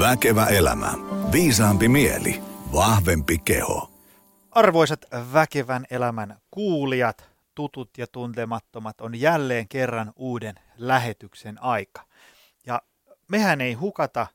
Väkevä 0.00 0.46
elämä. 0.46 0.92
Viisaampi 1.32 1.88
mieli. 1.88 2.42
Vahvempi 2.72 3.38
keho. 3.38 3.90
Arvoisat 4.50 5.00
väkevän 5.32 5.86
elämän 5.90 6.38
kuulijat, 6.50 7.30
tutut 7.54 7.98
ja 7.98 8.06
tuntemattomat, 8.06 9.00
on 9.00 9.20
jälleen 9.20 9.68
kerran 9.68 10.12
uuden 10.16 10.54
lähetyksen 10.76 11.62
aika. 11.62 12.02
Ja 12.66 12.82
mehän 13.28 13.60
ei 13.60 13.72
hukata 13.72 14.26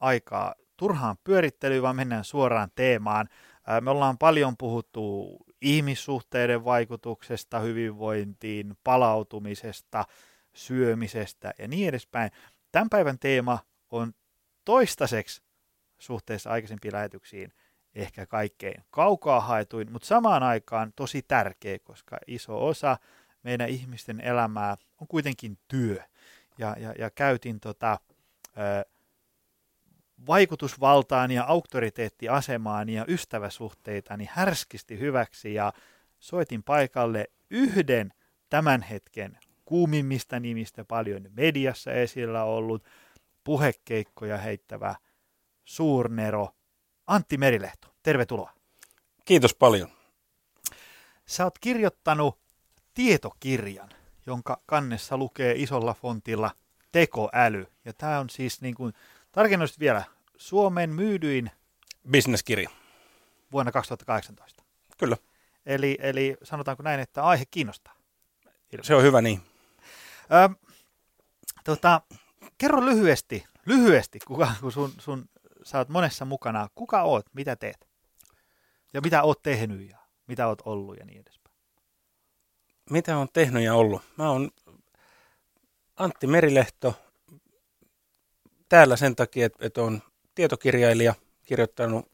aikaa 0.00 0.54
turhaan 0.76 1.16
pyörittelyyn, 1.24 1.82
vaan 1.82 1.96
mennään 1.96 2.24
suoraan 2.24 2.70
teemaan. 2.74 3.28
Me 3.80 3.90
ollaan 3.90 4.18
paljon 4.18 4.56
puhuttu 4.56 5.36
ihmissuhteiden 5.62 6.64
vaikutuksesta 6.64 7.58
hyvinvointiin, 7.58 8.76
palautumisesta, 8.84 10.04
syömisestä 10.54 11.54
ja 11.58 11.68
niin 11.68 11.88
edespäin. 11.88 12.30
Tämän 12.72 12.90
päivän 12.90 13.18
teema 13.18 13.58
on 13.90 14.12
toistaiseksi 14.64 15.42
suhteessa 15.98 16.50
aikaisempiin 16.50 16.94
lähetyksiin 16.94 17.52
ehkä 17.94 18.26
kaikkein 18.26 18.84
kaukaa 18.90 19.40
haetuin, 19.40 19.92
mutta 19.92 20.06
samaan 20.06 20.42
aikaan 20.42 20.92
tosi 20.96 21.22
tärkeä, 21.22 21.78
koska 21.78 22.18
iso 22.26 22.66
osa 22.66 22.98
meidän 23.42 23.68
ihmisten 23.68 24.20
elämää 24.20 24.76
on 25.00 25.06
kuitenkin 25.08 25.58
työ. 25.68 26.02
Ja, 26.58 26.76
ja, 26.78 26.94
ja 26.98 27.10
käytin 27.10 27.60
tota, 27.60 27.98
ö, 28.48 28.92
vaikutusvaltaan 30.26 31.30
ja 31.30 31.44
auktoriteettiasemaan 31.44 32.88
ja 32.88 33.04
ystäväsuhteitani 33.08 34.28
härskisti 34.30 34.98
hyväksi 34.98 35.54
ja 35.54 35.72
soitin 36.18 36.62
paikalle 36.62 37.30
yhden 37.50 38.12
tämän 38.50 38.82
hetken 38.82 39.38
kuumimmista 39.64 40.40
nimistä 40.40 40.84
paljon 40.84 41.28
mediassa 41.30 41.92
esillä 41.92 42.44
ollut 42.44 42.84
puhekeikkoja 43.44 44.38
heittävä 44.38 44.94
suurnero 45.64 46.48
Antti 47.06 47.36
Merilehto. 47.36 47.88
Tervetuloa. 48.02 48.52
Kiitos 49.24 49.54
paljon. 49.54 49.88
Sä 51.26 51.44
oot 51.44 51.58
kirjoittanut 51.58 52.38
tietokirjan, 52.94 53.88
jonka 54.26 54.60
kannessa 54.66 55.16
lukee 55.16 55.54
isolla 55.56 55.94
fontilla 55.94 56.50
tekoäly. 56.92 57.66
Ja 57.84 57.92
tämä 57.92 58.18
on 58.18 58.30
siis 58.30 58.60
niin 58.60 58.74
kuin, 58.74 58.92
tarkennus 59.32 59.78
vielä, 59.80 60.04
Suomen 60.36 60.90
myydyin 60.90 61.50
Businesskirja. 62.12 62.70
vuonna 63.52 63.72
2018. 63.72 64.62
Kyllä. 64.98 65.16
Eli, 65.66 65.98
eli 66.00 66.36
sanotaanko 66.42 66.82
näin, 66.82 67.00
että 67.00 67.24
aihe 67.24 67.44
kiinnostaa. 67.50 67.94
Se 68.82 68.94
on 68.94 69.02
hyvä 69.02 69.22
niin. 69.22 69.40
Ö, 70.22 70.66
tota, 71.64 72.00
kerro 72.58 72.84
lyhyesti, 72.84 73.44
lyhyesti, 73.66 74.18
kuka, 74.26 74.54
kun 74.60 74.72
sun, 74.72 74.92
sun, 74.98 75.24
sä 75.62 75.78
oot 75.78 75.88
monessa 75.88 76.24
mukana, 76.24 76.68
kuka 76.74 77.02
oot, 77.02 77.26
mitä 77.32 77.56
teet? 77.56 77.88
Ja 78.94 79.00
mitä 79.00 79.22
oot 79.22 79.42
tehnyt 79.42 79.90
ja 79.90 79.98
mitä 80.26 80.48
oot 80.48 80.62
ollut 80.64 80.96
ja 80.98 81.04
niin 81.04 81.20
edespäin. 81.20 81.56
Mitä 82.90 83.16
on 83.16 83.28
tehnyt 83.32 83.62
ja 83.62 83.74
ollut? 83.74 84.02
Mä 84.18 84.30
oon 84.30 84.50
Antti 85.96 86.26
Merilehto 86.26 86.94
täällä 88.68 88.96
sen 88.96 89.16
takia, 89.16 89.46
että, 89.46 89.66
että 89.66 89.82
on 89.82 90.02
tietokirjailija 90.34 91.14
kirjoittanut 91.44 92.12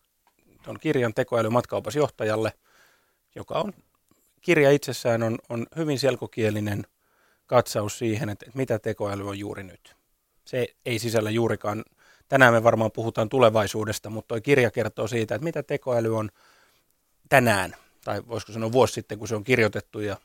tuon 0.62 0.80
kirjan 0.80 1.14
tekoäly 1.14 1.50
matkaopasjohtajalle, 1.50 2.52
joka 3.34 3.54
on 3.54 3.72
kirja 4.40 4.70
itsessään 4.70 5.22
on, 5.22 5.38
on 5.48 5.66
hyvin 5.76 5.98
selkokielinen 5.98 6.86
katsaus 7.46 7.98
siihen, 7.98 8.28
että, 8.28 8.46
että 8.46 8.58
mitä 8.58 8.78
tekoäly 8.78 9.28
on 9.28 9.38
juuri 9.38 9.62
nyt. 9.62 9.97
Se 10.48 10.68
ei 10.86 10.98
sisällä 10.98 11.30
juurikaan, 11.30 11.84
tänään 12.28 12.54
me 12.54 12.62
varmaan 12.62 12.92
puhutaan 12.92 13.28
tulevaisuudesta, 13.28 14.10
mutta 14.10 14.28
tuo 14.28 14.40
kirja 14.40 14.70
kertoo 14.70 15.08
siitä, 15.08 15.34
että 15.34 15.44
mitä 15.44 15.62
tekoäly 15.62 16.16
on 16.16 16.30
tänään, 17.28 17.76
tai 18.04 18.22
voisiko 18.28 18.52
sanoa 18.52 18.72
vuosi 18.72 18.94
sitten, 18.94 19.18
kun 19.18 19.28
se 19.28 19.36
on 19.36 19.44
kirjoitettu, 19.44 20.00
ja 20.00 20.16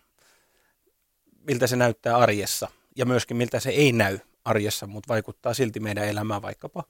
miltä 1.48 1.68
se 1.68 1.76
näyttää 1.76 2.18
arjessa, 2.18 2.68
ja 2.96 3.06
myöskin 3.06 3.38
miltä 3.38 3.60
se 3.60 3.70
ei 3.70 3.92
näy 3.92 4.20
arjessa, 4.46 4.88
mutta 4.88 5.14
vaikuttaa 5.14 5.54
silti 5.54 5.80
meidän 5.80 6.08
elämään 6.08 6.42
vaikkapa. 6.42 6.84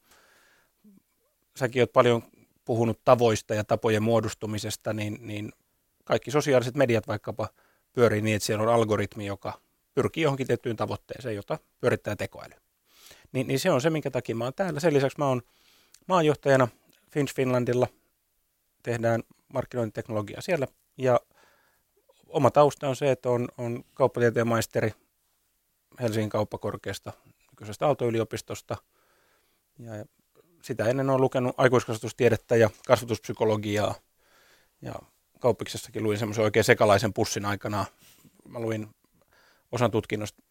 Säkin 1.55 1.81
oot 1.81 1.93
paljon 1.93 2.23
puhunut 2.65 2.99
tavoista 3.05 3.53
ja 3.53 3.63
tapojen 3.63 4.03
muodostumisesta, 4.03 4.93
niin, 4.93 5.17
niin 5.21 5.51
kaikki 6.03 6.31
sosiaaliset 6.31 6.75
mediat 6.75 7.07
vaikkapa 7.07 7.49
pyörii 7.93 8.21
niin, 8.21 8.35
että 8.35 8.45
siellä 8.45 8.63
on 8.63 8.73
algoritmi, 8.73 9.25
joka 9.25 9.59
pyrkii 9.93 10.23
johonkin 10.23 10.47
tiettyyn 10.47 10.75
tavoitteeseen, 10.75 11.35
jota 11.35 11.59
pyörittää 11.81 12.15
tekoäly. 12.15 12.62
Niin, 13.33 13.47
niin 13.47 13.59
se 13.59 13.71
on 13.71 13.81
se, 13.81 13.89
minkä 13.89 14.11
takia 14.11 14.35
mä 14.35 14.43
oon 14.43 14.53
täällä. 14.53 14.79
Sen 14.79 14.93
lisäksi 14.93 15.17
mä 15.17 15.27
oon 15.27 15.41
maanjohtajana 16.07 16.67
Finch 17.11 17.35
Finlandilla. 17.35 17.87
Tehdään 18.83 19.23
markkinointiteknologiaa 19.53 20.41
siellä. 20.41 20.67
Ja 20.97 21.19
oma 22.27 22.51
tausta 22.51 22.89
on 22.89 22.95
se, 22.95 23.11
että 23.11 23.29
on, 23.29 23.47
on 23.57 23.83
kauppatieteen 23.93 24.47
maisteri 24.47 24.93
Helsingin 25.99 26.29
kauppakorkeasta, 26.29 27.13
nykyisestä 27.51 27.85
Aalto-yliopistosta. 27.85 28.77
Ja 29.79 30.05
sitä 30.61 30.85
ennen 30.85 31.09
on 31.09 31.21
lukenut 31.21 31.55
aikuiskasvatustiedettä 31.57 32.55
ja 32.55 32.69
kasvatuspsykologiaa. 32.87 33.95
Ja 34.81 34.95
kauppiksessakin 35.39 36.03
luin 36.03 36.17
semmoisen 36.17 36.43
oikein 36.43 36.63
sekalaisen 36.63 37.13
pussin 37.13 37.45
aikana. 37.45 37.85
Mä 38.47 38.59
luin 38.59 38.89
osan 39.71 39.91
tutkinnosta 39.91 40.43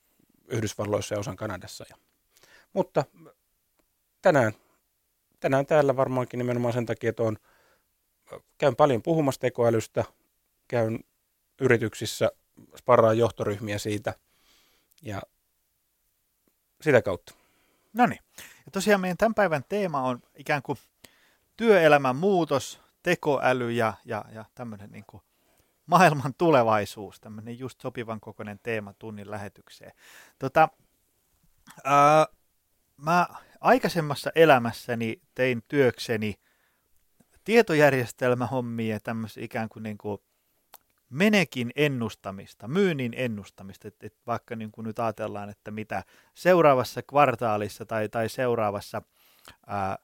Yhdysvalloissa 0.48 1.14
ja 1.14 1.18
osan 1.18 1.36
Kanadassa. 1.36 1.84
Ja, 1.90 1.96
mutta 2.72 3.04
tänään, 4.22 4.52
tänään 5.40 5.66
täällä 5.66 5.96
varmaankin 5.96 6.38
nimenomaan 6.38 6.74
sen 6.74 6.86
takia, 6.86 7.10
että 7.10 7.22
on, 7.22 7.36
käyn 8.58 8.76
paljon 8.76 9.02
puhumassa 9.02 9.40
tekoälystä, 9.40 10.04
käyn 10.68 11.00
yrityksissä, 11.60 12.30
sparraan 12.76 13.18
johtoryhmiä 13.18 13.78
siitä 13.78 14.14
ja 15.02 15.22
sitä 16.80 17.02
kautta. 17.02 17.34
No 17.92 18.06
niin. 18.06 18.20
Ja 18.38 18.72
tosiaan 18.72 19.00
meidän 19.00 19.16
tämän 19.16 19.34
päivän 19.34 19.64
teema 19.68 20.02
on 20.02 20.22
ikään 20.36 20.62
kuin 20.62 20.78
työelämän 21.56 22.16
muutos, 22.16 22.80
tekoäly 23.02 23.72
ja, 23.72 23.94
ja, 24.04 24.24
ja 24.32 24.44
tämmöinen 24.54 24.90
niin 24.90 25.04
kuin 25.06 25.22
maailman 25.86 26.34
tulevaisuus, 26.38 27.20
tämmöinen 27.20 27.58
just 27.58 27.80
sopivan 27.80 28.20
kokoinen 28.20 28.60
teema 28.62 28.92
tunnin 28.92 29.30
lähetykseen. 29.30 29.92
Tota, 30.38 30.68
ää, 31.84 32.26
mä 33.04 33.26
aikaisemmassa 33.60 34.30
elämässäni 34.34 35.22
tein 35.34 35.62
työkseni 35.68 36.34
tietojärjestelmähommia 37.44 38.94
ja 38.94 39.00
tämmöistä 39.00 39.40
ikään 39.40 39.68
kuin, 39.68 39.82
niin 39.82 39.98
kuin 39.98 40.18
menekin 41.08 41.70
ennustamista, 41.76 42.68
myynnin 42.68 43.12
ennustamista, 43.16 43.88
että 43.88 44.06
et 44.06 44.16
vaikka 44.26 44.56
niin 44.56 44.72
kuin 44.72 44.84
nyt 44.84 44.98
ajatellaan, 44.98 45.50
että 45.50 45.70
mitä 45.70 46.04
seuraavassa 46.34 47.02
kvartaalissa 47.02 47.86
tai, 47.86 48.08
tai 48.08 48.28
seuraavassa 48.28 49.02
ää, 49.66 49.98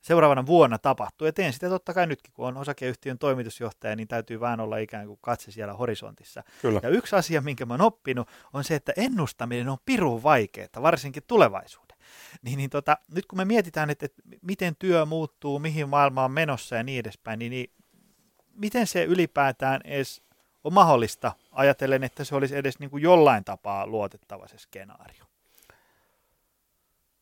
seuraavana 0.00 0.46
vuonna 0.46 0.78
tapahtuu. 0.78 1.26
Ja 1.26 1.32
teen 1.32 1.52
sitä 1.52 1.68
totta 1.68 1.94
kai 1.94 2.06
nytkin, 2.06 2.32
kun 2.32 2.46
on 2.46 2.56
osakeyhtiön 2.56 3.18
toimitusjohtaja, 3.18 3.96
niin 3.96 4.08
täytyy 4.08 4.40
vaan 4.40 4.60
olla 4.60 4.76
ikään 4.76 5.06
kuin 5.06 5.18
katse 5.22 5.50
siellä 5.50 5.74
horisontissa. 5.74 6.42
Kyllä. 6.62 6.80
Ja 6.82 6.88
yksi 6.88 7.16
asia, 7.16 7.40
minkä 7.40 7.66
mä 7.66 7.74
oon 7.74 7.80
oppinut, 7.80 8.28
on 8.52 8.64
se, 8.64 8.74
että 8.74 8.92
ennustaminen 8.96 9.68
on 9.68 9.78
pirun 9.84 10.22
vaikeaa, 10.22 10.82
varsinkin 10.82 11.22
tulevaisuuden. 11.26 11.93
Niin, 12.42 12.56
niin 12.56 12.70
tota, 12.70 12.98
nyt 13.14 13.26
kun 13.26 13.36
me 13.36 13.44
mietitään, 13.44 13.90
että, 13.90 14.06
että 14.06 14.22
miten 14.42 14.76
työ 14.78 15.04
muuttuu, 15.04 15.58
mihin 15.58 15.88
maailma 15.88 16.24
on 16.24 16.32
menossa 16.32 16.76
ja 16.76 16.82
niin 16.82 17.00
edespäin, 17.00 17.38
niin, 17.38 17.50
niin 17.50 17.70
miten 18.54 18.86
se 18.86 19.04
ylipäätään 19.04 19.80
edes 19.84 20.22
on 20.64 20.72
mahdollista, 20.72 21.32
ajatellen, 21.52 22.04
että 22.04 22.24
se 22.24 22.34
olisi 22.34 22.56
edes 22.56 22.78
niin 22.78 22.90
kuin 22.90 23.02
jollain 23.02 23.44
tapaa 23.44 23.86
luotettava 23.86 24.48
se 24.48 24.58
skenaario? 24.58 25.24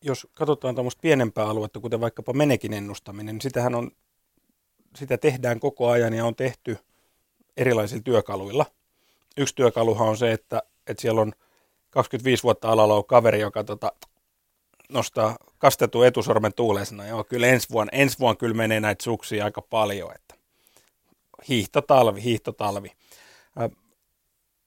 jos 0.03 0.27
katsotaan 0.35 0.75
tuommoista 0.75 1.01
pienempää 1.01 1.47
aluetta, 1.47 1.81
kuten 1.81 2.01
vaikkapa 2.01 2.33
menekin 2.33 2.73
ennustaminen, 2.73 3.35
niin 3.35 3.41
sitähän 3.41 3.75
on, 3.75 3.91
sitä 4.97 5.19
tehdään 5.19 5.61
koko 5.61 5.91
ajan 5.91 6.15
ja 6.15 6.27
on 6.27 6.37
tehty 6.37 6.79
erilaisilla 7.57 8.03
työkaluilla. 8.03 8.67
Yksi 9.37 9.55
työkaluhan 9.55 10.09
on 10.09 10.17
se, 10.17 10.33
että, 10.33 10.63
että 10.87 11.01
siellä 11.01 11.21
on 11.21 11.33
25 11.91 12.43
vuotta 12.43 12.69
alalla 12.69 12.95
on 12.95 13.05
kaveri, 13.05 13.41
joka 13.41 13.65
tota, 13.65 13.93
nostaa 14.89 15.37
kastettu 15.59 16.03
etusormen 16.03 16.55
tuulesena. 16.55 17.07
Joo, 17.07 17.25
kyllä 17.25 17.47
ensi 17.47 17.71
vuonna, 17.71 17.91
ensi 17.93 18.19
vuonna 18.19 18.39
kyllä 18.39 18.55
menee 18.55 18.81
näitä 18.81 19.05
suksia 19.05 19.45
aika 19.45 19.63
paljon, 19.63 20.15
että 20.15 20.35
hiihtotalvi, 21.49 22.23
hiihtotalvi. 22.23 22.93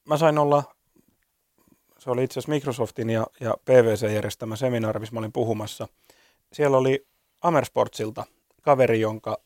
Mä 0.05 0.17
sain 0.17 0.37
olla 0.37 0.75
se 2.05 2.11
oli 2.11 2.23
itse 2.23 2.39
asiassa 2.39 2.51
Microsoftin 2.51 3.09
ja, 3.09 3.27
ja 3.39 3.55
PVC 3.65 4.13
järjestämä 4.13 4.55
seminaari, 4.55 4.99
missä 4.99 5.13
mä 5.13 5.19
olin 5.19 5.31
puhumassa. 5.31 5.87
Siellä 6.53 6.77
oli 6.77 7.07
Amersportsilta 7.41 8.25
kaveri, 8.61 8.99
jonka 8.99 9.37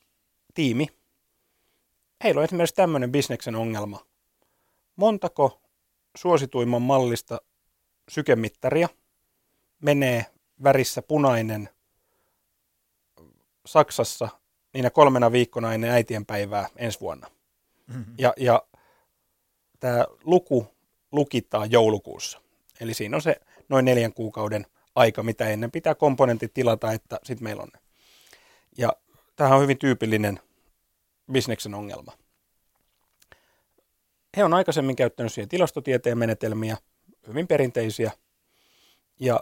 tiimi, 0.54 0.88
heillä 2.24 2.40
on 2.40 2.44
esimerkiksi 2.44 2.76
tämmöinen 2.76 3.12
bisneksen 3.12 3.56
ongelma. 3.56 4.06
Montako 4.96 5.62
suosituimman 6.18 6.82
mallista 6.82 7.42
sykemittaria 8.10 8.90
menee 9.82 10.26
värissä 10.64 11.02
punainen 11.02 11.70
Saksassa 13.66 14.30
niinä 14.74 14.90
kolmena 14.90 15.32
viikkona 15.32 15.74
ennen 15.74 15.92
äitienpäivää 15.92 16.70
ensi 16.76 17.00
vuonna. 17.00 17.28
Mm-hmm. 17.88 18.16
Ja, 18.18 18.34
ja 18.38 18.64
tämä 19.80 20.06
luku 20.24 20.68
lukitaan 21.12 21.72
joulukuussa. 21.72 22.42
Eli 22.80 22.94
siinä 22.94 23.16
on 23.18 23.22
se 23.22 23.42
noin 23.70 23.86
neljän 23.86 24.14
kuukauden 24.14 24.66
aika, 24.96 25.24
mitä 25.24 25.48
ennen 25.50 25.72
pitää 25.72 25.96
komponentit 25.96 26.54
tilata, 26.54 26.92
että 26.92 27.20
sitten 27.24 27.44
meillä 27.44 27.64
on 27.64 27.70
ne. 27.74 27.80
Ja 28.78 28.94
tämähän 29.36 29.58
on 29.58 29.64
hyvin 29.64 29.78
tyypillinen 29.78 30.40
bisneksen 31.32 31.74
ongelma. 31.74 32.12
He 34.38 34.44
on 34.44 34.54
aikaisemmin 34.54 34.96
käyttänyt 34.96 35.34
siihen 35.34 35.50
tilastotieteen 35.50 36.18
menetelmiä, 36.18 36.78
hyvin 37.28 37.48
perinteisiä, 37.48 38.12
ja 39.20 39.40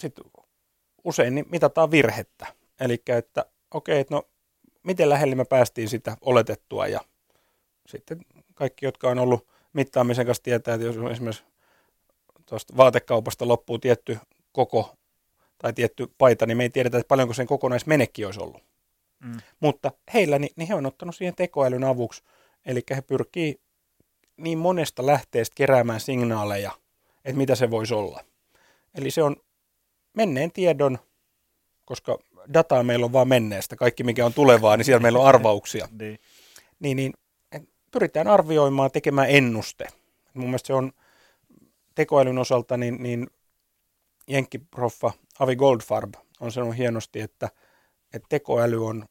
sitten 0.00 0.24
usein 1.04 1.34
niin 1.34 1.46
mitataan 1.50 1.90
virhettä. 1.90 2.46
Eli 2.80 3.02
että 3.06 3.44
okei, 3.70 4.00
okay, 4.00 4.16
no 4.16 4.22
miten 4.82 5.08
lähelle 5.08 5.34
me 5.34 5.44
päästiin 5.44 5.88
sitä 5.88 6.16
oletettua, 6.20 6.86
ja 6.86 7.00
sitten 7.86 8.20
kaikki, 8.54 8.86
jotka 8.86 9.08
on 9.08 9.18
ollut 9.18 9.48
mittaamisen 9.72 10.26
kanssa 10.26 10.42
tietää, 10.42 10.74
että 10.74 10.86
jos 10.86 10.96
esimerkiksi 11.10 11.44
tuosta 12.46 12.76
vaatekaupasta 12.76 13.48
loppuu 13.48 13.78
tietty 13.78 14.18
koko 14.52 14.96
tai 15.58 15.72
tietty 15.72 16.06
paita, 16.18 16.46
niin 16.46 16.56
me 16.56 16.62
ei 16.62 16.70
tiedetä, 16.70 16.98
että 16.98 17.08
paljonko 17.08 17.34
sen 17.34 17.46
kokonaismenekki 17.46 18.24
olisi 18.24 18.40
ollut. 18.40 18.62
Mm. 19.24 19.38
Mutta 19.60 19.92
heillä, 20.14 20.38
niin, 20.38 20.52
niin 20.56 20.68
he 20.68 20.74
on 20.74 20.86
ottanut 20.86 21.16
siihen 21.16 21.34
tekoälyn 21.34 21.84
avuksi, 21.84 22.22
eli 22.66 22.82
he 22.90 23.02
pyrkii 23.02 23.60
niin 24.36 24.58
monesta 24.58 25.06
lähteestä 25.06 25.54
keräämään 25.54 26.00
signaaleja, 26.00 26.70
että 27.24 27.36
mitä 27.36 27.54
se 27.54 27.70
voisi 27.70 27.94
olla. 27.94 28.24
Eli 28.94 29.10
se 29.10 29.22
on 29.22 29.36
menneen 30.16 30.52
tiedon, 30.52 30.98
koska 31.86 32.18
dataa 32.54 32.82
meillä 32.82 33.06
on 33.06 33.12
vaan 33.12 33.28
menneestä, 33.28 33.76
kaikki 33.76 34.04
mikä 34.04 34.26
on 34.26 34.34
tulevaa, 34.34 34.76
niin 34.76 34.84
siellä 34.84 35.02
meillä 35.02 35.18
on 35.18 35.26
arvauksia. 35.26 35.88
niin. 36.00 36.18
Niin, 36.80 36.96
niin 36.96 37.12
pyritään 37.90 38.28
arvioimaan, 38.28 38.90
tekemään 38.90 39.30
ennuste. 39.30 39.88
Mun 40.34 40.46
mielestä 40.46 40.66
se 40.66 40.74
on 40.74 40.92
tekoälyn 41.94 42.38
osalta, 42.38 42.76
niin, 42.76 43.02
niin 43.02 43.26
jenkkiproffa 44.28 45.12
Avi 45.38 45.56
Goldfarb 45.56 46.14
on 46.40 46.52
sanonut 46.52 46.76
hienosti, 46.76 47.20
että, 47.20 47.48
että 48.14 48.26
tekoäly 48.28 48.86
on 48.86 49.04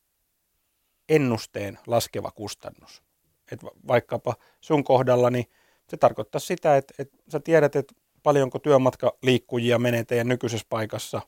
ennusteen 1.10 1.80
laskeva 1.88 2.32
kustannus. 2.32 3.04
Et 3.52 3.60
vaikkapa 3.88 4.36
sun 4.62 4.84
kohdalla, 4.84 5.30
niin 5.30 5.46
se 5.88 5.98
tarkoittaa 5.98 6.40
sitä, 6.40 6.78
että, 6.78 6.94
että 7.00 7.18
sä 7.32 7.40
tiedät, 7.40 7.76
että 7.76 7.96
paljonko 8.24 8.60
työmatkaliikkujia 8.60 9.80
menee 9.80 10.04
teidän 10.04 10.28
nykyisessä 10.28 10.68
paikassa. 10.70 11.22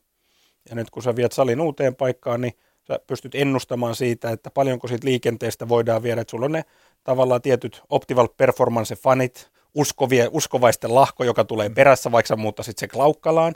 Ja 0.70 0.76
nyt 0.76 0.90
kun 0.90 1.04
sä 1.04 1.16
viet 1.16 1.32
salin 1.32 1.62
uuteen 1.62 1.96
paikkaan, 1.96 2.42
niin 2.42 2.54
sä 2.88 3.00
pystyt 3.08 3.36
ennustamaan 3.36 3.96
siitä, 3.96 4.30
että 4.30 4.52
paljonko 4.52 4.88
siitä 4.88 5.08
liikenteestä 5.08 5.70
voidaan 5.70 6.04
viedä. 6.04 6.22
Että 6.22 6.32
sulla 6.32 6.46
on 6.46 6.52
ne 6.52 6.66
tavallaan 7.04 7.42
tietyt 7.42 7.82
optimal 7.90 8.28
performance 8.28 8.96
fanit, 8.96 9.52
uskovia, 9.74 10.28
uskovaisten 10.32 10.96
lahko, 10.96 11.24
joka 11.24 11.44
tulee 11.44 11.70
perässä, 11.70 12.12
vaikka 12.12 12.28
sä 12.28 12.36
muuttaisit 12.36 12.78
se 12.78 12.88
klaukkalaan. 12.88 13.56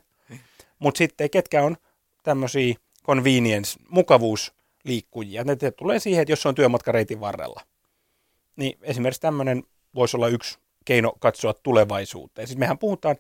Mutta 0.80 0.98
sitten 0.98 1.30
ketkä 1.30 1.64
on 1.64 1.78
tämmöisiä 2.24 2.76
convenience, 3.06 3.80
mukavuusliikkujia. 3.90 5.44
Ne 5.44 5.58
tulee 5.78 6.00
siihen, 6.00 6.22
että 6.22 6.32
jos 6.32 6.42
se 6.42 6.48
on 6.48 6.56
työmatkareitin 6.56 7.20
varrella. 7.20 7.62
Niin 8.56 8.78
esimerkiksi 8.82 9.22
tämmöinen 9.22 9.64
voisi 9.96 10.18
olla 10.18 10.28
yksi 10.28 10.60
keino 10.86 11.14
katsoa 11.20 11.54
tulevaisuuteen. 11.54 12.48
Siis 12.48 12.58
mehän 12.58 12.78
puhutaan, 12.78 13.16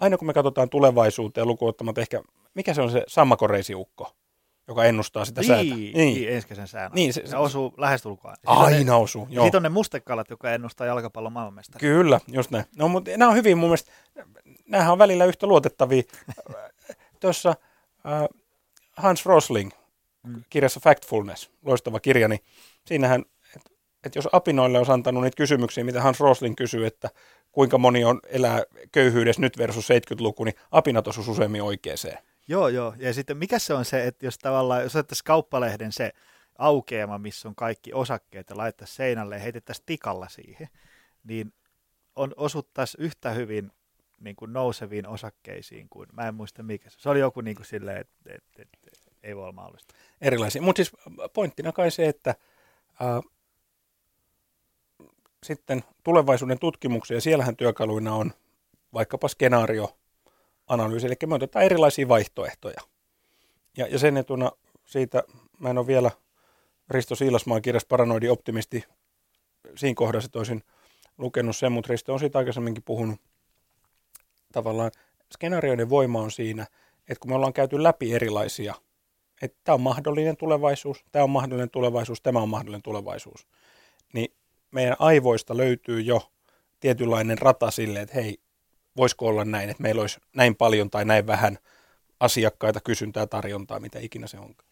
aina 0.00 0.18
kun 0.18 0.26
me 0.26 0.32
katsotaan 0.32 0.70
tulevaisuuteen 0.70 1.46
lukuottamatta 1.46 2.00
ehkä, 2.00 2.22
mikä 2.54 2.74
se 2.74 2.82
on 2.82 2.90
se 2.90 3.04
sammakoreisiukko, 3.08 4.12
joka 4.68 4.84
ennustaa 4.84 5.24
sitä 5.24 5.40
niin, 5.40 5.48
säätä. 5.48 5.62
Niin, 5.62 5.96
niin 5.96 6.28
ensi 6.28 6.48
kesän 6.48 6.68
sään. 6.68 6.90
Niin, 6.94 7.12
se, 7.12 7.22
se, 7.26 7.36
osuu 7.36 7.74
lähestulkoon. 7.76 8.34
Aina 8.46 8.96
osuu, 8.96 9.26
joo. 9.30 9.44
Sitten 9.44 9.58
on 9.58 9.62
ne 9.62 9.68
mustekalat, 9.68 10.30
joka 10.30 10.52
ennustaa 10.52 10.86
jalkapallon 10.86 11.32
maailmanmestari. 11.32 11.80
Kyllä, 11.80 12.20
just 12.32 12.50
näin. 12.50 12.64
No, 12.76 12.88
mutta 12.88 13.10
nämä 13.16 13.28
on 13.28 13.36
hyvin 13.36 13.58
mun 13.58 13.68
mielestä, 13.68 13.92
nämähän 14.68 14.92
on 14.92 14.98
välillä 14.98 15.24
yhtä 15.24 15.46
luotettavia. 15.46 16.02
Tuossa 17.20 17.48
äh, 17.48 18.28
Hans 18.96 19.26
Rosling 19.26 19.70
mm. 20.22 20.42
kirjassa 20.50 20.80
Factfulness, 20.80 21.50
loistava 21.64 22.00
kirja, 22.00 22.28
niin 22.28 22.40
siinähän, 22.84 23.24
että 23.98 24.08
et 24.08 24.14
jos 24.14 24.28
apinoille 24.32 24.78
olisi 24.78 24.92
antanut 24.92 25.22
niitä 25.22 25.36
kysymyksiä, 25.36 25.84
mitä 25.84 26.02
Hans 26.02 26.20
Rosling 26.20 26.56
kysyy, 26.56 26.86
että 26.86 27.10
kuinka 27.52 27.78
moni 27.78 28.04
on 28.04 28.20
elää 28.26 28.62
köyhyydessä 28.92 29.42
nyt 29.42 29.58
versus 29.58 29.88
70-luku, 29.90 30.44
niin 30.44 30.54
apinat 30.70 31.08
osuisi 31.08 31.30
useammin 31.30 31.62
oikeeseen. 31.62 32.18
Joo, 32.48 32.68
joo. 32.68 32.94
Ja 32.98 33.14
sitten 33.14 33.36
mikä 33.36 33.58
se 33.58 33.74
on 33.74 33.84
se, 33.84 34.06
että 34.06 34.26
jos 34.26 34.38
tavallaan, 34.38 34.82
jos 34.82 34.96
otettaisiin 34.96 35.24
kauppalehden 35.24 35.92
se 35.92 36.12
aukeama, 36.58 37.18
missä 37.18 37.48
on 37.48 37.54
kaikki 37.54 37.92
osakkeet 37.92 38.50
ja 38.50 38.56
laittaisiin 38.56 38.96
seinälle 38.96 39.34
ja 39.34 39.40
heitettäisiin 39.40 39.86
tikalla 39.86 40.28
siihen, 40.28 40.68
niin 41.24 41.52
on 42.16 42.32
osuttaisiin 42.36 43.04
yhtä 43.04 43.30
hyvin 43.30 43.70
niin 44.20 44.36
kuin 44.36 44.52
nouseviin 44.52 45.06
osakkeisiin 45.06 45.88
kuin, 45.88 46.08
mä 46.12 46.28
en 46.28 46.34
muista 46.34 46.62
mikä 46.62 46.90
se, 46.90 46.96
se 46.98 47.08
oli 47.10 47.20
joku 47.20 47.40
niin 47.40 47.56
kuin 47.56 47.66
silleen, 47.66 48.00
että, 48.00 48.16
että, 48.26 48.62
että, 48.62 48.78
että 48.92 49.10
ei 49.22 49.36
voi 49.36 49.42
olla 49.42 49.52
mahdollista. 49.52 49.94
Erilaisia, 50.20 50.62
mutta 50.62 50.78
siis 50.78 50.92
pointtina 51.32 51.72
kai 51.72 51.90
se, 51.90 52.08
että 52.08 52.30
äh, 52.30 53.22
sitten 55.44 55.84
tulevaisuuden 56.04 56.58
tutkimuksia, 56.58 57.20
siellähän 57.20 57.56
työkaluina 57.56 58.14
on 58.14 58.32
vaikkapa 58.92 59.28
skenaarioanalyysi, 59.28 61.06
eli 61.06 61.14
me 61.26 61.34
otetaan 61.34 61.64
erilaisia 61.64 62.08
vaihtoehtoja. 62.08 62.80
Ja, 63.76 63.86
ja 63.86 63.98
sen 63.98 64.16
etuna 64.16 64.52
siitä, 64.84 65.22
mä 65.58 65.70
en 65.70 65.78
ole 65.78 65.86
vielä 65.86 66.10
Risto 66.90 67.14
Siilasmaan 67.14 67.62
kirjassa 67.62 67.88
Paranoidi 67.88 68.28
optimisti 68.28 68.84
siinä 69.76 69.94
kohdassa, 69.94 70.26
että 70.26 70.38
olisin 70.38 70.62
lukenut 71.18 71.56
sen, 71.56 71.72
mutta 71.72 71.90
Risto 71.90 72.12
on 72.12 72.20
siitä 72.20 72.38
aikaisemminkin 72.38 72.82
puhunut. 72.82 73.20
Tavallaan 74.52 74.90
skenaarioiden 75.34 75.90
voima 75.90 76.20
on 76.20 76.30
siinä, 76.30 76.66
että 77.08 77.20
kun 77.20 77.30
me 77.30 77.34
ollaan 77.34 77.52
käyty 77.52 77.82
läpi 77.82 78.14
erilaisia, 78.14 78.74
että 79.42 79.58
tämä 79.64 79.74
on 79.74 79.80
mahdollinen 79.80 80.36
tulevaisuus, 80.36 81.04
tämä 81.12 81.22
on 81.22 81.30
mahdollinen 81.30 81.70
tulevaisuus, 81.70 82.20
tämä 82.20 82.40
on 82.40 82.48
mahdollinen 82.48 82.82
tulevaisuus, 82.82 83.46
niin 84.12 84.34
meidän 84.70 84.96
aivoista 84.98 85.56
löytyy 85.56 86.00
jo 86.00 86.32
tietynlainen 86.80 87.38
rata 87.38 87.70
sille, 87.70 88.00
että 88.00 88.14
hei, 88.14 88.40
voisiko 88.96 89.26
olla 89.26 89.44
näin, 89.44 89.70
että 89.70 89.82
meillä 89.82 90.00
olisi 90.00 90.20
näin 90.36 90.56
paljon 90.56 90.90
tai 90.90 91.04
näin 91.04 91.26
vähän 91.26 91.58
asiakkaita, 92.20 92.80
kysyntää, 92.80 93.26
tarjontaa, 93.26 93.80
mitä 93.80 93.98
ikinä 93.98 94.26
se 94.26 94.38
onkaan. 94.38 94.68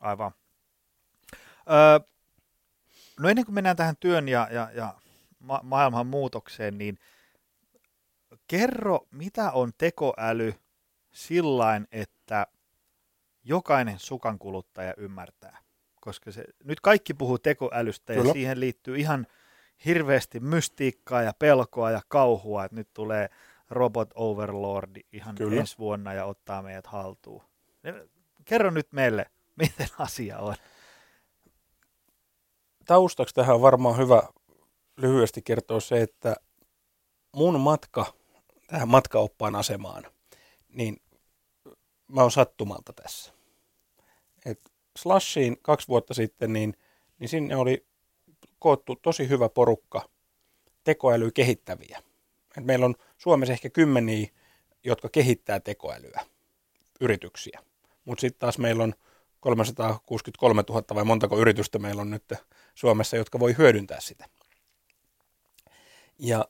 Aivan. 0.00 0.32
Öö, 1.70 2.08
no 3.20 3.28
ennen 3.28 3.44
kuin 3.44 3.54
mennään 3.54 3.76
tähän 3.76 3.96
työn 4.00 4.28
ja, 4.28 4.48
ja, 4.50 4.70
ja 4.74 4.94
ma- 5.38 5.60
maailman 5.62 6.06
muutokseen, 6.06 6.78
niin 6.78 6.98
kerro, 8.48 9.06
mitä 9.10 9.50
on 9.52 9.72
tekoäly 9.78 10.54
sillain, 11.12 11.88
että 11.92 12.46
jokainen 13.44 13.98
sukan 13.98 14.38
kuluttaja 14.38 14.94
ymmärtää? 14.96 15.63
Koska 16.04 16.32
se, 16.32 16.44
nyt 16.64 16.80
kaikki 16.80 17.14
puhuu 17.14 17.38
tekoälystä 17.38 18.14
Kyllä. 18.14 18.28
ja 18.28 18.32
siihen 18.32 18.60
liittyy 18.60 18.96
ihan 18.96 19.26
hirveästi 19.84 20.40
mystiikkaa 20.40 21.22
ja 21.22 21.32
pelkoa 21.38 21.90
ja 21.90 22.00
kauhua, 22.08 22.64
että 22.64 22.76
nyt 22.76 22.88
tulee 22.94 23.30
robot 23.70 24.10
overlordi 24.14 25.00
ihan 25.12 25.34
Kyllä. 25.34 25.60
ensi 25.60 25.78
vuonna 25.78 26.12
ja 26.12 26.24
ottaa 26.24 26.62
meidät 26.62 26.86
haltuun. 26.86 27.42
Kerro 28.44 28.70
nyt 28.70 28.92
meille, 28.92 29.26
miten 29.60 29.88
asia 29.98 30.38
on. 30.38 30.54
Taustaksi 32.86 33.34
tähän 33.34 33.54
on 33.54 33.62
varmaan 33.62 33.98
hyvä 33.98 34.22
lyhyesti 34.96 35.42
kertoa 35.42 35.80
se, 35.80 36.02
että 36.02 36.36
mun 37.36 37.60
matka 37.60 38.14
tähän 38.66 38.88
matkaoppaan 38.88 39.54
asemaan, 39.54 40.04
niin 40.68 40.96
mä 42.08 42.20
oon 42.20 42.30
sattumalta 42.30 42.92
tässä. 42.92 43.33
Slashiin 44.98 45.56
kaksi 45.62 45.88
vuotta 45.88 46.14
sitten, 46.14 46.52
niin, 46.52 46.74
niin 47.18 47.28
sinne 47.28 47.56
oli 47.56 47.86
koottu 48.58 48.96
tosi 48.96 49.28
hyvä 49.28 49.48
porukka 49.48 50.08
tekoälyä 50.84 51.30
kehittäviä. 51.34 52.02
Et 52.58 52.64
meillä 52.64 52.86
on 52.86 52.94
Suomessa 53.18 53.52
ehkä 53.52 53.70
kymmeniä, 53.70 54.28
jotka 54.84 55.08
kehittää 55.08 55.60
tekoälyä, 55.60 56.20
yrityksiä. 57.00 57.60
Mutta 58.04 58.20
sitten 58.20 58.38
taas 58.38 58.58
meillä 58.58 58.84
on 58.84 58.94
363 59.40 60.62
000 60.68 60.84
vai 60.94 61.04
montako 61.04 61.38
yritystä 61.38 61.78
meillä 61.78 62.02
on 62.02 62.10
nyt 62.10 62.32
Suomessa, 62.74 63.16
jotka 63.16 63.40
voi 63.40 63.54
hyödyntää 63.58 64.00
sitä. 64.00 64.28
Ja 66.18 66.48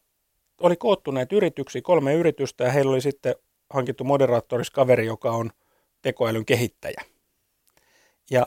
oli 0.61 0.77
koottu 0.77 1.11
näitä 1.11 1.37
yrityksiä, 1.37 1.83
kolme 1.83 2.15
yritystä, 2.15 2.65
ja 2.65 2.73
heillä 2.73 2.93
oli 2.93 3.01
sitten 3.01 3.35
hankittu 3.71 4.05
moderaattoriskaveri, 4.05 5.07
joka 5.07 5.31
on 5.31 5.51
tekoälyn 6.03 6.45
kehittäjä. 6.45 7.14
Ja 8.31 8.47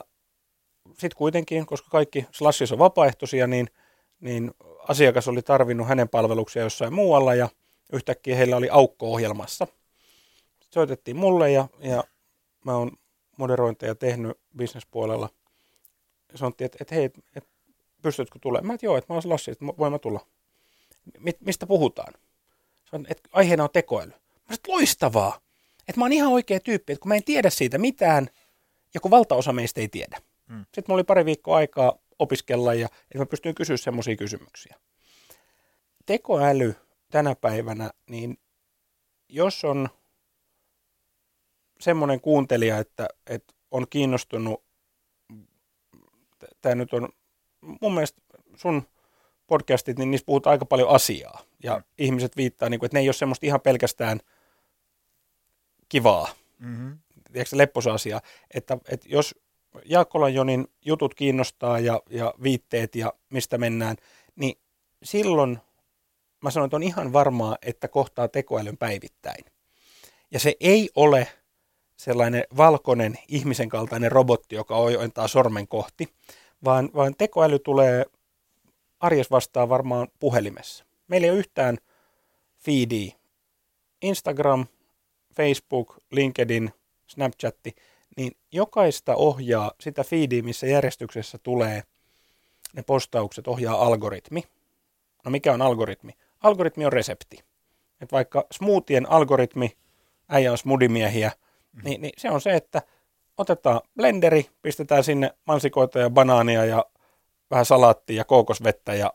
sitten 0.88 1.16
kuitenkin, 1.16 1.66
koska 1.66 1.88
kaikki 1.90 2.26
Slashissa 2.32 2.74
on 2.74 2.78
vapaaehtoisia, 2.78 3.46
niin, 3.46 3.70
niin 4.20 4.50
asiakas 4.88 5.28
oli 5.28 5.42
tarvinnut 5.42 5.88
hänen 5.88 6.08
palveluksia 6.08 6.62
jossain 6.62 6.92
muualla, 6.92 7.34
ja 7.34 7.48
yhtäkkiä 7.92 8.36
heillä 8.36 8.56
oli 8.56 8.68
aukko 8.70 9.12
ohjelmassa. 9.12 9.66
Soitettiin 10.70 11.16
mulle, 11.16 11.50
ja, 11.50 11.68
ja 11.80 12.04
mä 12.64 12.76
oon 12.76 12.90
moderointeja 13.36 13.94
tehnyt 13.94 14.38
bisnespuolella. 14.56 15.28
Sanottiin, 16.34 16.66
että, 16.66 16.78
että 16.80 16.94
hei, 16.94 17.04
että 17.04 17.50
pystytkö 18.02 18.38
tulemaan? 18.42 18.66
Mä 18.66 18.74
että 18.74 18.86
joo, 18.86 18.96
että 18.96 19.12
mä 19.12 19.14
olen 19.14 19.30
Lassi, 19.30 19.50
että 19.50 19.66
voin 19.66 19.92
mä 19.92 19.98
tulla. 19.98 20.26
Mistä 21.40 21.66
puhutaan? 21.66 22.14
Sanoin, 22.90 23.06
että 23.10 23.28
aiheena 23.32 23.64
on 23.64 23.70
tekoäly. 23.72 24.10
Mä 24.10 24.56
sanoin, 24.56 24.78
loistavaa. 24.80 25.40
Että 25.88 26.00
mä 26.00 26.04
oon 26.04 26.12
ihan 26.12 26.32
oikea 26.32 26.60
tyyppi, 26.60 26.92
että 26.92 27.02
kun 27.02 27.08
mä 27.08 27.14
en 27.14 27.24
tiedä 27.24 27.50
siitä 27.50 27.78
mitään, 27.78 28.28
ja 28.94 29.00
kun 29.00 29.10
valtaosa 29.10 29.52
meistä 29.52 29.80
ei 29.80 29.88
tiedä. 29.88 30.18
Hmm. 30.48 30.60
Sitten 30.60 30.84
mulla 30.88 30.98
oli 30.98 31.04
pari 31.04 31.24
viikkoa 31.24 31.56
aikaa 31.56 31.98
opiskella, 32.18 32.74
ja 32.74 32.86
että 32.86 33.18
mä 33.18 33.26
pystyin 33.26 33.54
kysyä 33.54 33.76
semmoisia 33.76 34.16
kysymyksiä. 34.16 34.76
Tekoäly 36.06 36.74
tänä 37.10 37.34
päivänä, 37.34 37.90
niin 38.10 38.38
jos 39.28 39.64
on 39.64 39.88
semmoinen 41.80 42.20
kuuntelija, 42.20 42.78
että, 42.78 43.08
että 43.26 43.54
on 43.70 43.86
kiinnostunut, 43.90 44.64
tämä 46.62 46.74
nyt 46.74 46.92
on 46.92 47.08
mun 47.80 47.94
mielestä 47.94 48.22
sun 48.56 48.82
podcastit, 49.46 49.98
niin 49.98 50.10
niissä 50.10 50.26
puhutaan 50.26 50.52
aika 50.52 50.64
paljon 50.64 50.88
asiaa. 50.88 51.42
Ja 51.62 51.76
mm. 51.76 51.84
ihmiset 51.98 52.36
viittaa, 52.36 52.68
niin 52.68 52.80
kuin, 52.80 52.86
että 52.86 52.96
ne 52.96 53.00
ei 53.00 53.08
ole 53.08 53.12
semmoista 53.14 53.46
ihan 53.46 53.60
pelkästään 53.60 54.20
kivaa, 55.88 56.28
mm-hmm. 56.58 56.98
Tiedätkö, 57.32 57.56
lepposa 57.56 57.92
asia. 57.92 58.20
Että, 58.54 58.78
että 58.88 59.08
jos 59.10 59.34
Jaakkolan 59.84 60.34
Jonin 60.34 60.68
jutut 60.84 61.14
kiinnostaa 61.14 61.78
ja, 61.78 62.02
ja 62.10 62.34
viitteet 62.42 62.96
ja 62.96 63.12
mistä 63.30 63.58
mennään, 63.58 63.96
niin 64.36 64.58
silloin 65.02 65.58
mä 66.42 66.50
sanoin, 66.50 66.66
että 66.66 66.76
on 66.76 66.82
ihan 66.82 67.12
varmaa, 67.12 67.56
että 67.62 67.88
kohtaa 67.88 68.28
tekoälyn 68.28 68.76
päivittäin. 68.76 69.44
Ja 70.30 70.40
se 70.40 70.56
ei 70.60 70.90
ole 70.96 71.28
sellainen 71.96 72.44
valkoinen 72.56 73.18
ihmisen 73.28 73.68
kaltainen 73.68 74.12
robotti, 74.12 74.54
joka 74.54 74.76
ojentaa 74.76 75.28
sormen 75.28 75.68
kohti, 75.68 76.08
vaan, 76.64 76.90
vaan 76.94 77.14
tekoäly 77.18 77.58
tulee 77.58 78.04
arjes 79.00 79.30
vastaan 79.30 79.68
varmaan 79.68 80.08
puhelimessa. 80.20 80.84
Meillä 81.08 81.24
ei 81.24 81.30
ole 81.30 81.38
yhtään 81.38 81.78
feedia. 82.58 83.12
Instagram, 84.02 84.66
Facebook, 85.34 85.96
LinkedIn, 86.10 86.70
Snapchatti, 87.08 87.74
niin 88.16 88.32
jokaista 88.52 89.16
ohjaa 89.16 89.72
sitä 89.80 90.04
feedia, 90.04 90.42
missä 90.42 90.66
järjestyksessä 90.66 91.38
tulee 91.38 91.82
ne 92.72 92.82
postaukset, 92.82 93.48
ohjaa 93.48 93.86
algoritmi. 93.86 94.42
No 95.24 95.30
mikä 95.30 95.52
on 95.52 95.62
algoritmi? 95.62 96.12
Algoritmi 96.40 96.86
on 96.86 96.92
resepti. 96.92 97.38
Et 98.00 98.12
vaikka 98.12 98.46
smoothien 98.52 99.10
algoritmi, 99.10 99.76
äijä 100.28 100.52
on 100.52 100.58
smudimiehiä, 100.58 101.32
mm. 101.72 101.80
niin, 101.84 102.00
niin 102.00 102.12
se 102.16 102.30
on 102.30 102.40
se, 102.40 102.54
että 102.54 102.82
otetaan 103.38 103.80
blenderi, 103.96 104.46
pistetään 104.62 105.04
sinne 105.04 105.34
mansikoita 105.44 105.98
ja 105.98 106.10
banaania 106.10 106.64
ja 106.64 106.84
vähän 107.50 107.64
salaattia 107.64 108.16
ja 108.16 108.24
kookosvettä 108.24 108.94
ja 108.94 109.12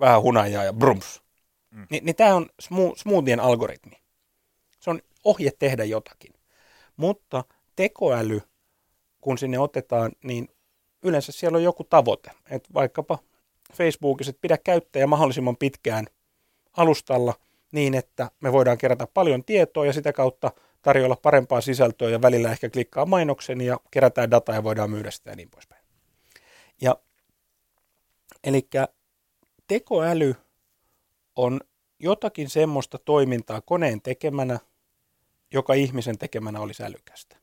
vähän 0.00 0.22
hunajaa 0.22 0.64
ja 0.64 0.72
brums. 0.72 1.22
Mm. 1.70 1.86
Ni, 1.90 2.00
niin 2.02 2.16
tämä 2.16 2.34
on 2.34 2.46
smu, 2.60 2.94
smoothien 2.96 3.40
algoritmi. 3.40 4.02
Se 4.80 4.90
on 4.90 5.00
ohje 5.24 5.50
tehdä 5.58 5.84
jotakin. 5.84 6.34
Mutta 6.96 7.44
tekoäly, 7.76 8.40
kun 9.20 9.38
sinne 9.38 9.58
otetaan, 9.58 10.12
niin 10.24 10.48
yleensä 11.02 11.32
siellä 11.32 11.56
on 11.56 11.64
joku 11.64 11.84
tavoite. 11.84 12.30
Että 12.50 12.74
vaikkapa 12.74 13.18
Facebookissa, 13.72 14.30
että 14.30 14.40
pidä 14.40 14.58
käyttäjä 14.58 15.06
mahdollisimman 15.06 15.56
pitkään 15.56 16.06
alustalla 16.76 17.34
niin, 17.72 17.94
että 17.94 18.30
me 18.40 18.52
voidaan 18.52 18.78
kerätä 18.78 19.06
paljon 19.14 19.44
tietoa 19.44 19.86
ja 19.86 19.92
sitä 19.92 20.12
kautta 20.12 20.50
tarjolla 20.82 21.16
parempaa 21.16 21.60
sisältöä 21.60 22.10
ja 22.10 22.22
välillä 22.22 22.52
ehkä 22.52 22.70
klikkaa 22.70 23.06
mainoksen 23.06 23.60
ja 23.60 23.80
kerätään 23.90 24.30
dataa 24.30 24.54
ja 24.54 24.64
voidaan 24.64 24.90
myydä 24.90 25.10
sitä 25.10 25.30
ja 25.30 25.36
niin 25.36 25.50
poispäin. 25.50 25.84
Ja 26.80 26.96
eli 28.44 28.68
tekoäly 29.66 30.34
on 31.36 31.60
jotakin 31.98 32.50
semmoista 32.50 32.98
toimintaa 32.98 33.60
koneen 33.60 34.02
tekemänä, 34.02 34.58
joka 35.52 35.74
ihmisen 35.74 36.18
tekemänä 36.18 36.60
olisi 36.60 36.82
älykästä. 36.82 37.36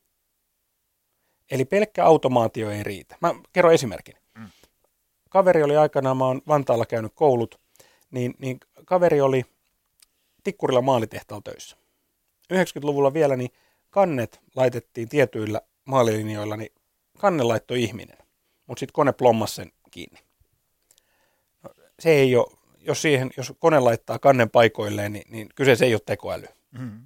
Eli 1.51 1.65
pelkkä 1.65 2.05
automaatio 2.05 2.71
ei 2.71 2.83
riitä. 2.83 3.15
Mä 3.21 3.35
kerron 3.53 3.73
esimerkin. 3.73 4.15
Mm. 4.37 4.49
Kaveri 5.29 5.63
oli 5.63 5.77
aikanaan, 5.77 6.17
mä 6.17 6.25
oon 6.25 6.41
Vantaalla 6.47 6.85
käynyt 6.85 7.11
koulut, 7.15 7.59
niin, 8.11 8.33
niin 8.39 8.59
kaveri 8.85 9.21
oli 9.21 9.45
Tikkurilla 10.43 10.81
maalitehtaalla 10.81 11.41
töissä. 11.41 11.77
90-luvulla 12.53 13.13
vielä 13.13 13.35
niin 13.35 13.51
kannet 13.89 14.41
laitettiin 14.55 15.09
tietyillä 15.09 15.61
maalilinjoilla, 15.85 16.57
niin 16.57 16.71
kanne 17.17 17.43
laittoi 17.43 17.83
ihminen, 17.83 18.17
mutta 18.67 18.79
sitten 18.79 18.93
kone 18.93 19.11
plommasi 19.11 19.55
sen 19.55 19.71
kiinni. 19.91 20.19
No, 21.63 21.69
se 21.99 22.09
ei 22.09 22.35
ole, 22.35 22.47
jos, 22.79 23.01
siihen, 23.01 23.29
jos 23.37 23.53
kone 23.59 23.79
laittaa 23.79 24.19
kannen 24.19 24.49
paikoilleen, 24.49 25.13
niin, 25.13 25.25
niin 25.29 25.49
kyseessä 25.55 25.85
ei 25.85 25.93
ole 25.93 26.01
tekoäly. 26.05 26.47
Mm-hmm. 26.71 27.01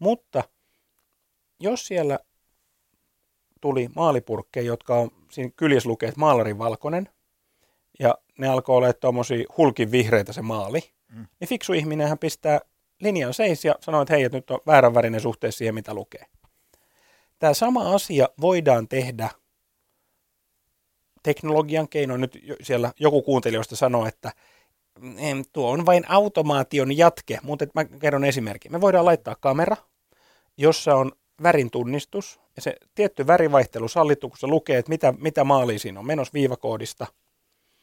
Mutta 0.00 0.44
jos 1.60 1.86
siellä 1.86 2.18
tuli 3.60 3.88
maalipurkkeja, 3.96 4.66
jotka 4.66 4.94
on 4.94 5.10
siinä 5.30 5.50
kyljessä 5.56 5.88
lukee, 5.88 6.08
että 6.08 6.20
maalarin 6.20 6.58
valkoinen, 6.58 7.08
ja 7.98 8.14
ne 8.38 8.48
alkoi 8.48 8.76
olla 8.76 8.92
tuommoisia 8.92 9.44
hulkin 9.56 9.90
vihreitä 9.92 10.32
se 10.32 10.42
maali, 10.42 10.80
mm. 11.08 11.26
niin 11.40 11.48
fiksu 11.48 11.72
ihminen 11.72 12.08
hän 12.08 12.18
pistää 12.18 12.60
linjan 13.00 13.34
seis 13.34 13.64
ja 13.64 13.74
sanoo, 13.80 14.02
että 14.02 14.14
hei, 14.14 14.24
että 14.24 14.38
nyt 14.38 14.50
on 14.50 14.60
vääränvärinen 14.66 15.20
suhteessa 15.20 15.58
siihen, 15.58 15.74
mitä 15.74 15.94
lukee. 15.94 16.26
Tämä 17.38 17.54
sama 17.54 17.94
asia 17.94 18.28
voidaan 18.40 18.88
tehdä 18.88 19.30
teknologian 21.22 21.88
keinoin. 21.88 22.20
Nyt 22.20 22.38
siellä 22.62 22.92
joku 23.00 23.22
kuuntelijoista 23.22 23.76
sanoo, 23.76 24.06
että 24.06 24.32
tuo 25.52 25.70
on 25.70 25.86
vain 25.86 26.10
automaation 26.10 26.96
jatke, 26.96 27.38
mutta 27.42 27.66
mä 27.74 27.84
kerron 27.84 28.24
esimerkin. 28.24 28.72
Me 28.72 28.80
voidaan 28.80 29.04
laittaa 29.04 29.36
kamera, 29.40 29.76
jossa 30.56 30.94
on 30.94 31.12
värin 31.42 31.70
tunnistus, 31.70 32.40
ja 32.56 32.62
se 32.62 32.76
tietty 32.94 33.26
värivaihtelu 33.26 33.88
sallittu, 33.88 34.28
kun 34.28 34.38
se 34.38 34.46
lukee, 34.46 34.78
että 34.78 34.88
mitä, 34.88 35.14
mitä 35.18 35.44
maali 35.44 35.78
siinä 35.78 36.00
on 36.00 36.06
menossa 36.06 36.32
viivakoodista. 36.32 37.06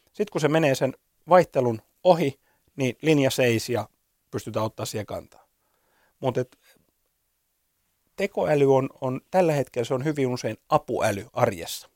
Sitten 0.06 0.32
kun 0.32 0.42
se 0.42 0.48
menee 0.48 0.76
sen 0.76 0.94
vaihtelun 1.30 1.82
ohi, 2.04 2.40
niin 2.76 2.98
linja 3.02 3.32
seis 3.32 3.70
ja 3.70 3.90
pystytään 4.32 4.66
ottaa 4.66 4.86
siihen 4.86 5.06
kantaa. 5.06 5.48
Mutta 6.20 6.46
tekoäly 8.16 8.76
on, 8.76 8.90
on, 9.02 9.22
tällä 9.32 9.54
hetkellä 9.54 9.86
se 9.86 9.94
on 9.94 10.06
hyvin 10.06 10.28
usein 10.28 10.58
apuäly 10.70 11.28
arjessa. 11.34 11.90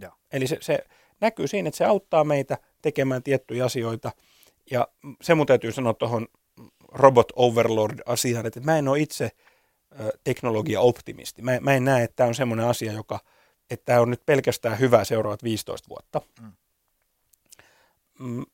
Ja. 0.00 0.12
Eli 0.32 0.46
se, 0.46 0.58
se 0.60 0.78
näkyy 1.20 1.48
siinä, 1.48 1.68
että 1.68 1.78
se 1.78 1.84
auttaa 1.84 2.24
meitä 2.24 2.58
tekemään 2.82 3.22
tiettyjä 3.22 3.64
asioita. 3.64 4.12
Ja 4.70 4.88
se 5.22 5.34
mun 5.34 5.46
täytyy 5.46 5.72
sanoa 5.72 5.94
tuohon 5.94 6.28
robot 6.92 7.32
overlord-asiaan, 7.36 8.46
että 8.46 8.60
mä 8.60 8.78
en 8.78 8.88
ole 8.88 9.00
itse 9.00 9.30
teknologia-optimisti. 10.24 11.42
Mä, 11.42 11.58
mä 11.60 11.74
en 11.74 11.84
näe, 11.84 12.04
että 12.04 12.16
tämä 12.16 12.28
on 12.28 12.34
semmoinen 12.34 12.66
asia, 12.66 12.92
joka, 12.92 13.20
että 13.70 13.84
tämä 13.84 14.00
on 14.00 14.10
nyt 14.10 14.26
pelkästään 14.26 14.78
hyvä 14.78 15.04
seuraavat 15.04 15.42
15 15.42 15.88
vuotta. 15.88 16.20
Mm. 16.40 16.52
mm. 18.18 18.44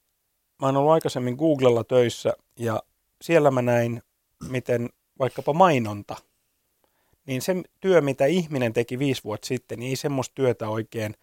Mä 0.61 0.67
oon 0.67 0.77
ollut 0.77 0.93
aikaisemmin 0.93 1.35
Googlella 1.35 1.85
töissä 1.85 2.33
ja 2.59 2.83
siellä 3.23 3.51
mä 3.51 3.63
näin, 3.63 4.03
miten 4.49 4.89
vaikkapa 5.19 5.53
mainonta, 5.53 6.17
niin 7.27 7.43
se 7.43 7.55
työ, 7.81 8.01
mitä 8.01 8.27
ihminen 8.27 8.73
teki 8.73 8.99
viisi 8.99 9.25
vuotta 9.25 9.47
sitten, 9.47 9.79
niin 9.79 9.91
ei 9.91 9.97
semmoista 9.97 10.35
työtä 10.35 10.69
oikein 10.69 11.15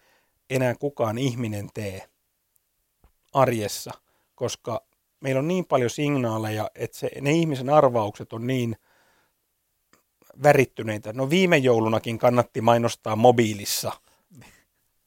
enää 0.50 0.74
kukaan 0.74 1.18
ihminen 1.18 1.68
tee 1.74 2.08
arjessa, 3.32 3.90
koska 4.34 4.82
meillä 5.20 5.38
on 5.38 5.48
niin 5.48 5.64
paljon 5.64 5.90
signaaleja, 5.90 6.70
että 6.74 6.98
se, 6.98 7.10
ne 7.20 7.32
ihmisen 7.32 7.70
arvaukset 7.70 8.32
on 8.32 8.46
niin 8.46 8.76
värittyneitä. 10.42 11.12
No 11.12 11.30
viime 11.30 11.56
joulunakin 11.56 12.18
kannatti 12.18 12.60
mainostaa 12.60 13.16
mobiilissa 13.16 13.92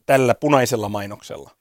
tällä 0.06 0.36
punaisella 0.36 0.90
mainoksella. 0.90 1.52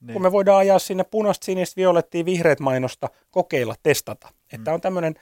Niin. 0.00 0.12
Kun 0.12 0.22
me 0.22 0.32
voidaan 0.32 0.58
ajaa 0.58 0.78
sinne 0.78 1.04
punaista, 1.04 1.44
sinistä, 1.44 1.76
violettia, 1.76 2.24
vihreät 2.24 2.60
mainosta, 2.60 3.08
kokeilla, 3.30 3.74
testata. 3.82 4.28
Mm. 4.28 4.56
Että 4.56 4.74
on 4.74 4.80
tämmöinen 4.80 5.14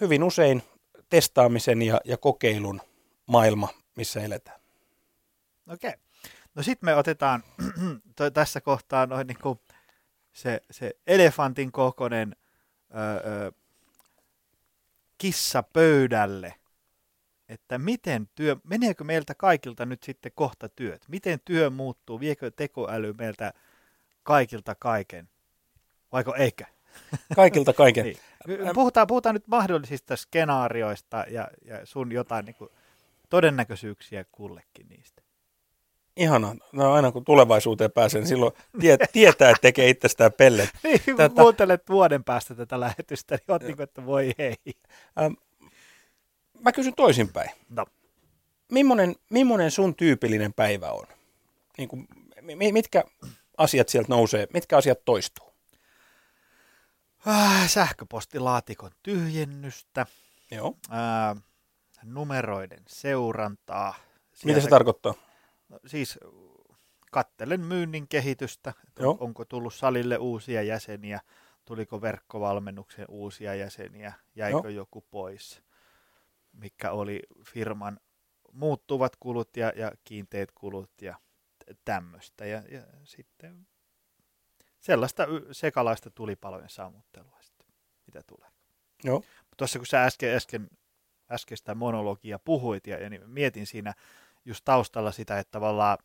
hyvin 0.00 0.22
usein 0.22 0.62
testaamisen 1.10 1.82
ja, 1.82 2.00
ja 2.04 2.16
kokeilun 2.16 2.80
maailma, 3.26 3.68
missä 3.96 4.20
eletään. 4.20 4.60
Okei. 5.72 5.88
Okay. 5.88 6.00
No 6.54 6.62
sitten 6.62 6.86
me 6.86 6.94
otetaan 6.94 7.42
tässä 8.34 8.60
kohtaa 8.60 9.06
noin 9.06 9.26
niin 9.26 9.38
kuin 9.42 9.60
se, 10.32 10.62
se 10.70 10.90
elefantin 11.06 11.72
kokoinen 11.72 12.36
öö, 12.94 13.50
kissa 15.18 15.62
pöydälle 15.62 16.54
että 17.48 17.78
miten 17.78 18.28
työ, 18.34 18.56
meneekö 18.64 19.04
meiltä 19.04 19.34
kaikilta 19.34 19.86
nyt 19.86 20.02
sitten 20.02 20.32
kohta 20.34 20.68
työt? 20.68 21.04
Miten 21.08 21.40
työ 21.44 21.70
muuttuu? 21.70 22.20
Viekö 22.20 22.50
tekoäly 22.50 23.12
meiltä 23.12 23.52
kaikilta 24.22 24.74
kaiken? 24.74 25.28
Vaiko 26.12 26.34
eikä? 26.34 26.66
Kaikilta 27.36 27.72
kaiken. 27.72 28.04
niin. 28.06 28.18
puhutaan, 28.74 29.06
puhutaan 29.06 29.34
nyt 29.34 29.46
mahdollisista 29.46 30.16
skenaarioista 30.16 31.24
ja, 31.30 31.48
ja 31.64 31.86
sun 31.86 32.12
jotain 32.12 32.44
niin 32.44 32.54
kuin 32.54 32.70
todennäköisyyksiä 33.28 34.24
kullekin 34.32 34.88
niistä. 34.88 35.22
Ihana. 36.18 36.56
No 36.72 36.92
aina 36.92 37.12
kun 37.12 37.24
tulevaisuuteen 37.24 37.92
pääsee, 37.92 38.20
niin 38.20 38.28
silloin 38.28 38.52
tie, 38.80 38.98
tietää, 39.12 39.50
että 39.50 39.60
tekee 39.60 39.88
itsestään 39.88 40.32
pelle. 40.32 40.68
Niin, 40.82 41.00
kun 41.04 41.16
tätä... 41.16 41.42
kuuntelet 41.42 41.82
vuoden 41.88 42.24
päästä 42.24 42.54
tätä 42.54 42.80
lähetystä, 42.80 43.34
niin 43.34 43.44
oot 43.48 43.62
niin 43.62 43.76
kuin, 43.76 43.84
että 43.84 44.06
voi 44.06 44.32
hei. 44.38 44.56
Ähm, 45.20 45.32
mä 46.60 46.72
kysyn 46.72 46.94
toisinpäin. 46.94 47.50
No. 47.68 47.86
Millainen, 48.72 49.16
millainen 49.30 49.70
sun 49.70 49.94
tyypillinen 49.94 50.52
päivä 50.52 50.90
on? 50.90 51.06
Niin 51.78 51.88
kuin, 51.88 52.08
mitkä 52.72 53.04
asiat 53.56 53.88
sieltä 53.88 54.08
nousee, 54.08 54.46
mitkä 54.52 54.76
asiat 54.76 55.04
toistuu? 55.04 55.52
Äh, 57.28 57.68
sähköpostilaatikon 57.68 58.90
tyhjennystä. 59.02 60.06
Joo. 60.50 60.76
Äh, 60.92 61.42
numeroiden 62.04 62.82
seurantaa. 62.88 63.94
Sieltä, 64.32 64.46
Mitä 64.46 64.60
se 64.60 64.68
tarkoittaa? 64.68 65.14
No, 65.68 65.78
siis 65.86 66.18
kattelen 67.10 67.60
myynnin 67.60 68.08
kehitystä, 68.08 68.74
Joo. 68.98 69.16
onko 69.20 69.44
tullut 69.44 69.74
salille 69.74 70.16
uusia 70.16 70.62
jäseniä, 70.62 71.20
tuliko 71.64 72.00
verkkovalmennukseen 72.00 73.10
uusia 73.10 73.54
jäseniä, 73.54 74.12
jäikö 74.36 74.58
Joo. 74.58 74.68
joku 74.68 75.04
pois, 75.10 75.62
mikä 76.52 76.92
oli 76.92 77.22
firman 77.44 78.00
muuttuvat 78.52 79.16
kulut 79.16 79.56
ja, 79.56 79.72
ja 79.76 79.92
kiinteät 80.04 80.52
kulut 80.52 80.90
ja 81.02 81.14
tämmöistä. 81.84 82.46
Ja, 82.46 82.62
ja 82.70 82.82
sitten 83.04 83.66
sellaista 84.80 85.26
sekalaista 85.52 86.10
tulipalojen 86.10 86.70
sammuttelua 86.70 87.38
sitten, 87.40 87.66
mitä 88.06 88.20
tulee. 88.26 88.48
Joo. 89.04 89.22
Tuossa 89.56 89.78
kun 89.78 89.86
sä 89.86 90.04
äsken, 90.04 90.36
äsken 90.36 90.70
äskeistä 91.30 91.74
monologia 91.74 92.38
puhuit 92.38 92.86
ja, 92.86 92.98
ja 92.98 93.10
niin 93.10 93.30
mietin 93.30 93.66
siinä 93.66 93.94
just 94.44 94.64
taustalla 94.64 95.12
sitä, 95.12 95.38
että 95.38 95.50
tavallaan 95.50 95.98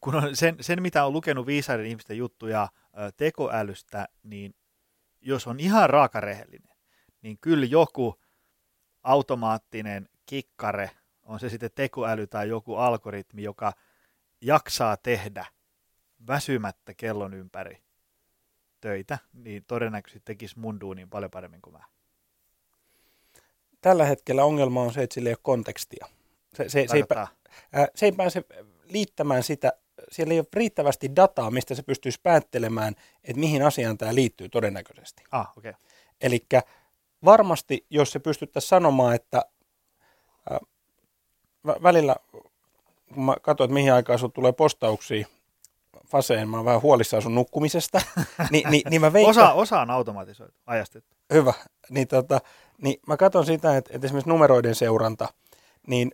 kun 0.00 0.14
on 0.14 0.36
sen, 0.36 0.56
sen, 0.60 0.82
mitä 0.82 1.04
on 1.04 1.12
lukenut 1.12 1.46
viisaiden 1.46 1.86
ihmisten 1.86 2.18
juttuja 2.18 2.68
tekoälystä, 3.16 4.08
niin 4.22 4.54
jos 5.20 5.46
on 5.46 5.60
ihan 5.60 5.90
raakarehellinen, 5.90 6.76
niin 7.22 7.38
kyllä 7.40 7.66
joku 7.66 8.20
automaattinen 9.02 10.08
kikkare, 10.26 10.90
on 11.22 11.40
se 11.40 11.48
sitten 11.48 11.70
tekoäly 11.74 12.26
tai 12.26 12.48
joku 12.48 12.74
algoritmi, 12.74 13.42
joka 13.42 13.72
jaksaa 14.40 14.96
tehdä 14.96 15.46
väsymättä 16.26 16.94
kellon 16.94 17.34
ympäri 17.34 17.82
töitä, 18.80 19.18
niin 19.32 19.64
todennäköisesti 19.64 20.22
tekisi 20.24 20.58
mun 20.58 20.80
duunin 20.80 21.10
paljon 21.10 21.30
paremmin 21.30 21.62
kuin 21.62 21.74
mä 21.74 21.84
tällä 23.80 24.04
hetkellä 24.04 24.44
ongelma 24.44 24.82
on 24.82 24.92
se, 24.92 25.02
että 25.02 25.14
sillä 25.14 25.28
ei 25.28 25.32
ole 25.32 25.38
kontekstia. 25.42 26.06
Se, 26.54 26.68
se, 26.68 26.86
se, 26.88 26.96
ei, 26.96 27.04
ää, 27.72 27.88
se 27.94 28.06
ei 28.06 28.12
pääse 28.12 28.44
liittämään 28.84 29.42
sitä, 29.42 29.72
siellä 30.10 30.32
ei 30.34 30.40
ole 30.40 30.46
riittävästi 30.52 31.16
dataa, 31.16 31.50
mistä 31.50 31.74
se 31.74 31.82
pystyisi 31.82 32.20
päättelemään, 32.22 32.94
että 33.24 33.40
mihin 33.40 33.62
asiaan 33.62 33.98
tämä 33.98 34.14
liittyy 34.14 34.48
todennäköisesti. 34.48 35.22
Ah, 35.32 35.52
okay. 35.56 35.72
Eli 36.20 36.46
varmasti, 37.24 37.86
jos 37.90 38.12
se 38.12 38.18
pystyttäisiin 38.18 38.68
sanomaan, 38.68 39.14
että 39.14 39.42
ää, 40.50 40.58
välillä, 41.82 42.16
kun 43.14 43.24
mä 43.24 43.36
katsoin, 43.42 43.68
että 43.68 43.74
mihin 43.74 43.92
aikaan 43.92 44.18
sinulle 44.18 44.34
tulee 44.34 44.52
postauksia 44.52 45.26
faseen, 46.06 46.48
mä 46.48 46.56
oon 46.56 46.66
vähän 46.66 46.82
huolissaan 46.82 47.22
sun 47.22 47.34
nukkumisesta, 47.34 48.00
niin, 48.50 48.70
niin, 48.70 48.82
niin 48.90 49.00
mä 49.00 49.12
veikkaan... 49.12 49.36
Osa, 49.36 49.52
osa 49.52 49.80
on 49.80 49.90
automatisoitu, 49.90 50.54
ajastettu. 50.66 51.16
Hyvä. 51.32 51.52
Niin, 51.90 52.08
tota, 52.08 52.40
niin 52.82 53.00
mä 53.06 53.16
katson 53.16 53.46
sitä, 53.46 53.76
että, 53.76 53.90
että 53.94 54.06
esimerkiksi 54.06 54.28
numeroiden 54.28 54.74
seuranta, 54.74 55.28
niin 55.86 56.12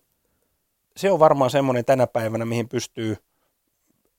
se 0.97 1.11
on 1.11 1.18
varmaan 1.18 1.50
semmoinen 1.50 1.85
tänä 1.85 2.06
päivänä, 2.06 2.45
mihin 2.45 2.69
pystyy, 2.69 3.17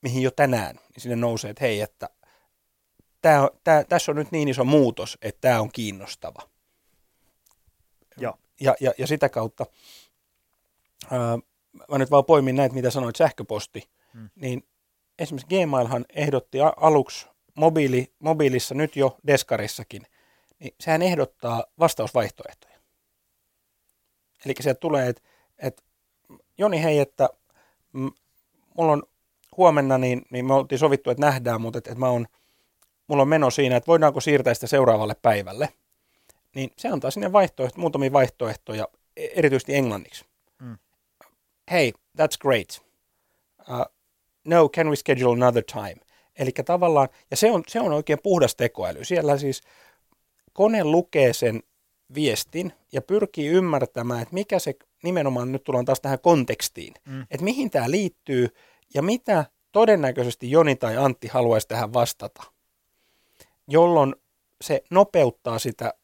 mihin 0.02 0.22
jo 0.22 0.30
tänään 0.30 0.76
niin 0.76 1.00
sinne 1.02 1.16
nousee, 1.16 1.50
että 1.50 1.64
hei, 1.64 1.80
että 1.80 2.08
tää, 3.22 3.48
tää, 3.64 3.84
tässä 3.84 4.12
on 4.12 4.16
nyt 4.16 4.32
niin 4.32 4.48
iso 4.48 4.64
muutos, 4.64 5.18
että 5.22 5.40
tämä 5.40 5.60
on 5.60 5.72
kiinnostava. 5.72 6.42
Joo. 8.16 8.38
Ja, 8.60 8.74
ja, 8.80 8.92
ja 8.98 9.06
sitä 9.06 9.28
kautta, 9.28 9.66
ää, 11.10 11.38
mä 11.88 11.98
nyt 11.98 12.10
vaan 12.10 12.24
poimin 12.24 12.56
näitä, 12.56 12.74
mitä 12.74 12.90
sanoit, 12.90 13.16
sähköposti, 13.16 13.88
hmm. 14.12 14.30
niin 14.34 14.68
esimerkiksi 15.18 15.64
Gmailhan 15.64 16.04
ehdotti 16.08 16.58
aluksi 16.76 17.26
mobiili, 17.54 18.12
mobiilissa, 18.18 18.74
nyt 18.74 18.96
jo 18.96 19.16
Deskarissakin, 19.26 20.06
niin 20.58 20.74
sehän 20.80 21.02
ehdottaa 21.02 21.64
vastausvaihtoehtoja. 21.78 22.78
Eli 24.44 24.54
sieltä 24.60 24.80
tulee, 24.80 25.08
että 25.08 25.22
et, 25.58 25.84
Joni 26.58 26.82
hei, 26.82 26.98
että 26.98 27.28
m, 27.92 28.08
mulla 28.76 28.92
on 28.92 29.02
huomenna, 29.56 29.98
niin, 29.98 30.22
niin 30.30 30.46
me 30.46 30.54
oltiin 30.54 30.78
sovittu, 30.78 31.10
että 31.10 31.26
nähdään, 31.26 31.60
mutta 31.60 31.78
että, 31.78 31.90
että 31.90 32.00
mä 32.00 32.08
on, 32.08 32.26
mulla 33.06 33.22
on 33.22 33.28
meno 33.28 33.50
siinä, 33.50 33.76
että 33.76 33.86
voidaanko 33.86 34.20
siirtää 34.20 34.54
sitä 34.54 34.66
seuraavalle 34.66 35.16
päivälle. 35.22 35.68
Niin 36.54 36.70
se 36.76 36.88
antaa 36.88 37.10
sinne 37.10 37.32
vaihtoehto, 37.32 37.80
muutamia 37.80 38.12
vaihtoehtoja, 38.12 38.88
e, 39.16 39.26
erityisesti 39.34 39.74
englanniksi. 39.74 40.24
Mm. 40.58 40.78
Hey, 41.70 41.92
that's 42.18 42.38
great. 42.40 42.82
Uh, 43.60 43.94
no, 44.44 44.68
can 44.68 44.90
we 44.90 44.96
schedule 44.96 45.44
another 45.44 45.62
time? 45.64 45.96
Eli 46.38 46.50
tavallaan, 46.64 47.08
ja 47.30 47.36
se 47.36 47.50
on, 47.50 47.62
se 47.68 47.80
on 47.80 47.92
oikein 47.92 48.18
puhdas 48.22 48.56
tekoäly. 48.56 49.04
Siellä 49.04 49.38
siis 49.38 49.60
kone 50.56 50.84
lukee 50.84 51.32
sen 51.32 51.62
viestin 52.14 52.72
ja 52.92 53.02
pyrkii 53.02 53.48
ymmärtämään, 53.48 54.22
että 54.22 54.34
mikä 54.34 54.58
se 54.58 54.74
nimenomaan, 55.02 55.52
nyt 55.52 55.64
tullaan 55.64 55.84
taas 55.84 56.00
tähän 56.00 56.20
kontekstiin, 56.20 56.94
mm. 57.04 57.22
että 57.22 57.44
mihin 57.44 57.70
tämä 57.70 57.90
liittyy 57.90 58.48
ja 58.94 59.02
mitä 59.02 59.44
todennäköisesti 59.72 60.50
Joni 60.50 60.76
tai 60.76 60.96
Antti 60.96 61.28
haluaisi 61.28 61.68
tähän 61.68 61.92
vastata, 61.92 62.42
jolloin 63.68 64.14
se 64.60 64.82
nopeuttaa 64.90 65.58
sitä, 65.58 65.94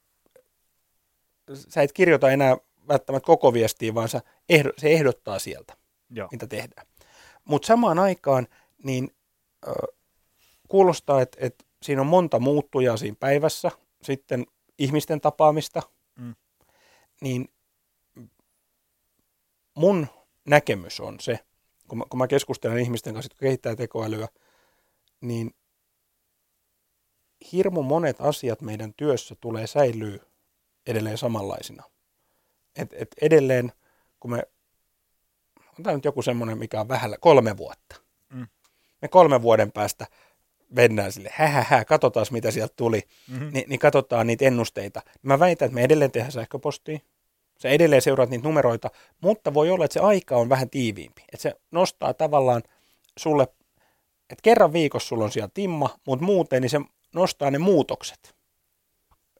sä 1.54 1.82
et 1.82 1.92
kirjoita 1.92 2.30
enää 2.30 2.56
välttämättä 2.88 3.26
koko 3.26 3.52
viestiä, 3.52 3.94
vaan 3.94 4.08
se 4.08 4.20
ehdottaa 4.82 5.38
sieltä, 5.38 5.76
Joo. 6.10 6.28
mitä 6.32 6.46
tehdään. 6.46 6.86
Mutta 7.44 7.66
samaan 7.66 7.98
aikaan 7.98 8.46
niin 8.84 9.10
äh, 9.68 9.74
kuulostaa, 10.68 11.22
että, 11.22 11.38
että 11.40 11.64
siinä 11.82 12.00
on 12.00 12.06
monta 12.06 12.38
muuttujaa 12.38 12.96
siinä 12.96 13.16
päivässä, 13.20 13.70
sitten 14.02 14.46
ihmisten 14.78 15.20
tapaamista, 15.20 15.82
mm. 16.18 16.34
niin 17.20 17.48
mun 19.74 20.06
näkemys 20.44 21.00
on 21.00 21.20
se, 21.20 21.38
kun 21.88 21.98
mä, 21.98 22.04
kun 22.10 22.18
mä 22.18 22.26
keskustelen 22.26 22.78
ihmisten 22.78 23.14
kanssa, 23.14 23.26
jotka 23.26 23.42
kehittää 23.42 23.76
tekoälyä, 23.76 24.28
niin 25.20 25.54
hirmu 27.52 27.82
monet 27.82 28.16
asiat 28.20 28.60
meidän 28.60 28.94
työssä 28.96 29.34
tulee 29.40 29.66
säilyä 29.66 30.18
edelleen 30.86 31.18
samanlaisina. 31.18 31.82
Et, 32.76 32.92
et 32.92 33.08
edelleen, 33.20 33.72
kun 34.20 34.30
me, 34.30 34.42
on 35.78 35.82
tämä 35.82 35.96
nyt 35.96 36.04
joku 36.04 36.22
semmoinen, 36.22 36.58
mikä 36.58 36.80
on 36.80 36.88
vähällä, 36.88 37.16
kolme 37.20 37.56
vuotta. 37.56 37.96
Mm. 38.28 38.46
Me 39.02 39.08
kolmen 39.08 39.42
vuoden 39.42 39.72
päästä 39.72 40.06
mennään 40.72 41.12
sille, 41.12 41.30
hähähä, 41.32 41.84
katsotaan 41.84 42.26
mitä 42.30 42.50
sieltä 42.50 42.74
tuli, 42.76 43.02
mm-hmm. 43.28 43.50
Ni, 43.52 43.64
niin 43.68 43.78
katsotaan 43.78 44.26
niitä 44.26 44.44
ennusteita. 44.44 45.02
Mä 45.22 45.38
väitän, 45.38 45.66
että 45.66 45.74
me 45.74 45.82
edelleen 45.82 46.10
tehdään 46.10 46.32
sähköpostia, 46.32 46.98
se 47.58 47.68
edelleen 47.68 48.02
seuraat 48.02 48.30
niitä 48.30 48.48
numeroita, 48.48 48.90
mutta 49.20 49.54
voi 49.54 49.70
olla, 49.70 49.84
että 49.84 49.92
se 49.92 50.00
aika 50.00 50.36
on 50.36 50.48
vähän 50.48 50.70
tiiviimpi. 50.70 51.22
Että 51.32 51.42
se 51.42 51.54
nostaa 51.70 52.14
tavallaan 52.14 52.62
sulle, 53.18 53.42
että 54.30 54.42
kerran 54.42 54.72
viikossa 54.72 55.08
sulla 55.08 55.24
on 55.24 55.32
siellä 55.32 55.50
timma, 55.54 55.98
mutta 56.06 56.24
muuten 56.24 56.62
niin 56.62 56.70
se 56.70 56.80
nostaa 57.14 57.50
ne 57.50 57.58
muutokset. 57.58 58.34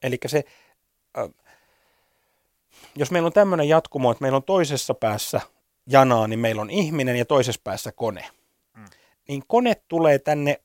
Eli 0.03 0.17
se, 0.25 0.43
äh, 1.17 1.29
jos 2.95 3.11
meillä 3.11 3.27
on 3.27 3.33
tämmöinen 3.33 3.69
jatkumo, 3.69 4.11
että 4.11 4.21
meillä 4.21 4.35
on 4.35 4.43
toisessa 4.43 4.93
päässä 4.93 5.41
janaa, 5.87 6.27
niin 6.27 6.39
meillä 6.39 6.61
on 6.61 6.69
ihminen 6.69 7.15
ja 7.15 7.25
toisessa 7.25 7.61
päässä 7.63 7.91
kone. 7.91 8.25
Mm. 8.77 8.85
Niin 9.27 9.43
kone 9.47 9.75
tulee 9.87 10.19
tänne 10.19 10.61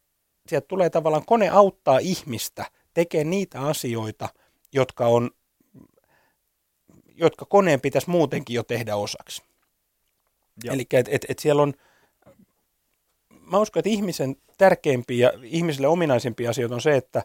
sieltä 0.48 0.66
tulee 0.68 0.90
tavallaan, 0.90 1.26
kone 1.26 1.48
auttaa 1.48 1.98
ihmistä 1.98 2.64
tekemään 2.94 3.30
niitä 3.30 3.61
asioita, 3.61 4.28
jotka 4.72 5.06
on, 5.06 5.30
jotka 7.14 7.44
koneen 7.44 7.80
pitäisi 7.80 8.11
muutenkin 8.11 8.54
jo 8.54 8.62
tehdä 8.62 8.96
osaksi. 8.96 9.42
Eli 10.64 10.87
että 10.92 11.11
et, 11.11 11.26
et 11.28 11.38
siellä 11.38 11.62
on, 11.62 11.74
mä 13.40 13.58
uskon, 13.58 13.80
että 13.80 13.90
ihmisen 13.90 14.37
tärkeimpiä 14.58 15.28
ja 15.28 15.40
ihmisille 15.42 15.88
ominaisimpia 15.88 16.50
asioita 16.50 16.74
on 16.74 16.80
se, 16.80 16.96
että 16.96 17.22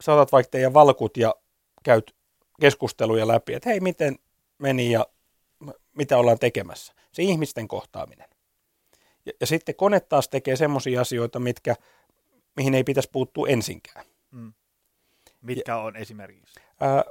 saatat 0.00 0.32
vaikka 0.32 0.50
teidän 0.50 0.74
valkut 0.74 1.16
ja 1.16 1.34
käyt 1.82 2.14
keskusteluja 2.60 3.28
läpi, 3.28 3.54
että 3.54 3.68
hei, 3.68 3.80
miten 3.80 4.18
meni 4.58 4.90
ja 4.90 5.06
mitä 5.96 6.18
ollaan 6.18 6.38
tekemässä. 6.38 6.92
Se 7.12 7.22
ihmisten 7.22 7.68
kohtaaminen. 7.68 8.28
Ja, 9.26 9.32
ja 9.40 9.46
sitten 9.46 9.74
kone 9.74 10.00
taas 10.00 10.28
tekee 10.28 10.56
semmoisia 10.56 11.00
asioita, 11.00 11.38
mitkä 11.38 11.74
mihin 12.56 12.74
ei 12.74 12.84
pitäisi 12.84 13.10
puuttua 13.12 13.48
ensinkään. 13.48 14.04
Mm. 14.30 14.52
Mitkä 15.42 15.72
ja, 15.72 15.78
on 15.78 15.96
esimerkiksi? 15.96 16.60
Ää, 16.80 17.04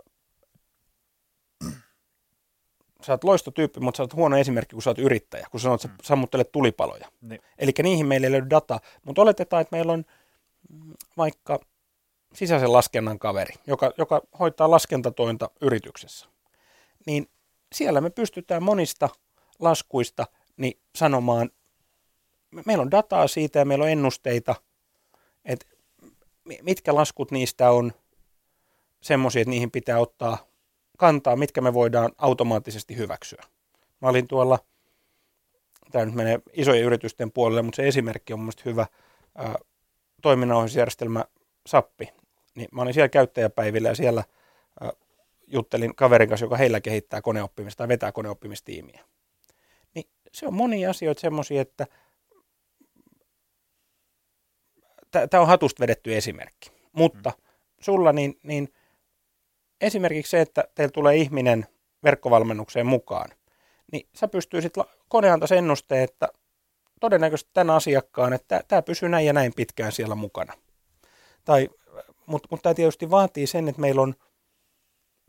sä 3.06 3.14
oot 3.14 3.24
loistotyyppi, 3.24 3.80
mutta 3.80 3.98
sä 3.98 4.04
oot 4.04 4.14
huono 4.14 4.38
esimerkki, 4.38 4.74
kun 4.74 4.84
sä 4.84 4.90
oot 4.90 5.00
yrittäjä, 5.00 5.48
kun 5.52 5.60
sä 5.60 5.64
sanot, 5.64 5.86
että 5.86 5.98
sä 6.04 6.08
sammuttelet 6.08 6.52
tulipaloja. 6.52 7.12
Niin. 7.22 7.42
Eli 7.58 7.72
niihin 7.84 8.06
meillä 8.06 8.28
ei 8.28 8.32
löydy 8.32 8.50
dataa, 8.50 8.80
mutta 9.06 9.22
oletetaan, 9.22 9.62
että 9.62 9.76
meillä 9.76 9.94
on 9.94 10.06
mm, 10.70 10.94
vaikka 11.18 11.60
sisäisen 12.34 12.74
laskennan 12.74 13.20
kaveri, 13.20 13.54
joka, 13.68 13.92
joka 13.98 14.22
hoitaa 14.40 14.72
laskentatointa 14.72 15.50
yrityksessä. 15.62 16.28
Niin 17.06 17.30
siellä 17.74 18.02
me 18.02 18.10
pystytään 18.10 18.64
monista 18.64 19.10
laskuista 19.60 20.28
niin 20.58 20.80
sanomaan, 20.96 21.50
meillä 22.66 22.82
on 22.82 22.92
dataa 22.92 23.28
siitä 23.28 23.60
ja 23.60 23.66
meillä 23.66 23.84
on 23.84 23.92
ennusteita, 23.92 24.56
että 25.46 25.66
mitkä 26.62 26.96
laskut 26.96 27.32
niistä 27.32 27.72
on 27.72 27.94
semmoisia, 29.02 29.42
että 29.42 29.50
niihin 29.50 29.72
pitää 29.72 30.00
ottaa 30.00 30.38
kantaa, 30.98 31.36
mitkä 31.36 31.62
me 31.62 31.74
voidaan 31.74 32.12
automaattisesti 32.18 32.98
hyväksyä. 32.98 33.44
Mä 34.02 34.10
olin 34.10 34.28
tuolla, 34.28 34.60
tämä 35.92 36.06
nyt 36.06 36.16
menee 36.16 36.40
isojen 36.54 36.84
yritysten 36.84 37.32
puolelle, 37.32 37.62
mutta 37.62 37.76
se 37.76 37.88
esimerkki 37.88 38.34
on 38.34 38.40
mielestäni 38.40 38.66
hyvä, 38.66 38.88
ää, 39.36 39.56
toiminnanohjausjärjestelmä 40.22 41.26
SAPPI. 41.68 42.10
Niin 42.56 42.70
mä 42.72 42.82
olin 42.82 42.94
siellä 42.94 43.10
käyttäjäpäivillä 43.10 43.90
ja 43.90 43.96
siellä 43.96 44.24
juttelin 45.48 45.96
kaverin 45.96 46.30
kanssa, 46.30 46.46
joka 46.46 46.58
heillä 46.58 46.82
kehittää 46.82 47.22
koneoppimista 47.22 47.78
tai 47.78 47.88
vetää 47.88 48.12
koneoppimistiimiä. 48.12 49.06
Niin 49.96 50.06
se 50.32 50.48
on 50.48 50.54
monia 50.54 50.90
asioita 50.90 51.22
semmoisia, 51.22 51.62
että 51.62 51.88
tämä 55.12 55.42
on 55.42 55.48
hatusta 55.48 55.82
vedetty 55.82 56.16
esimerkki. 56.18 56.72
Mutta 56.92 57.30
mm. 57.30 57.44
sulla 57.80 58.12
niin, 58.12 58.40
niin 58.44 58.74
esimerkiksi 59.82 60.30
se, 60.30 60.42
että 60.42 60.64
teillä 60.76 60.92
tulee 60.92 61.16
ihminen 61.16 61.66
verkkovalmennukseen 62.04 62.86
mukaan, 62.86 63.30
niin 63.92 64.08
sä 64.16 64.28
pystyisit 64.28 64.74
koneantaisi 65.08 65.56
ennusteen, 65.56 66.04
että 66.04 66.28
todennäköisesti 67.00 67.52
tämän 67.54 67.76
asiakkaan, 67.76 68.34
että 68.34 68.64
tämä 68.68 68.82
pysyy 68.82 69.10
näin 69.10 69.26
ja 69.26 69.34
näin 69.34 69.54
pitkään 69.56 69.92
siellä 69.92 70.16
mukana. 70.16 70.54
Tai, 71.46 71.70
mutta 72.26 72.48
mut 72.52 72.62
tämä 72.62 72.74
tietysti 72.74 73.10
vaatii 73.10 73.48
sen, 73.48 73.68
että 73.68 73.82
meillä 73.82 74.02
on 74.02 74.16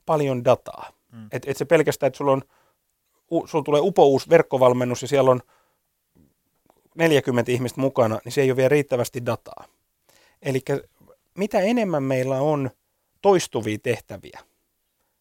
paljon 0.07 0.45
dataa. 0.45 0.93
Mm. 1.13 1.29
Että 1.33 1.51
et 1.51 1.57
se 1.57 1.65
pelkästään, 1.65 2.09
että 2.09 2.19
sulla, 2.19 2.33
on, 2.33 2.43
sulla 3.45 3.65
tulee 3.65 3.81
upouus 3.81 4.29
verkkovalmennus 4.31 5.03
ja 5.03 5.09
siellä 5.09 5.31
on 5.31 5.41
40 6.95 7.53
ihmistä 7.53 7.81
mukana, 7.81 8.19
niin 8.25 8.33
se 8.33 8.41
ei 8.41 8.51
ole 8.51 8.57
vielä 8.57 8.69
riittävästi 8.69 9.27
dataa. 9.27 9.65
Eli 10.43 10.61
mitä 11.35 11.61
enemmän 11.61 12.03
meillä 12.03 12.41
on 12.41 12.71
toistuvia 13.23 13.79
tehtäviä, 13.79 14.41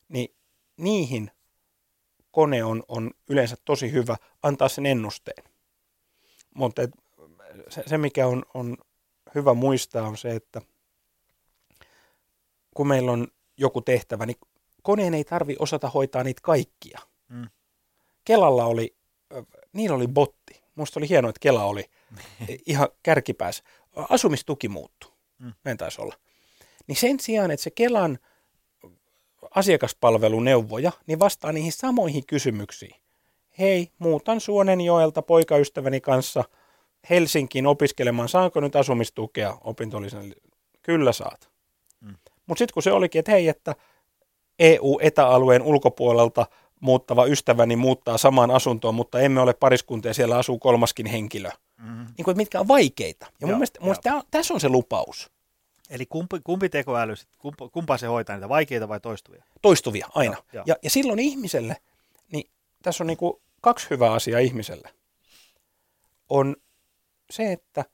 niin 0.10 0.36
niihin 0.78 1.32
kone 2.32 2.64
on, 2.64 2.84
on 2.88 3.12
yleensä 3.30 3.56
tosi 3.66 3.92
hyvä 3.92 4.16
antaa 4.44 4.70
sen 4.70 4.86
ennusteen. 4.86 5.44
Mutta 6.56 6.82
se, 7.70 7.84
se, 7.88 7.98
mikä 7.98 8.28
on, 8.28 8.44
on 8.54 8.78
hyvä 9.36 9.54
muistaa, 9.54 10.08
on 10.08 10.18
se, 10.18 10.36
että 10.36 10.62
kun 12.76 12.88
meillä 12.88 13.12
on 13.12 13.28
joku 13.58 13.82
tehtävä, 13.82 14.26
niin 14.26 14.38
koneen 14.82 15.14
ei 15.14 15.24
tarvi 15.24 15.56
osata 15.60 15.90
hoitaa 15.90 16.24
niitä 16.24 16.42
kaikkia. 16.44 17.00
Mm. 17.30 17.50
Kelalla 18.26 18.66
oli, 18.66 18.96
niillä 19.74 19.96
oli 19.96 20.08
botti. 20.08 20.61
Musta 20.82 21.00
oli 21.00 21.10
hienoa, 21.10 21.30
että 21.30 21.40
Kela 21.40 21.64
oli 21.64 21.90
ihan 22.66 22.88
kärkipäässä. 23.04 23.64
Asumistuki 24.10 24.70
muuttui. 24.70 25.12
Mm. 25.40 25.54
Meidän 25.66 25.78
taisi 25.78 26.02
olla. 26.02 26.16
Niin 26.88 26.96
sen 26.96 27.20
sijaan, 27.20 27.52
että 27.52 27.64
se 27.64 27.72
Kelan 27.72 28.20
asiakaspalveluneuvoja, 29.56 30.92
niin 31.08 31.20
vastaa 31.20 31.52
niihin 31.52 31.72
samoihin 31.72 32.26
kysymyksiin. 32.26 32.96
Hei, 33.60 33.92
muutan 34.00 34.42
Suonenjoelta 34.42 35.22
poikaystäväni 35.22 36.02
kanssa 36.02 36.44
Helsinkiin 37.10 37.68
opiskelemaan, 37.68 38.30
saanko 38.30 38.60
nyt 38.60 38.76
asumistukea 38.76 39.58
opintolisen? 39.64 40.36
Kyllä 40.82 41.12
saat. 41.12 41.50
Mm. 42.02 42.16
Mutta 42.46 42.60
sitten 42.60 42.74
kun 42.74 42.84
se 42.84 42.92
olikin, 42.92 43.20
että 43.20 43.32
hei, 43.32 43.48
että 43.48 43.76
EU-etäalueen 44.60 45.62
ulkopuolelta 45.62 46.46
muuttava 46.82 47.26
ystäväni 47.26 47.76
muuttaa 47.76 48.18
samaan 48.18 48.52
asuntoon, 48.52 48.96
mutta 48.96 49.20
emme 49.20 49.42
ole 49.42 49.54
pariskunta 49.54 50.08
ja 50.08 50.14
siellä 50.14 50.38
asuu 50.38 50.60
kolmaskin 50.60 51.06
henkilö. 51.06 51.50
Mm-hmm. 51.78 52.06
Niin 52.18 52.26
kuin, 52.26 52.38
mitkä 52.38 52.60
on 52.60 52.68
vaikeita. 52.68 53.26
Ja 53.42 53.48
mun 53.48 53.56
mielestä, 53.56 53.80
mun 53.80 53.88
mielestä 53.88 54.24
tässä 54.32 54.54
on 54.54 54.60
se 54.60 54.70
lupaus. 54.70 55.32
Eli 55.90 56.06
kumpi, 56.06 56.40
kumpi 56.44 56.70
tekoäly, 56.70 57.14
kumpa, 57.38 57.70
kumpa 57.70 57.98
se 57.98 58.08
hoitaa 58.08 58.36
niitä, 58.36 58.50
vaikeita 58.50 58.88
vai 58.88 59.00
toistuvia? 59.00 59.44
Toistuvia, 59.62 60.08
aina. 60.16 60.34
Joo, 60.34 60.44
joo. 60.54 60.64
Ja, 60.68 60.76
ja 60.84 60.90
silloin 60.90 61.20
ihmiselle, 61.20 61.78
niin 62.32 62.50
tässä 62.84 63.04
on 63.04 63.08
niin 63.08 63.18
kuin 63.18 63.34
kaksi 63.62 63.90
hyvää 63.90 64.12
asiaa 64.12 64.40
ihmiselle. 64.40 64.90
On 66.30 66.56
se, 67.30 67.52
että 67.52 67.86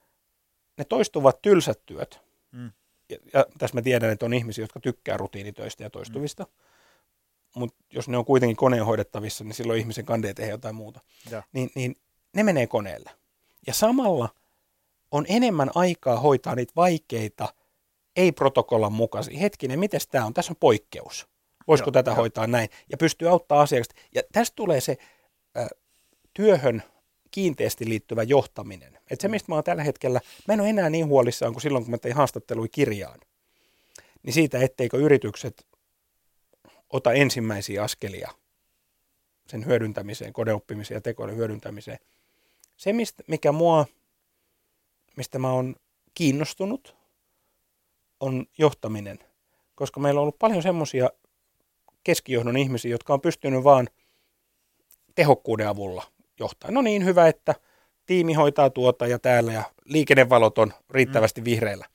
ne 0.78 0.86
toistuvat 0.86 1.42
tylsät 1.42 1.86
työt, 1.86 2.22
mm. 2.52 2.72
ja, 3.10 3.18
ja 3.34 3.46
tässä 3.58 3.76
mä 3.76 3.82
tiedän, 3.82 4.12
että 4.12 4.26
on 4.26 4.34
ihmisiä, 4.34 4.64
jotka 4.64 4.80
tykkää 4.80 5.18
rutiinitöistä 5.18 5.84
ja 5.84 5.90
toistuvista, 5.90 6.44
mm. 6.44 6.50
Mutta 7.58 7.84
jos 7.94 8.10
ne 8.10 8.18
on 8.18 8.26
kuitenkin 8.26 8.58
koneen 8.58 8.86
hoidettavissa, 8.86 9.44
niin 9.44 9.54
silloin 9.54 9.80
ihmisen 9.80 10.06
kandee 10.06 10.34
tehdä 10.34 10.52
jotain 10.52 10.76
muuta. 10.76 11.00
Niin, 11.54 11.70
niin 11.76 11.96
ne 12.36 12.44
menee 12.44 12.68
koneelle. 12.68 13.10
Ja 13.68 13.74
samalla 13.74 14.30
on 15.12 15.26
enemmän 15.30 15.72
aikaa 15.76 16.20
hoitaa 16.20 16.56
niitä 16.56 16.74
vaikeita 16.76 17.54
ei 18.16 18.32
protokollan 18.32 18.94
mukaisia. 18.94 19.40
Hetkinen, 19.40 19.80
miten 19.80 20.02
tämä 20.12 20.26
on? 20.26 20.34
Tässä 20.34 20.52
on 20.52 20.58
poikkeus. 20.60 21.28
Voisiko 21.68 21.88
Joo, 21.88 21.92
tätä 21.92 22.12
jo. 22.12 22.16
hoitaa 22.16 22.48
näin? 22.48 22.70
Ja 22.92 22.98
pystyy 22.98 23.30
auttaa 23.30 23.62
asiakasta. 23.62 23.96
Ja 24.16 24.22
tästä 24.32 24.56
tulee 24.56 24.82
se 24.82 24.98
äh, 25.58 25.68
työhön 26.34 26.84
kiinteästi 27.32 27.90
liittyvä 27.90 28.24
johtaminen. 28.24 29.00
Et 29.12 29.22
se, 29.22 29.28
mistä 29.28 29.52
mä 29.52 29.56
oon 29.56 29.64
tällä 29.64 29.84
hetkellä, 29.84 30.22
mä 30.48 30.54
en 30.54 30.62
ole 30.62 30.70
enää 30.70 30.90
niin 30.90 31.08
huolissaan 31.08 31.54
kuin 31.54 31.62
silloin, 31.62 31.84
kun 31.84 31.92
mä 31.92 31.98
tein 31.98 32.16
haastattelui 32.16 32.70
kirjaan. 32.70 33.20
Niin 34.24 34.34
siitä, 34.34 34.60
etteikö 34.60 34.98
yritykset 34.98 35.66
ota 36.90 37.14
ensimmäisiä 37.14 37.84
askelia 37.84 38.32
sen 39.48 39.66
hyödyntämiseen, 39.66 40.34
kodeoppimiseen 40.34 40.96
ja 40.96 41.02
tekoälyn 41.02 41.38
hyödyntämiseen. 41.38 42.00
Se, 42.78 42.94
mistä, 42.94 43.24
mikä 43.28 43.52
mua, 43.52 43.86
mistä 45.16 45.40
mä 45.40 45.52
oon 45.52 45.76
kiinnostunut, 46.14 46.96
on 48.20 48.46
johtaminen. 48.58 49.20
Koska 49.76 50.00
meillä 50.00 50.20
on 50.20 50.22
ollut 50.22 50.40
paljon 50.40 50.64
semmoisia 50.64 51.10
keskijohdon 52.04 52.58
ihmisiä, 52.58 52.92
jotka 52.92 53.14
on 53.14 53.22
pystynyt 53.22 53.64
vaan 53.64 53.88
tehokkuuden 55.16 55.68
avulla 55.68 56.04
johtaa. 56.40 56.72
No 56.72 56.82
niin, 56.82 57.06
hyvä, 57.06 57.28
että 57.28 57.56
tiimi 58.06 58.34
hoitaa 58.34 58.70
tuota 58.70 59.08
ja 59.08 59.20
täällä 59.20 59.54
ja 59.54 59.64
liikennevalot 59.86 60.58
on 60.58 60.74
riittävästi 60.90 61.42
mm. 61.42 61.46
vihreillä. 61.46 61.86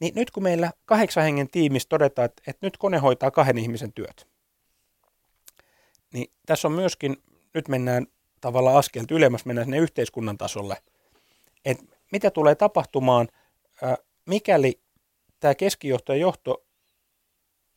Niin 0.00 0.14
nyt 0.14 0.30
kun 0.30 0.42
meillä 0.42 0.72
kahdeksan 0.84 1.22
hengen 1.22 1.48
tiimissä 1.48 1.88
todetaan, 1.88 2.26
että, 2.26 2.42
että 2.46 2.66
nyt 2.66 2.76
kone 2.76 2.98
hoitaa 2.98 3.30
kahden 3.30 3.58
ihmisen 3.58 3.92
työt, 3.92 4.28
niin 6.12 6.32
tässä 6.46 6.68
on 6.68 6.72
myöskin, 6.72 7.16
nyt 7.54 7.68
mennään 7.68 8.06
tavallaan 8.40 8.76
askelta 8.76 9.14
ylemmäs, 9.14 9.44
mennään 9.44 9.66
sinne 9.66 9.78
yhteiskunnan 9.78 10.38
tasolle, 10.38 10.76
että 11.64 11.84
mitä 12.12 12.30
tulee 12.30 12.54
tapahtumaan, 12.54 13.28
mikäli 14.26 14.80
tämä 15.40 15.54
keskijohto 15.54 16.12
ja 16.12 16.18
johto 16.18 16.64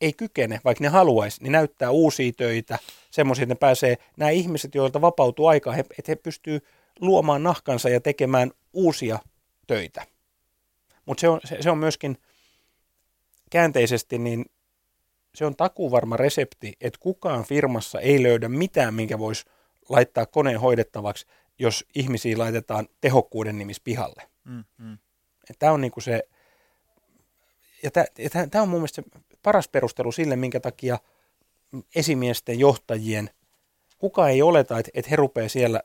ei 0.01 0.13
kykene, 0.13 0.61
vaikka 0.65 0.83
ne 0.83 0.87
haluaisi, 0.87 1.43
niin 1.43 1.51
näyttää 1.51 1.91
uusia 1.91 2.31
töitä, 2.37 2.79
semmoisia, 3.11 3.43
että 3.43 3.53
ne 3.53 3.57
pääsee, 3.59 3.97
nämä 4.17 4.29
ihmiset, 4.29 4.75
joilta 4.75 5.01
vapautuu 5.01 5.47
aikaa, 5.47 5.75
että 5.77 6.03
he 6.07 6.15
pystyy 6.15 6.59
luomaan 6.99 7.43
nahkansa 7.43 7.89
ja 7.89 8.01
tekemään 8.01 8.51
uusia 8.73 9.19
töitä. 9.67 10.05
Mutta 11.05 11.21
se 11.21 11.29
on, 11.29 11.39
se, 11.43 11.57
se 11.61 11.71
on 11.71 11.77
myöskin 11.77 12.17
käänteisesti, 13.49 14.17
niin 14.19 14.45
se 15.35 15.45
on 15.45 15.55
takuvarma 15.55 16.17
resepti, 16.17 16.73
että 16.81 16.99
kukaan 16.99 17.43
firmassa 17.43 17.99
ei 17.99 18.23
löydä 18.23 18.49
mitään, 18.49 18.93
minkä 18.93 19.19
voisi 19.19 19.45
laittaa 19.89 20.25
koneen 20.25 20.59
hoidettavaksi, 20.59 21.25
jos 21.59 21.85
ihmisiä 21.95 22.37
laitetaan 22.37 22.87
tehokkuuden 23.01 23.57
nimissä 23.57 23.81
pihalle. 23.85 24.23
Mm, 24.43 24.63
mm. 24.77 24.97
Tämä 25.59 25.71
on 25.71 25.81
niinku 25.81 26.01
se 26.01 26.23
ja 27.83 27.91
tämä 28.51 28.61
on 28.61 28.69
mun 28.69 28.79
mielestä 28.79 29.03
paras 29.43 29.67
perustelu 29.67 30.11
sille, 30.11 30.35
minkä 30.35 30.59
takia 30.59 30.99
esimiesten 31.95 32.59
johtajien, 32.59 33.29
kuka 33.97 34.29
ei 34.29 34.41
oleta, 34.41 34.79
että, 34.79 34.91
että 34.93 35.09
he 35.09 35.15
rupeaa 35.15 35.49
siellä 35.49 35.81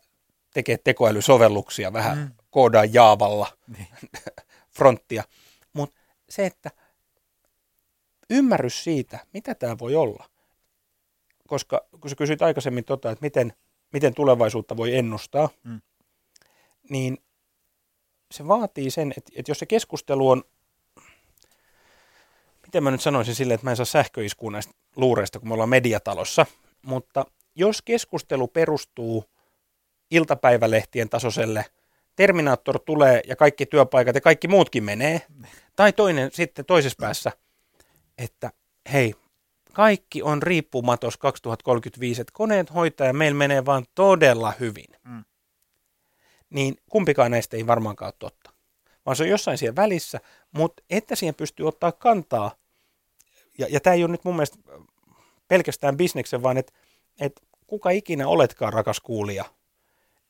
tekemään 0.54 0.80
tekoälysovelluksia, 0.84 1.92
vähän 1.92 2.18
mm. 2.18 2.30
koodaa 2.50 2.84
jaavalla 2.84 3.46
niin. 3.76 3.88
fronttia. 4.76 5.24
Mutta 5.72 6.00
se, 6.28 6.46
että 6.46 6.70
ymmärrys 8.30 8.84
siitä, 8.84 9.18
mitä 9.34 9.54
tämä 9.54 9.78
voi 9.78 9.96
olla, 9.96 10.26
koska 11.48 11.80
kun 12.00 12.10
sä 12.10 12.16
kysyit 12.16 12.42
aikaisemmin 12.42 12.84
tota, 12.84 13.10
että 13.10 13.24
miten, 13.24 13.52
miten 13.92 14.14
tulevaisuutta 14.14 14.76
voi 14.76 14.96
ennustaa, 14.96 15.48
mm. 15.64 15.80
niin 16.90 17.18
se 18.30 18.48
vaatii 18.48 18.90
sen, 18.90 19.14
että, 19.16 19.32
että 19.36 19.50
jos 19.50 19.58
se 19.58 19.66
keskustelu 19.66 20.28
on 20.28 20.44
miten 22.70 22.82
mä 22.82 22.90
nyt 22.90 23.00
sanoisin 23.00 23.34
silleen, 23.34 23.54
että 23.54 23.66
mä 23.66 23.70
en 23.70 23.76
saa 23.76 23.84
sähköiskua 23.84 24.50
näistä 24.50 24.72
luureista, 24.96 25.38
kun 25.38 25.48
me 25.48 25.54
ollaan 25.54 25.68
mediatalossa, 25.68 26.46
mutta 26.82 27.26
jos 27.54 27.82
keskustelu 27.82 28.48
perustuu 28.48 29.24
iltapäivälehtien 30.10 31.08
tasoiselle, 31.08 31.64
Terminaattor 32.16 32.78
tulee 32.78 33.22
ja 33.26 33.36
kaikki 33.36 33.66
työpaikat 33.66 34.14
ja 34.14 34.20
kaikki 34.20 34.48
muutkin 34.48 34.84
menee, 34.84 35.22
tai 35.76 35.92
toinen 35.92 36.30
sitten 36.32 36.64
toisessa 36.64 36.96
päässä, 37.00 37.32
että 38.20 38.52
hei, 38.92 39.14
kaikki 39.72 40.22
on 40.22 40.42
riippumatos 40.42 41.16
2035, 41.16 42.20
että 42.20 42.32
koneet 42.36 42.74
hoitaa 42.74 43.06
ja 43.06 43.12
meillä 43.12 43.38
menee 43.38 43.66
vaan 43.66 43.84
todella 43.94 44.52
hyvin. 44.60 44.86
Mm. 45.04 45.24
Niin 46.50 46.76
kumpikaan 46.90 47.30
näistä 47.30 47.56
ei 47.56 47.66
varmaankaan 47.66 48.06
ole 48.06 48.14
totta. 48.18 48.50
Vaan 49.06 49.16
se 49.16 49.22
on 49.22 49.28
jossain 49.28 49.58
siellä 49.58 49.76
välissä, 49.76 50.20
mutta 50.52 50.82
että 50.90 51.16
siihen 51.16 51.34
pystyy 51.34 51.68
ottaa 51.68 51.92
kantaa, 51.92 52.54
ja, 53.58 53.66
ja 53.70 53.80
tämä 53.80 53.94
ei 53.94 54.04
ole 54.04 54.12
nyt 54.12 54.24
mun 54.24 54.36
mielestä 54.36 54.58
pelkästään 55.48 55.96
bisneksen, 55.96 56.42
vaan 56.42 56.56
että 56.56 56.72
et 57.20 57.42
kuka 57.66 57.90
ikinä 57.90 58.28
oletkaan 58.28 58.72
rakas 58.72 59.00
kuulija, 59.00 59.44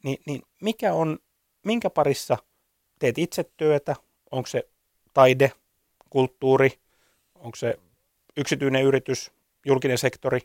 niin, 0.03 0.19
niin 0.27 0.43
mikä 0.63 0.95
on, 0.95 1.19
minkä 1.65 1.91
parissa 1.91 2.37
teet 2.99 3.19
itse 3.19 3.45
työtä, 3.57 3.97
onko 4.31 4.47
se 4.47 4.69
taide, 5.15 5.53
kulttuuri, 6.11 6.81
onko 7.41 7.57
se 7.57 7.75
yksityinen 8.37 8.83
yritys, 8.83 9.33
julkinen 9.67 9.99
sektori, 9.99 10.41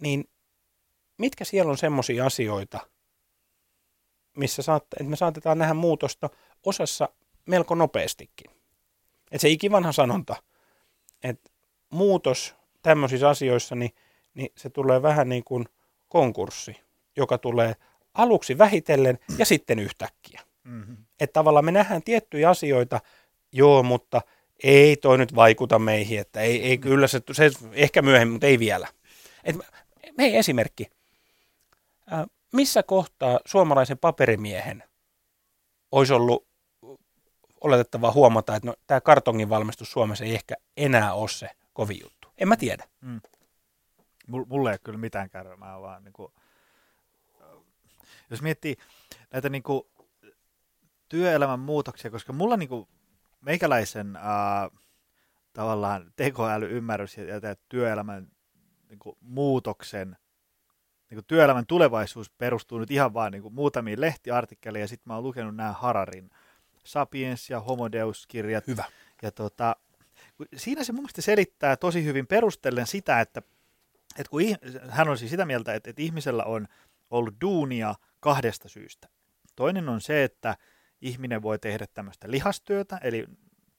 niin 0.00 0.28
mitkä 1.18 1.44
siellä 1.44 1.70
on 1.70 1.78
semmoisia 1.78 2.26
asioita, 2.26 2.80
missä 4.36 4.62
saat, 4.62 4.82
että 4.82 5.10
me 5.10 5.16
saatetaan 5.16 5.58
nähdä 5.58 5.74
muutosta 5.74 6.30
osassa 6.62 7.08
melko 7.46 7.74
nopeastikin. 7.74 8.50
Että 9.24 9.38
se 9.38 9.48
ikivanha 9.48 9.92
sanonta, 9.92 10.36
että 11.22 11.50
muutos 11.90 12.54
tämmöisissä 12.82 13.28
asioissa, 13.28 13.74
niin, 13.74 13.90
niin 14.34 14.48
se 14.56 14.70
tulee 14.70 15.02
vähän 15.02 15.28
niin 15.28 15.44
kuin 15.44 15.64
konkurssi, 16.08 16.80
joka 17.16 17.38
tulee 17.38 17.76
aluksi 18.14 18.58
vähitellen 18.58 19.18
ja 19.38 19.46
sitten 19.46 19.78
yhtäkkiä. 19.78 20.40
Mm-hmm. 20.64 20.96
Että 21.20 21.32
tavallaan 21.32 21.64
me 21.64 21.72
nähdään 21.72 22.02
tiettyjä 22.02 22.50
asioita, 22.50 23.00
joo, 23.52 23.82
mutta 23.82 24.22
ei 24.62 24.96
toi 24.96 25.18
nyt 25.18 25.34
vaikuta 25.34 25.78
meihin, 25.78 26.20
että 26.20 26.40
ei, 26.40 26.62
ei 26.62 26.78
kyllä 26.78 27.06
se, 27.06 27.20
se 27.32 27.50
ehkä 27.72 28.02
myöhemmin, 28.02 28.32
mutta 28.32 28.46
ei 28.46 28.58
vielä. 28.58 28.88
Et, 29.44 29.56
hei 30.18 30.36
esimerkki. 30.36 30.90
Äh, 32.12 32.24
missä 32.52 32.82
kohtaa 32.82 33.40
suomalaisen 33.44 33.98
paperimiehen 33.98 34.82
olisi 35.92 36.12
ollut 36.12 36.46
oletettavaa 37.60 38.12
huomata, 38.12 38.56
että 38.56 38.66
no, 38.66 38.74
tämä 38.86 39.00
kartongin 39.00 39.48
valmistus 39.48 39.92
Suomessa 39.92 40.24
ei 40.24 40.34
ehkä 40.34 40.54
enää 40.76 41.14
ole 41.14 41.28
se 41.28 41.50
kovin 41.72 42.00
juttu. 42.02 42.28
En 42.38 42.48
mä 42.48 42.56
tiedä. 42.56 42.84
Mm. 43.00 43.20
Mulle 44.26 44.70
ei 44.70 44.72
ole 44.72 44.78
kyllä 44.84 44.98
mitään 44.98 45.30
kärmää, 45.30 45.80
vaan 45.80 46.04
niin 46.04 46.12
kuin, 46.12 46.32
jos 48.30 48.42
miettii 48.42 48.76
näitä 49.32 49.48
niin 49.48 49.62
kuin, 49.62 49.82
työelämän 51.08 51.60
muutoksia, 51.60 52.10
koska 52.10 52.32
mulla 52.32 52.56
niin 52.56 52.68
kuin, 52.68 52.88
meikäläisen 53.44 54.16
ää, 54.16 54.70
tavallaan 55.52 56.12
tekoälyymmärrys 56.16 57.16
ja, 57.16 57.24
ja 57.24 57.56
työelämän 57.68 58.28
niin 58.88 58.98
kuin, 58.98 59.16
muutoksen, 59.20 60.16
niin 61.10 61.16
kuin, 61.16 61.24
työelämän 61.26 61.66
tulevaisuus 61.66 62.30
perustuu 62.30 62.78
nyt 62.78 62.90
ihan 62.90 63.14
vaan 63.14 63.32
niin 63.32 63.42
kuin, 63.42 63.54
muutamiin 63.54 64.00
lehtiartikkeleihin 64.00 64.84
ja 64.84 64.88
sitten 64.88 65.10
mä 65.10 65.14
oon 65.14 65.24
lukenut 65.24 65.56
nämä 65.56 65.72
Hararin 65.72 66.30
Sapiens 66.84 67.50
ja 67.50 67.60
Homo 67.60 67.92
Deus-kirjat. 67.92 68.66
Hyvä. 68.66 68.84
Ja 69.22 69.30
tota, 69.30 69.76
siinä 70.56 70.84
se 70.84 70.92
mun 70.92 71.02
mielestä 71.02 71.22
selittää 71.22 71.76
tosi 71.76 72.04
hyvin 72.04 72.26
perustellen 72.26 72.86
sitä, 72.86 73.20
että, 73.20 73.42
että 74.18 74.30
kun 74.30 74.42
hän 74.88 75.08
on 75.08 75.18
siis 75.18 75.30
sitä 75.30 75.44
mieltä, 75.44 75.74
että, 75.74 75.90
että 75.90 76.02
ihmisellä 76.02 76.44
on 76.44 76.68
ollut 77.10 77.34
duunia 77.40 77.94
kahdesta 78.20 78.68
syystä. 78.68 79.08
Toinen 79.56 79.88
on 79.88 80.00
se, 80.00 80.24
että 80.24 80.56
ihminen 81.04 81.42
voi 81.42 81.58
tehdä 81.58 81.86
tämmöistä 81.94 82.30
lihastyötä, 82.30 82.98
eli 83.02 83.26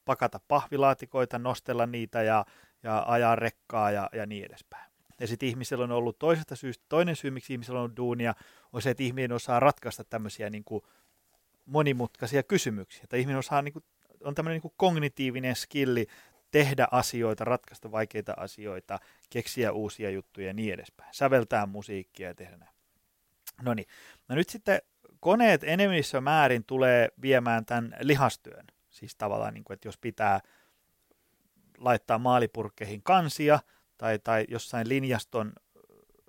pakata 0.05 0.39
pahvilaatikoita, 0.47 1.39
nostella 1.39 1.85
niitä 1.85 2.23
ja, 2.23 2.45
ja 2.83 3.03
ajaa 3.07 3.35
rekkaa 3.35 3.91
ja, 3.91 4.09
ja 4.13 4.25
niin 4.25 4.45
edespäin. 4.45 4.91
Ja 5.19 5.27
sitten 5.27 5.49
ihmisellä 5.49 5.83
on 5.83 5.91
ollut 5.91 6.19
toisesta 6.19 6.55
syystä, 6.55 6.85
toinen 6.89 7.15
syy, 7.15 7.31
miksi 7.31 7.53
ihmisellä 7.53 7.79
on 7.79 7.83
ollut 7.83 7.97
duunia, 7.97 8.35
on 8.73 8.81
se, 8.81 8.89
että 8.89 9.03
ihminen 9.03 9.31
osaa 9.31 9.59
ratkaista 9.59 10.03
tämmöisiä 10.03 10.49
niin 10.49 10.63
kuin 10.63 10.81
monimutkaisia 11.65 12.43
kysymyksiä. 12.43 13.01
Että 13.03 13.17
ihminen 13.17 13.39
osaa, 13.39 13.61
niin 13.61 13.73
kuin, 13.73 13.85
on 14.23 14.35
tämmöinen 14.35 14.61
niin 14.63 14.73
kognitiivinen 14.77 15.55
skilli 15.55 16.07
tehdä 16.51 16.87
asioita, 16.91 17.43
ratkaista 17.43 17.91
vaikeita 17.91 18.33
asioita, 18.37 18.99
keksiä 19.29 19.71
uusia 19.71 20.09
juttuja 20.09 20.47
ja 20.47 20.53
niin 20.53 20.73
edespäin. 20.73 21.09
Säveltää 21.13 21.65
musiikkia 21.65 22.27
ja 22.27 22.35
tehdä 22.35 22.57
näin. 22.57 22.75
No 23.61 23.73
niin, 23.73 23.87
no 24.27 24.35
nyt 24.35 24.49
sitten 24.49 24.81
koneet 25.25 25.63
enemmissä 25.63 26.21
määrin 26.21 26.65
tulee 26.65 27.09
viemään 27.21 27.65
tämän 27.65 27.95
lihastyön. 28.01 28.65
Siis 28.89 29.15
tavallaan, 29.15 29.53
niin 29.53 29.63
kuin, 29.63 29.73
että 29.73 29.87
jos 29.87 29.97
pitää 29.97 30.39
laittaa 31.77 32.19
maalipurkkeihin 32.19 33.03
kansia 33.03 33.59
tai, 33.97 34.19
tai 34.19 34.45
jossain 34.49 34.89
linjaston 34.89 35.53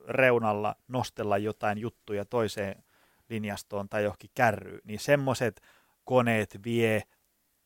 reunalla 0.08 0.76
nostella 0.88 1.38
jotain 1.38 1.78
juttuja 1.78 2.24
toiseen 2.24 2.84
linjastoon 3.28 3.88
tai 3.88 4.02
johonkin 4.04 4.30
kärryyn, 4.34 4.80
niin 4.84 5.00
semmoiset 5.00 5.60
koneet 6.04 6.58
vie 6.64 7.02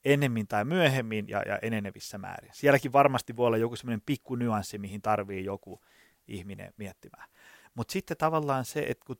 enemmän 0.04 0.46
tai 0.46 0.64
myöhemmin 0.64 1.28
ja, 1.28 1.42
ja 1.46 1.58
enenevissä 1.62 2.18
määrin. 2.18 2.50
Sielläkin 2.54 2.92
varmasti 2.92 3.36
voi 3.36 3.46
olla 3.46 3.56
joku 3.56 3.76
semmoinen 3.76 4.02
pikku 4.06 4.34
nyanssi, 4.34 4.78
mihin 4.78 5.02
tarvii 5.02 5.44
joku 5.44 5.80
ihminen 6.28 6.74
miettimään. 6.76 7.28
Mutta 7.74 7.92
sitten 7.92 8.16
tavallaan 8.16 8.64
se, 8.64 8.80
että 8.88 9.04
kun 9.06 9.16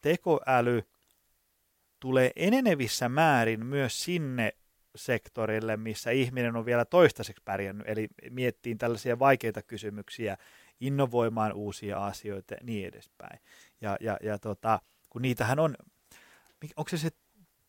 tekoäly 0.00 0.82
tulee 2.06 2.30
enenevissä 2.36 3.08
määrin 3.08 3.66
myös 3.66 4.04
sinne 4.04 4.52
sektorille, 4.96 5.76
missä 5.76 6.10
ihminen 6.10 6.56
on 6.56 6.66
vielä 6.66 6.84
toistaiseksi 6.84 7.42
pärjännyt, 7.44 7.88
eli 7.88 8.08
miettiin 8.30 8.78
tällaisia 8.78 9.18
vaikeita 9.18 9.62
kysymyksiä, 9.62 10.36
innovoimaan 10.80 11.52
uusia 11.52 12.06
asioita 12.06 12.54
ja 12.54 12.60
niin 12.62 12.88
edespäin. 12.88 13.40
Ja, 13.80 13.96
ja, 14.00 14.16
ja 14.22 14.38
tota, 14.38 14.80
kun 15.10 15.22
niitähän 15.22 15.58
on, 15.58 15.74
onko 16.76 16.88
se 16.88 16.98
se 16.98 17.10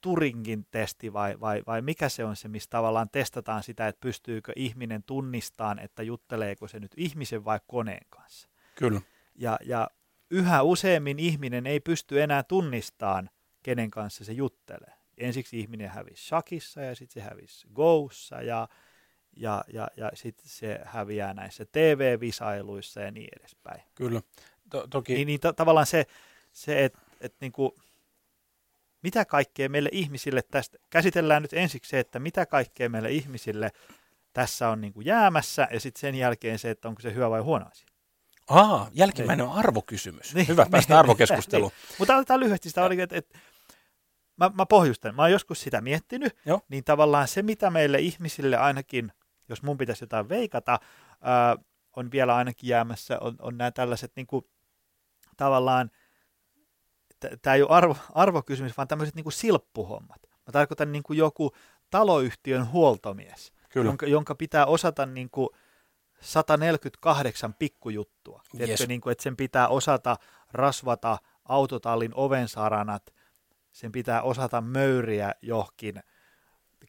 Turingin 0.02 0.66
testi 0.72 1.14
vai, 1.14 1.40
vai, 1.40 1.64
vai 1.68 1.82
mikä 1.82 2.10
se 2.10 2.26
on 2.26 2.36
se, 2.36 2.48
missä 2.48 2.70
tavallaan 2.70 3.10
testataan 3.10 3.64
sitä, 3.64 3.88
että 3.88 4.02
pystyykö 4.02 4.52
ihminen 4.56 5.04
tunnistamaan, 5.04 5.80
että 5.80 6.04
jutteleeko 6.04 6.68
se 6.68 6.80
nyt 6.80 6.92
ihmisen 6.98 7.46
vai 7.46 7.60
koneen 7.68 8.06
kanssa. 8.10 8.50
Kyllä. 8.76 9.02
Ja, 9.36 9.58
ja 9.64 9.90
yhä 10.32 10.62
useammin 10.62 11.20
ihminen 11.20 11.68
ei 11.68 11.80
pysty 11.80 12.22
enää 12.22 12.44
tunnistamaan, 12.44 13.30
kenen 13.68 13.92
kanssa 13.92 14.26
se 14.26 14.32
juttelee. 14.32 14.94
Ensiksi 15.18 15.60
ihminen 15.60 15.90
hävisi 15.90 16.24
shakissa 16.28 16.82
ja 16.82 16.96
sitten 16.96 17.24
se 17.24 17.30
hävisi 17.30 17.68
Goussa 17.74 18.42
ja, 18.42 18.68
ja, 19.36 19.64
ja, 19.74 19.88
ja 19.98 20.12
sitten 20.14 20.50
se 20.50 20.80
häviää 20.84 21.34
näissä 21.34 21.66
TV-visailuissa 21.72 23.02
ja 23.02 23.12
niin 23.12 23.30
edespäin. 23.40 23.82
Kyllä. 23.96 24.22
To- 24.70 24.88
toki... 24.88 25.14
Niin, 25.14 25.26
niin 25.26 25.40
to- 25.40 25.54
tavallaan 25.54 25.86
se, 25.86 26.06
se 26.54 26.86
että 26.86 27.00
et 27.22 27.36
niinku, 27.42 27.76
mitä 29.02 29.26
kaikkea 29.26 29.70
meille 29.70 29.90
ihmisille 29.92 30.42
tästä, 30.42 30.78
käsitellään 30.90 31.42
nyt 31.42 31.54
ensiksi 31.54 31.90
se, 31.90 32.00
että 32.00 32.20
mitä 32.20 32.46
kaikkea 32.46 32.90
meille 32.90 33.12
ihmisille 33.12 33.72
tässä 34.34 34.70
on 34.70 34.82
niinku 34.82 35.02
jäämässä 35.02 35.68
ja 35.72 35.80
sitten 35.80 36.02
sen 36.02 36.16
jälkeen 36.16 36.60
se, 36.60 36.70
että 36.70 36.88
onko 36.88 37.02
se 37.02 37.14
hyvä 37.14 37.30
vai 37.30 37.42
huono 37.42 37.66
asia. 37.72 37.88
Aa, 38.50 38.90
jälkimmäinen 38.94 39.46
niin. 39.46 39.54
on 39.54 39.60
arvokysymys. 39.60 40.36
Niin, 40.36 40.48
Hyvä, 40.48 40.66
päästä 40.72 40.94
niin, 40.94 41.00
arvokeskusteluun. 41.00 41.72
Niin. 41.72 41.96
Mutta 42.00 42.16
otetaan 42.16 42.40
lyhyesti 42.40 42.70
sitä, 42.70 42.84
oli, 42.84 43.02
että, 43.02 43.18
että 43.18 43.40
mä, 44.38 44.52
mä 44.54 44.66
pohjustan, 44.66 45.16
mä 45.16 45.22
oon 45.22 45.32
joskus 45.32 45.62
sitä 45.62 45.82
miettinyt, 45.82 46.38
Joo. 46.46 46.62
niin 46.70 46.84
tavallaan 46.84 47.28
se, 47.28 47.42
mitä 47.42 47.70
meille 47.70 48.00
ihmisille 48.00 48.58
ainakin, 48.58 49.12
jos 49.50 49.64
mun 49.64 49.78
pitäisi 49.78 50.04
jotain 50.04 50.30
veikata, 50.30 50.80
ää, 51.22 51.56
on 51.96 52.12
vielä 52.12 52.36
ainakin 52.36 52.70
jäämässä, 52.70 53.18
on, 53.22 53.36
on 53.40 53.58
nämä 53.58 53.72
tällaiset 53.72 54.12
niin 54.16 54.28
kuin, 54.28 54.46
tavallaan, 55.38 55.92
tämä 57.42 57.54
ei 57.56 57.62
ole 57.62 57.72
arvo, 57.72 57.98
arvokysymys, 58.14 58.78
vaan 58.78 58.88
tämmöiset 58.88 59.16
niin 59.16 59.24
kuin 59.24 59.34
silppuhommat. 59.34 60.22
Mä 60.24 60.52
tarkoitan 60.52 60.92
niin 60.92 61.04
kuin 61.04 61.18
joku 61.18 61.52
taloyhtiön 61.90 62.72
huoltomies, 62.72 63.54
Kyllä. 63.70 63.90
Jonka, 63.90 64.06
jonka 64.06 64.36
pitää 64.36 64.66
osata 64.66 65.06
niin 65.06 65.30
kuin, 65.30 65.50
148 66.22 67.54
pikkujuttua. 67.54 68.42
Yes. 68.44 68.58
Tiedätkö, 68.58 68.86
niin 68.88 69.02
kuin, 69.02 69.12
että 69.12 69.24
sen 69.24 69.38
pitää 69.38 69.68
osata 69.68 70.18
rasvata 70.52 71.18
autotallin 71.46 72.12
ovensaranat, 72.16 73.14
sen 73.78 73.92
pitää 73.92 74.22
osata 74.22 74.62
möyriä 74.62 75.32
johonkin 75.42 76.04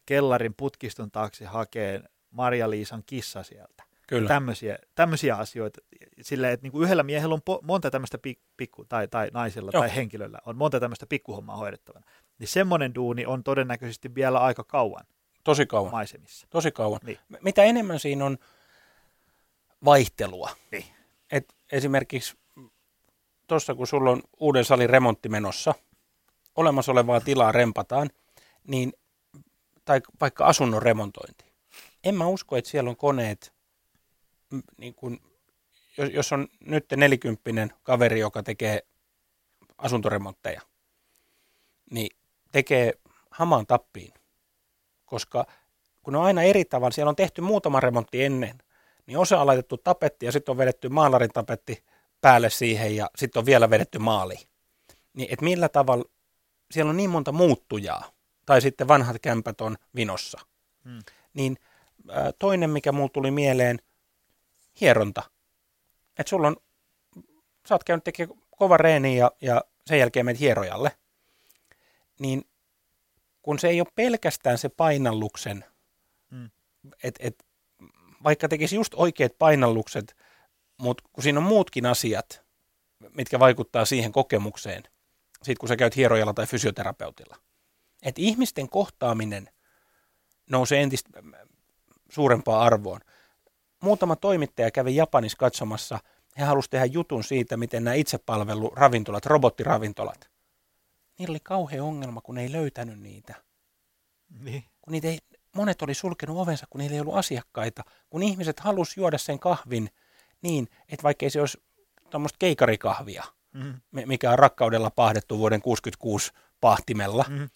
kellarin 0.05 0.53
putkiston 0.53 1.11
taakse 1.11 1.45
hakeen 1.45 2.09
Maria-Liisan 2.31 3.03
kissa 3.05 3.43
sieltä. 3.43 3.83
Kyllä. 4.07 4.27
Tämmöisiä, 4.27 4.77
tämmöisiä 4.95 5.35
asioita. 5.35 5.81
Silleen, 6.21 6.53
että 6.53 6.63
niin 6.63 6.71
kuin 6.71 6.83
yhdellä 6.83 7.03
miehellä 7.03 7.33
on 7.33 7.41
po- 7.49 7.59
monta 7.63 7.91
tämmöistä 7.91 8.17
pikku, 8.57 8.85
tai, 8.85 9.07
tai 9.07 9.29
naisella 9.33 9.71
Joo. 9.73 9.81
tai 9.81 9.95
henkilöllä 9.95 10.39
on 10.45 10.57
monta 10.57 10.79
tämmöistä 10.79 11.05
pikkuhommaa 11.05 11.57
hoidettavana. 11.57 12.05
Niin 12.39 12.47
semmoinen 12.47 12.95
duuni 12.95 13.25
on 13.25 13.43
todennäköisesti 13.43 14.15
vielä 14.15 14.39
aika 14.39 14.63
kauan. 14.63 15.05
Tosi 15.43 15.65
kauan. 15.65 15.91
Maisemissa. 15.91 16.47
Tosi 16.49 16.71
kauan. 16.71 16.99
Niin. 17.03 17.19
Mitä 17.41 17.63
enemmän 17.63 17.99
siinä 17.99 18.25
on 18.25 18.37
vaihtelua. 19.85 20.49
Niin. 20.71 20.85
Et 21.31 21.53
esimerkiksi 21.71 22.37
tuossa 23.47 23.75
kun 23.75 23.87
sulla 23.87 24.11
on 24.11 24.21
uuden 24.39 24.65
salin 24.65 24.89
remontti 24.89 25.29
menossa, 25.29 25.73
olemassa 26.59 26.91
olevaa 26.91 27.21
tilaa 27.21 27.51
rempataan, 27.51 28.09
niin, 28.67 28.93
tai 29.85 30.01
vaikka 30.21 30.45
asunnon 30.45 30.81
remontointi. 30.81 31.45
En 32.03 32.15
mä 32.15 32.27
usko, 32.27 32.57
että 32.57 32.69
siellä 32.69 32.89
on 32.89 32.97
koneet, 32.97 33.53
niin 34.77 34.95
kun, 34.95 35.19
jos, 35.97 36.09
jos 36.13 36.31
on 36.31 36.47
nyt 36.59 36.85
nelikymppinen 36.95 37.73
kaveri, 37.83 38.19
joka 38.19 38.43
tekee 38.43 38.81
asuntoremontteja, 39.77 40.61
niin 41.91 42.17
tekee 42.51 42.93
hamaan 43.31 43.65
tappiin, 43.65 44.13
koska 45.05 45.45
kun 46.03 46.15
on 46.15 46.23
aina 46.23 46.43
eri 46.43 46.65
tavalla, 46.65 46.91
siellä 46.91 47.09
on 47.09 47.15
tehty 47.15 47.41
muutama 47.41 47.79
remontti 47.79 48.23
ennen, 48.23 48.57
niin 49.05 49.17
osa 49.17 49.41
on 49.41 49.47
laitettu 49.47 49.77
tapetti 49.77 50.25
ja 50.25 50.31
sitten 50.31 50.51
on 50.53 50.57
vedetty 50.57 50.89
maalarin 50.89 51.29
tapetti 51.33 51.83
päälle 52.21 52.49
siihen 52.49 52.95
ja 52.95 53.09
sitten 53.15 53.39
on 53.39 53.45
vielä 53.45 53.69
vedetty 53.69 53.99
maali. 53.99 54.35
Niin 55.13 55.33
että 55.33 55.45
millä 55.45 55.69
tavalla, 55.69 56.05
siellä 56.71 56.89
on 56.89 56.97
niin 56.97 57.09
monta 57.09 57.31
muuttujaa, 57.31 58.11
tai 58.45 58.61
sitten 58.61 58.87
vanhat 58.87 59.19
kämpät 59.21 59.61
on 59.61 59.77
vinossa. 59.95 60.39
Hmm. 60.83 60.99
Niin 61.33 61.57
ää, 62.09 62.31
toinen, 62.39 62.69
mikä 62.69 62.91
mulla 62.91 63.09
tuli 63.09 63.31
mieleen, 63.31 63.79
hieronta. 64.81 65.23
Että 66.17 66.29
sulla 66.29 66.47
on, 66.47 66.55
sä 67.67 67.75
oot 67.75 67.83
käynyt 67.83 68.03
tekemään 68.03 68.39
kova 68.51 68.77
reeni 68.77 69.17
ja, 69.17 69.31
ja 69.41 69.61
sen 69.85 69.99
jälkeen 69.99 70.25
menet 70.25 70.39
hierojalle. 70.39 70.91
Niin 72.19 72.45
kun 73.41 73.59
se 73.59 73.67
ei 73.67 73.81
ole 73.81 73.87
pelkästään 73.95 74.57
se 74.57 74.69
painalluksen, 74.69 75.65
hmm. 76.31 76.49
että 77.03 77.27
et, 77.27 77.45
vaikka 78.23 78.47
tekisi 78.47 78.75
just 78.75 78.93
oikeat 78.95 79.37
painallukset, 79.37 80.15
mutta 80.77 81.03
kun 81.13 81.23
siinä 81.23 81.39
on 81.39 81.45
muutkin 81.45 81.85
asiat, 81.85 82.43
mitkä 83.15 83.39
vaikuttaa 83.39 83.85
siihen 83.85 84.11
kokemukseen, 84.11 84.83
siitä 85.43 85.59
kun 85.59 85.69
sä 85.69 85.75
käyt 85.75 85.95
hierojalla 85.95 86.33
tai 86.33 86.45
fysioterapeutilla. 86.45 87.35
Että 88.01 88.21
ihmisten 88.21 88.69
kohtaaminen 88.69 89.49
nousee 90.49 90.81
entistä 90.81 91.09
suurempaan 92.09 92.61
arvoon. 92.61 93.01
Muutama 93.83 94.15
toimittaja 94.15 94.71
kävi 94.71 94.95
Japanissa 94.95 95.37
katsomassa, 95.37 95.99
he 96.37 96.43
halusivat 96.43 96.71
tehdä 96.71 96.85
jutun 96.85 97.23
siitä, 97.23 97.57
miten 97.57 97.83
nämä 97.83 97.93
itsepalveluravintolat, 97.93 99.25
robottiravintolat, 99.25 100.29
niillä 101.19 101.31
oli 101.31 101.39
kauhea 101.43 101.83
ongelma, 101.83 102.21
kun 102.21 102.37
ei 102.37 102.51
löytänyt 102.51 102.99
niitä. 102.99 103.35
Niin. 104.39 104.63
Kun 104.81 104.91
niitä 104.91 105.07
ei, 105.07 105.19
monet 105.55 105.81
oli 105.81 105.93
sulkenut 105.93 106.37
ovensa, 106.37 106.67
kun 106.69 106.79
niillä 106.79 106.93
ei 106.93 107.01
ollut 107.01 107.15
asiakkaita. 107.15 107.83
Kun 108.09 108.23
ihmiset 108.23 108.59
halusivat 108.59 108.97
juoda 108.97 109.17
sen 109.17 109.39
kahvin 109.39 109.89
niin, 110.41 110.67
että 110.89 111.03
vaikka 111.03 111.25
ei 111.25 111.29
se 111.29 111.39
olisi 111.39 111.61
tuommoista 112.09 112.37
keikarikahvia, 112.39 113.23
mm. 113.53 113.73
mikä 113.91 114.31
on 114.31 114.39
rakkaudella 114.39 114.89
pahdettu 114.89 115.37
vuoden 115.37 115.61
66 115.61 116.31
pahtimella, 116.61 117.25
mm. 117.29 117.49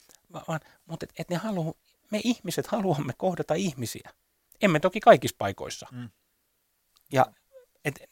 vaan, 0.48 0.60
mutta 0.86 1.06
et, 1.10 1.14
et 1.20 1.30
ne 1.30 1.36
halu, 1.36 1.78
me 2.12 2.22
ihmiset 2.24 2.68
haluamme 2.68 3.14
kohdata 3.18 3.54
ihmisiä. 3.54 4.10
Emme 4.62 4.80
toki 4.80 5.00
kaikissa 5.00 5.36
paikoissa. 5.40 5.88
Mm. 5.92 6.10
Ja 7.12 7.26
et, 7.86 8.10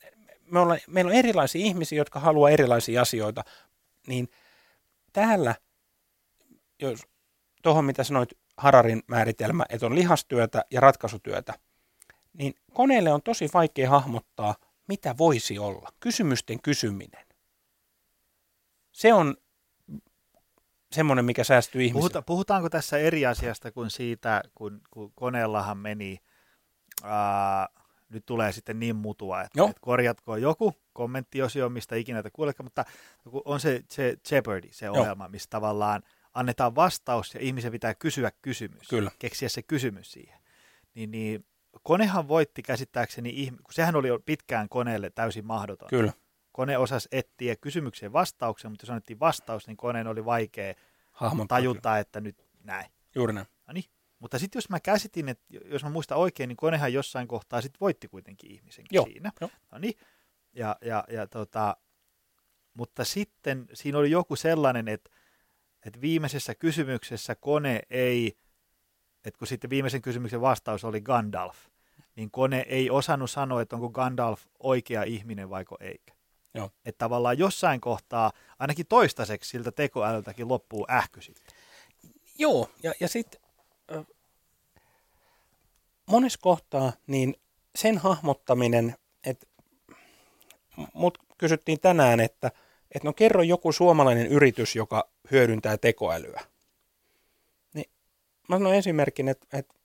me 0.51 0.59
olla, 0.59 0.77
meillä 0.87 1.09
on 1.09 1.15
erilaisia 1.15 1.65
ihmisiä, 1.65 1.97
jotka 1.97 2.19
haluaa 2.19 2.49
erilaisia 2.49 3.01
asioita, 3.01 3.43
niin 4.07 4.29
täällä, 5.13 5.55
jos 6.79 6.99
tuohon 7.63 7.85
mitä 7.85 8.03
sanoit, 8.03 8.29
Hararin 8.57 9.03
määritelmä, 9.07 9.65
että 9.69 9.85
on 9.85 9.95
lihastyötä 9.95 10.65
ja 10.71 10.81
ratkaisutyötä, 10.81 11.53
niin 12.33 12.53
koneelle 12.73 13.13
on 13.13 13.21
tosi 13.21 13.49
vaikea 13.53 13.89
hahmottaa, 13.89 14.55
mitä 14.87 15.17
voisi 15.17 15.59
olla. 15.59 15.89
Kysymysten 15.99 16.61
kysyminen. 16.61 17.25
Se 18.91 19.13
on 19.13 19.35
semmoinen, 20.91 21.25
mikä 21.25 21.43
säästyy 21.43 21.81
ihmisille. 21.81 21.99
Puhuta, 21.99 22.21
puhutaanko 22.21 22.69
tässä 22.69 22.97
eri 22.97 23.25
asiasta 23.25 23.71
kuin 23.71 23.89
siitä, 23.89 24.43
kun, 24.55 24.81
kun 24.91 25.11
koneellahan 25.15 25.77
meni, 25.77 26.17
ää, 27.03 27.67
nyt 28.09 28.25
tulee 28.25 28.51
sitten 28.51 28.79
niin 28.79 28.95
mutua, 28.95 29.41
että, 29.41 29.63
että 29.63 29.81
korjatko 29.81 30.37
joku 30.37 30.73
kommenttiosio, 30.93 31.69
mistä 31.69 31.95
ikinä 31.95 32.23
te 32.23 32.29
kuulekaan, 32.33 32.65
mutta 32.65 32.85
on 33.45 33.59
se, 33.59 33.83
se 33.89 34.17
Jeopardy, 34.31 34.67
se 34.71 34.85
Joo. 34.85 34.99
ohjelma, 34.99 35.27
missä 35.27 35.49
tavallaan 35.49 36.03
annetaan 36.33 36.75
vastaus 36.75 37.33
ja 37.33 37.39
ihmisen 37.39 37.71
pitää 37.71 37.93
kysyä 37.95 38.31
kysymys, 38.41 38.87
Kyllä. 38.87 39.11
keksiä 39.19 39.49
se 39.49 39.61
kysymys 39.61 40.11
siihen. 40.11 40.39
Niin, 40.93 41.11
niin 41.11 41.45
konehan 41.83 42.27
voitti 42.27 42.61
käsittääkseni, 42.61 43.47
kun 43.49 43.73
sehän 43.73 43.95
oli 43.95 44.07
pitkään 44.25 44.69
koneelle 44.69 45.09
täysin 45.09 45.45
mahdoton. 45.45 45.89
Kyllä. 45.89 46.13
Kone 46.51 46.77
osasi 46.77 47.07
etsiä 47.11 47.55
kysymykseen 47.55 48.13
vastauksen, 48.13 48.71
mutta 48.71 48.83
jos 48.83 48.89
annettiin 48.89 49.19
vastaus, 49.19 49.67
niin 49.67 49.77
koneen 49.77 50.07
oli 50.07 50.25
vaikea 50.25 50.73
Hahmottaa 51.11 51.57
tajuta, 51.57 51.89
kyllä. 51.89 51.99
että 51.99 52.21
nyt 52.21 52.45
näin. 52.63 52.85
Juuri 53.15 53.33
näin. 53.33 53.47
No 53.67 53.73
niin. 53.73 53.85
Mutta 54.19 54.39
sitten 54.39 54.57
jos 54.57 54.69
mä 54.69 54.79
käsitin, 54.79 55.29
että 55.29 55.43
jos 55.65 55.83
mä 55.83 55.89
muistan 55.89 56.17
oikein, 56.17 56.47
niin 56.47 56.57
konehan 56.57 56.93
jossain 56.93 57.27
kohtaa 57.27 57.61
sitten 57.61 57.79
voitti 57.79 58.07
kuitenkin 58.07 58.51
ihmisen 58.51 58.85
Joo. 58.91 59.05
siinä. 59.05 59.31
Joo. 59.41 59.49
No 59.71 59.77
niin. 59.77 59.93
Ja, 60.53 60.75
ja, 60.81 61.03
ja 61.09 61.27
tota, 61.27 61.77
mutta 62.73 63.03
sitten 63.05 63.67
siinä 63.73 63.97
oli 63.97 64.11
joku 64.11 64.35
sellainen, 64.35 64.87
että, 64.87 65.09
että 65.85 66.01
viimeisessä 66.01 66.55
kysymyksessä 66.55 67.35
kone 67.35 67.81
ei, 67.89 68.37
että 69.25 69.37
kun 69.37 69.47
sitten 69.47 69.69
viimeisen 69.69 70.01
kysymyksen 70.01 70.41
vastaus 70.41 70.83
oli 70.83 71.01
Gandalf, 71.01 71.57
niin 72.15 72.31
kone 72.31 72.65
ei 72.69 72.89
osannut 72.89 73.31
sanoa, 73.31 73.61
että 73.61 73.75
onko 73.75 73.89
Gandalf 73.89 74.45
oikea 74.59 75.03
ihminen 75.03 75.49
vaiko 75.49 75.77
eikä. 75.79 76.13
Joo. 76.53 76.69
Että 76.85 76.99
tavallaan 76.99 77.37
jossain 77.37 77.81
kohtaa, 77.81 78.31
ainakin 78.59 78.85
toistaiseksi 78.85 79.49
siltä 79.49 79.71
tekoälyltäkin 79.71 80.47
loppuu 80.47 80.87
ähky 80.89 81.21
sitten. 81.21 81.55
Joo, 82.37 82.69
ja, 82.83 82.93
ja 82.99 83.07
sitten 83.07 83.41
äh, 83.95 84.05
monessa 86.05 86.39
kohtaa 86.41 86.93
niin 87.07 87.35
sen 87.75 87.97
hahmottaminen, 87.97 88.95
että 89.25 89.47
mut 90.93 91.17
kysyttiin 91.37 91.79
tänään, 91.79 92.19
että, 92.19 92.51
että 92.91 93.07
no 93.07 93.13
kerro 93.13 93.41
joku 93.43 93.71
suomalainen 93.71 94.27
yritys, 94.27 94.75
joka 94.75 95.09
hyödyntää 95.31 95.77
tekoälyä. 95.77 96.41
Niin 97.73 97.89
mä 98.47 98.55
sanon 98.55 98.75
esimerkin, 98.75 99.27
että, 99.27 99.57
että 99.57 99.75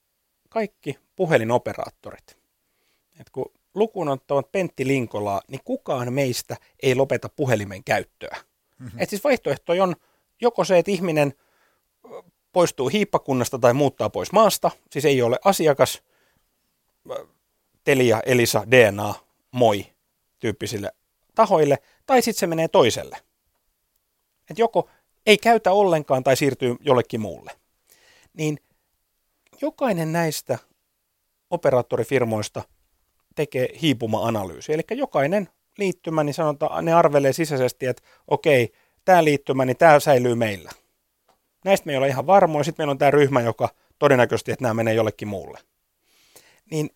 kaikki 0.48 0.98
puhelinoperaattorit, 1.16 2.38
että 3.20 3.32
kun 3.32 3.52
lukuun 3.76 4.08
ottavat 4.08 4.52
Pentti 4.52 4.86
Linkolaa, 4.86 5.42
niin 5.48 5.60
kukaan 5.64 6.12
meistä 6.12 6.56
ei 6.82 6.94
lopeta 6.94 7.28
puhelimen 7.28 7.84
käyttöä. 7.84 8.36
Mm-hmm. 8.78 9.00
Et 9.00 9.10
siis 9.10 9.24
vaihtoehto 9.24 9.72
on 9.72 9.96
joko 10.40 10.64
se, 10.64 10.78
että 10.78 10.90
ihminen 10.90 11.34
poistuu 12.52 12.88
hiippakunnasta 12.88 13.58
tai 13.58 13.74
muuttaa 13.74 14.10
pois 14.10 14.32
maasta, 14.32 14.70
siis 14.90 15.04
ei 15.04 15.22
ole 15.22 15.38
asiakas, 15.44 16.02
Telia, 17.84 18.22
Elisa, 18.26 18.64
DNA, 18.70 19.14
moi 19.50 19.86
tyyppisille 20.38 20.92
tahoille, 21.34 21.78
tai 22.06 22.22
sitten 22.22 22.40
se 22.40 22.46
menee 22.46 22.68
toiselle. 22.68 23.18
Et 24.50 24.58
joko 24.58 24.90
ei 25.26 25.38
käytä 25.38 25.72
ollenkaan 25.72 26.24
tai 26.24 26.36
siirtyy 26.36 26.76
jollekin 26.80 27.20
muulle. 27.20 27.52
Niin 28.34 28.58
jokainen 29.60 30.12
näistä 30.12 30.58
operaattorifirmoista 31.50 32.62
tekee 33.36 33.68
hiipuma-analyysi. 33.82 34.72
Eli 34.72 34.82
jokainen 34.90 35.48
liittymä, 35.78 36.24
niin 36.24 36.34
sanotaan, 36.34 36.84
ne 36.84 36.92
arvelee 36.92 37.32
sisäisesti, 37.32 37.86
että 37.86 38.02
okei, 38.28 38.72
tämä 39.04 39.24
liittymä, 39.24 39.64
niin 39.64 39.76
tämä 39.76 40.00
säilyy 40.00 40.34
meillä. 40.34 40.70
Näistä 41.64 41.86
me 41.86 41.92
ei 41.92 41.98
ole 41.98 42.08
ihan 42.08 42.26
varmoja. 42.26 42.64
Sitten 42.64 42.82
meillä 42.82 42.90
on 42.90 42.98
tämä 42.98 43.10
ryhmä, 43.10 43.40
joka 43.40 43.68
todennäköisesti, 43.98 44.52
että 44.52 44.62
nämä 44.62 44.74
menee 44.74 44.94
jollekin 44.94 45.28
muulle. 45.28 45.60
Niin, 46.70 46.90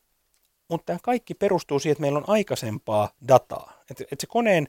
mutta 0.69 0.87
tämä 0.87 0.98
kaikki 1.02 1.35
perustuu 1.35 1.79
siihen, 1.79 1.92
että 1.92 2.00
meillä 2.00 2.19
on 2.19 2.29
aikaisempaa 2.29 3.10
dataa. 3.29 3.73
Että, 3.90 4.04
että 4.04 4.17
se 4.21 4.27
koneen, 4.27 4.69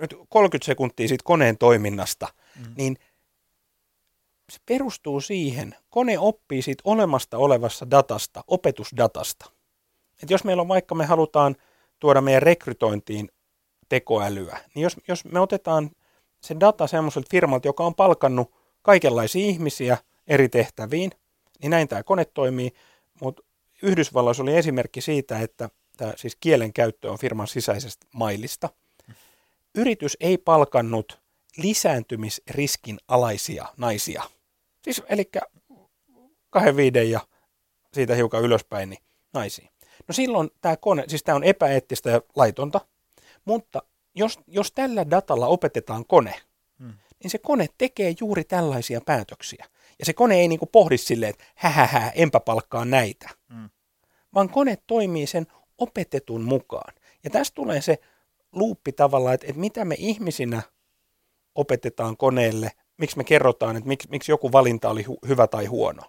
nyt 0.00 0.16
30 0.28 0.66
sekuntia 0.66 1.08
siitä 1.08 1.24
koneen 1.24 1.58
toiminnasta, 1.58 2.28
mm. 2.56 2.74
niin 2.76 2.96
se 4.50 4.58
perustuu 4.66 5.20
siihen, 5.20 5.74
kone 5.90 6.18
oppii 6.18 6.62
siitä 6.62 6.82
olemasta 6.84 7.38
olevassa 7.38 7.90
datasta, 7.90 8.44
opetusdatasta. 8.46 9.50
Et 10.22 10.30
jos 10.30 10.44
meillä 10.44 10.60
on 10.60 10.68
vaikka 10.68 10.94
me 10.94 11.06
halutaan 11.06 11.56
tuoda 11.98 12.20
meidän 12.20 12.42
rekrytointiin 12.42 13.28
tekoälyä, 13.88 14.58
niin 14.74 14.82
jos, 14.82 14.96
jos 15.08 15.24
me 15.24 15.40
otetaan 15.40 15.90
se 16.40 16.56
data 16.60 16.86
semmoiselta 16.86 17.28
firmalta, 17.30 17.68
joka 17.68 17.84
on 17.84 17.94
palkannut 17.94 18.54
kaikenlaisia 18.82 19.46
ihmisiä 19.46 19.98
eri 20.26 20.48
tehtäviin, 20.48 21.10
niin 21.62 21.70
näin 21.70 21.88
tämä 21.88 22.02
kone 22.02 22.24
toimii, 22.24 22.72
mutta 23.20 23.42
Yhdysvalloissa 23.82 24.42
oli 24.42 24.56
esimerkki 24.56 25.00
siitä, 25.00 25.40
että 25.40 25.70
tämä 25.96 26.12
siis 26.16 26.36
kielen 26.40 26.72
käyttö 26.72 27.10
on 27.10 27.18
firman 27.18 27.46
sisäisestä 27.46 28.06
mailista. 28.12 28.68
Yritys 29.74 30.16
ei 30.20 30.38
palkannut 30.38 31.20
lisääntymisriskin 31.56 32.98
alaisia 33.08 33.66
naisia– 33.76 34.22
Siis 34.86 35.02
eli 35.08 35.30
kahden 36.50 36.76
viiden 36.76 37.10
ja 37.10 37.20
siitä 37.92 38.14
hiukan 38.14 38.42
ylöspäin 38.42 38.90
niin 38.90 39.02
naisiin. 39.32 39.68
No 40.08 40.12
silloin 40.12 40.50
tämä 40.60 40.76
kone, 40.76 41.04
siis 41.08 41.22
tämä 41.22 41.36
on 41.36 41.44
epäeettistä 41.44 42.10
ja 42.10 42.20
laitonta, 42.36 42.80
Mutta 43.44 43.82
jos, 44.14 44.38
jos 44.46 44.72
tällä 44.72 45.10
datalla 45.10 45.46
opetetaan 45.46 46.04
kone, 46.06 46.34
Mm. 46.78 46.92
niin 47.22 47.30
se 47.30 47.38
kone 47.38 47.66
tekee 47.78 48.14
juuri 48.20 48.44
tällaisia 48.44 49.00
päätöksiä. 49.06 49.66
Ja 49.98 50.04
se 50.06 50.12
kone 50.12 50.34
ei 50.34 50.48
niinku 50.48 50.66
pohdi 50.66 50.98
silleen, 50.98 51.30
että 51.30 51.44
hähähä, 51.54 52.12
enpä 52.14 52.40
palkkaa 52.40 52.84
näitä. 52.84 53.30
Mm. 53.48 53.70
Vaan 54.34 54.48
kone 54.48 54.78
toimii 54.86 55.26
sen 55.26 55.46
opetetun 55.78 56.42
mukaan. 56.42 56.94
Ja 57.24 57.30
tästä 57.30 57.54
tulee 57.54 57.80
se 57.80 57.98
luuppi 58.52 58.92
tavallaan, 58.92 59.34
että, 59.34 59.46
että 59.46 59.60
mitä 59.60 59.84
me 59.84 59.94
ihmisinä 59.98 60.62
opetetaan 61.54 62.16
koneelle, 62.16 62.70
miksi 62.96 63.16
me 63.16 63.24
kerrotaan, 63.24 63.76
että 63.76 63.88
miksi, 63.88 64.08
miksi 64.10 64.32
joku 64.32 64.52
valinta 64.52 64.90
oli 64.90 65.02
hu- 65.02 65.28
hyvä 65.28 65.46
tai 65.46 65.66
huono. 65.66 66.02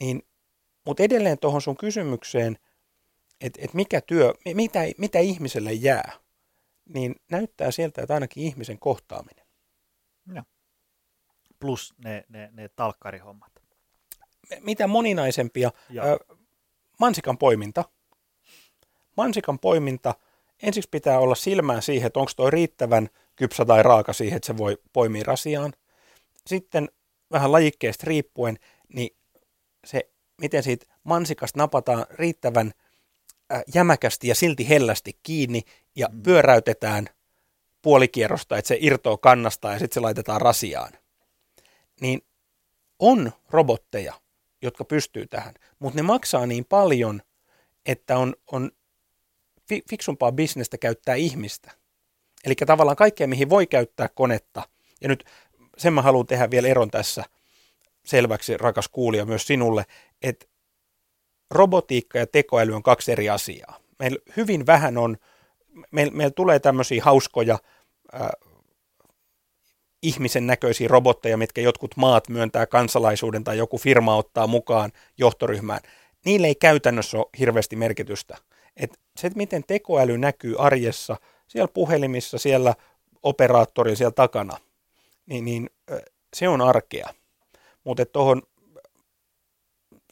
Niin, 0.00 0.22
mutta 0.84 1.02
edelleen 1.02 1.38
tuohon 1.38 1.62
sun 1.62 1.76
kysymykseen, 1.76 2.58
että, 3.40 3.60
että 3.62 3.76
mikä 3.76 4.00
työ, 4.00 4.34
mitä, 4.54 4.80
mitä 4.98 5.18
ihmiselle 5.18 5.72
jää, 5.72 6.12
niin 6.94 7.14
näyttää 7.30 7.70
sieltä, 7.70 8.02
että 8.02 8.14
ainakin 8.14 8.42
ihmisen 8.42 8.78
kohtaaminen. 8.78 9.46
Plus 11.60 11.94
ne, 12.04 12.24
ne, 12.28 12.50
ne 12.52 12.68
talkkarihommat. 12.68 13.52
Mitä 14.60 14.86
moninaisempia, 14.86 15.70
Joo. 15.90 16.06
ö, 16.06 16.18
mansikan 17.00 17.38
poiminta. 17.38 17.84
Mansikan 19.16 19.58
poiminta, 19.58 20.14
ensiksi 20.62 20.90
pitää 20.90 21.18
olla 21.18 21.34
silmään 21.34 21.82
siihen, 21.82 22.06
että 22.06 22.20
onko 22.20 22.32
toi 22.36 22.50
riittävän 22.50 23.08
kypsä 23.36 23.64
tai 23.64 23.82
raaka 23.82 24.12
siihen, 24.12 24.36
että 24.36 24.46
se 24.46 24.56
voi 24.56 24.78
poimia 24.92 25.24
rasiaan. 25.26 25.72
Sitten 26.46 26.88
vähän 27.32 27.52
lajikkeesta 27.52 28.04
riippuen, 28.06 28.58
niin 28.94 29.16
se, 29.84 30.10
miten 30.40 30.62
siitä 30.62 30.86
mansikasta 31.04 31.58
napataan 31.58 32.06
riittävän 32.10 32.72
äh, 33.52 33.62
jämäkästi 33.74 34.28
ja 34.28 34.34
silti 34.34 34.68
hellästi 34.68 35.18
kiinni 35.22 35.62
ja 35.96 36.08
Mm. 36.12 36.22
pyöräytetään 36.22 37.08
puolikierrosta, 37.82 38.56
että 38.58 38.68
se 38.68 38.78
irtoo 38.80 39.18
kannasta 39.18 39.72
ja 39.72 39.78
sitten 39.78 39.94
se 39.94 40.00
laitetaan 40.00 40.40
rasiaan. 40.40 40.92
Niin 42.00 42.22
on 42.98 43.32
robotteja, 43.50 44.14
jotka 44.62 44.84
pystyy 44.84 45.26
tähän, 45.26 45.54
mutta 45.78 45.96
ne 45.96 46.02
maksaa 46.02 46.46
niin 46.46 46.64
paljon, 46.64 47.22
että 47.86 48.18
on, 48.18 48.34
on 48.52 48.70
fi- 49.68 49.82
fiksumpaa 49.90 50.32
bisnestä 50.32 50.78
käyttää 50.78 51.14
ihmistä. 51.14 51.70
Eli 52.44 52.54
tavallaan 52.54 52.96
kaikkea, 52.96 53.26
mihin 53.26 53.50
voi 53.50 53.66
käyttää 53.66 54.08
konetta. 54.08 54.62
Ja 55.00 55.08
nyt 55.08 55.24
sen 55.78 55.92
mä 55.92 56.02
haluan 56.02 56.26
tehdä 56.26 56.50
vielä 56.50 56.68
eron 56.68 56.90
tässä 56.90 57.24
selväksi, 58.04 58.56
rakas 58.56 58.88
kuulija, 58.88 59.24
myös 59.24 59.46
sinulle, 59.46 59.84
että 60.22 60.46
robotiikka 61.50 62.18
ja 62.18 62.26
tekoäly 62.26 62.72
on 62.72 62.82
kaksi 62.82 63.12
eri 63.12 63.28
asiaa. 63.28 63.80
Meillä 63.98 64.18
hyvin 64.36 64.66
vähän 64.66 64.98
on, 64.98 65.16
meillä, 65.90 66.12
meillä 66.12 66.32
tulee 66.36 66.58
tämmöisiä 66.58 67.04
hauskoja 67.04 67.58
äh, 68.14 68.28
ihmisen 70.02 70.46
näköisiä 70.46 70.88
robotteja, 70.88 71.36
mitkä 71.36 71.60
jotkut 71.60 71.96
maat 71.96 72.28
myöntää 72.28 72.66
kansalaisuuden 72.66 73.44
tai 73.44 73.58
joku 73.58 73.78
firma 73.78 74.16
ottaa 74.16 74.46
mukaan 74.46 74.92
johtoryhmään. 75.18 75.80
Niille 76.24 76.46
ei 76.46 76.54
käytännössä 76.54 77.18
ole 77.18 77.26
hirveästi 77.38 77.76
merkitystä. 77.76 78.36
Et 78.76 79.00
se, 79.16 79.26
että 79.26 79.36
miten 79.36 79.64
tekoäly 79.66 80.18
näkyy 80.18 80.54
arjessa, 80.58 81.16
siellä 81.48 81.68
puhelimissa, 81.68 82.38
siellä 82.38 82.74
operaattorilla 83.22 83.96
siellä 83.96 84.12
takana, 84.12 84.56
niin, 85.26 85.44
niin 85.44 85.70
se 86.34 86.48
on 86.48 86.60
arkea. 86.60 87.14
Mutta 87.84 88.06
tuohon, 88.06 88.42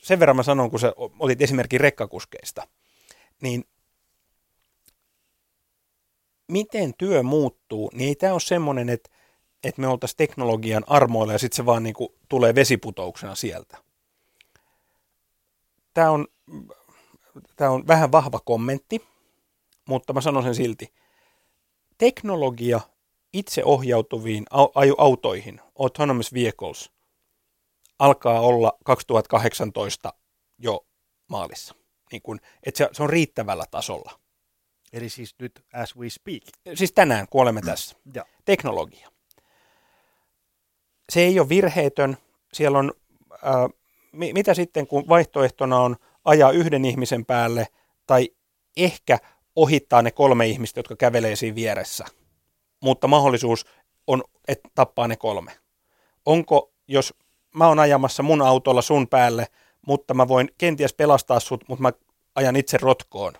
sen 0.01 0.21
verran 0.21 0.37
mä 0.37 0.43
sanon, 0.43 0.71
kun 0.71 0.81
sä 0.81 0.93
otit 1.19 1.43
esimerkki 1.43 1.79
rekkakuskeista, 1.79 2.69
niin 3.43 3.65
miten 6.49 6.95
työ 6.99 7.23
muuttuu, 7.23 7.91
niin 7.95 8.09
ei 8.09 8.15
tämä 8.15 8.33
ole 8.33 8.41
semmoinen, 8.41 8.89
että, 8.89 9.11
että 9.65 9.81
me 9.81 9.89
oltaisiin 9.89 10.17
teknologian 10.17 10.85
armoilla 10.87 11.33
ja 11.33 11.39
sitten 11.39 11.57
se 11.57 11.67
vaan 11.67 11.83
niin 11.83 11.95
kuin 11.95 12.09
tulee 12.29 12.55
vesiputouksena 12.55 13.35
sieltä. 13.35 13.79
Tämä 15.95 16.11
on, 16.11 16.27
tämä 17.57 17.71
on 17.71 17.87
vähän 17.87 18.13
vahva 18.13 18.41
kommentti, 18.45 19.07
mutta 19.85 20.13
mä 20.13 20.21
sanon 20.21 20.43
sen 20.43 20.55
silti. 20.55 20.93
Teknologia 21.99 22.81
itseohjautuviin 23.35 24.45
au- 24.51 24.73
au- 24.85 24.95
autoihin, 24.99 25.61
autonomous 25.79 26.35
vehicles, 26.35 26.91
alkaa 27.99 28.41
olla 28.41 28.73
2018 28.85 30.13
jo 30.59 30.87
maalissa. 31.29 31.75
Niin 32.13 32.23
kun, 32.23 32.41
että 32.67 32.79
se, 32.79 32.89
se 32.93 33.03
on 33.03 33.11
riittävällä 33.11 33.65
tasolla. 33.71 34.13
Eli 34.93 35.09
siis 35.09 35.35
nyt 35.39 35.65
as 35.73 35.97
we 35.97 36.11
speak. 36.11 36.43
Siis 36.75 36.93
tänään, 36.93 37.27
kun 37.31 37.43
olemme 37.43 37.61
tässä. 37.61 37.97
Joo. 38.15 38.25
Teknologia. 38.45 39.11
Se 41.09 41.21
ei 41.21 41.41
ole 41.41 41.49
virheetön. 41.49 42.17
Siellä 42.53 42.79
on, 42.79 42.93
äh, 43.33 43.41
mi- 44.13 44.33
mitä 44.33 44.55
sitten, 44.55 44.87
kun 44.87 45.09
vaihtoehtona 45.09 45.79
on 45.79 45.97
ajaa 46.25 46.51
yhden 46.51 46.85
ihmisen 46.85 47.25
päälle 47.25 47.67
tai 48.07 48.29
ehkä 48.77 49.19
ohittaa 49.57 50.03
ne 50.03 50.11
kolme 50.11 50.47
ihmistä, 50.47 50.79
jotka 50.79 50.97
kävelee 50.97 51.37
siinä 51.37 51.55
vieressä. 51.55 52.05
Mutta 52.85 53.09
mahdollisuus 53.09 53.67
on, 54.07 54.23
että 54.49 54.69
tappaa 54.75 55.09
ne 55.09 55.17
kolme. 55.17 55.53
Onko, 56.27 56.73
jos 56.89 57.15
mä 57.55 57.69
oon 57.69 57.79
ajamassa 57.79 58.23
mun 58.23 58.43
autolla 58.43 58.83
sun 58.83 59.09
päälle, 59.09 59.47
mutta 59.87 60.15
mä 60.15 60.29
voin 60.29 60.49
kenties 60.59 60.95
pelastaa 60.95 61.41
sut, 61.41 61.65
mutta 61.69 61.83
mä 61.83 61.93
ajan 62.35 62.57
itse 62.57 62.79
rotkoon, 62.81 63.33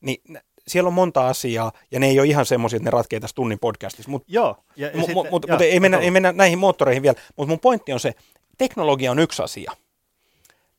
niin 0.00 0.22
siellä 0.68 0.88
on 0.88 0.94
monta 0.94 1.28
asiaa, 1.28 1.72
ja 1.90 2.00
ne 2.00 2.06
ei 2.06 2.20
ole 2.20 2.28
ihan 2.28 2.46
semmoisia, 2.46 2.76
että 2.76 2.86
ne 2.86 2.90
ratkee 2.90 3.20
tässä 3.20 3.34
tunnin 3.34 3.58
podcastissa. 3.58 4.10
Mutta 4.10 4.26
Joo. 4.32 4.56
Ja, 4.76 4.90
mu, 4.94 4.98
sitten- 4.98 5.14
mu, 5.14 5.26
mut, 5.30 5.44
joo, 5.48 5.56
mut 5.56 5.62
ei, 5.62 5.80
mennä, 5.80 5.98
ei 5.98 6.10
mennä 6.10 6.32
näihin 6.32 6.58
moottoreihin 6.58 7.02
vielä. 7.02 7.20
Mutta 7.36 7.48
mun 7.48 7.60
pointti 7.60 7.92
on 7.92 8.00
se, 8.00 8.14
teknologia 8.58 9.10
on 9.10 9.18
yksi 9.18 9.42
asia. 9.42 9.72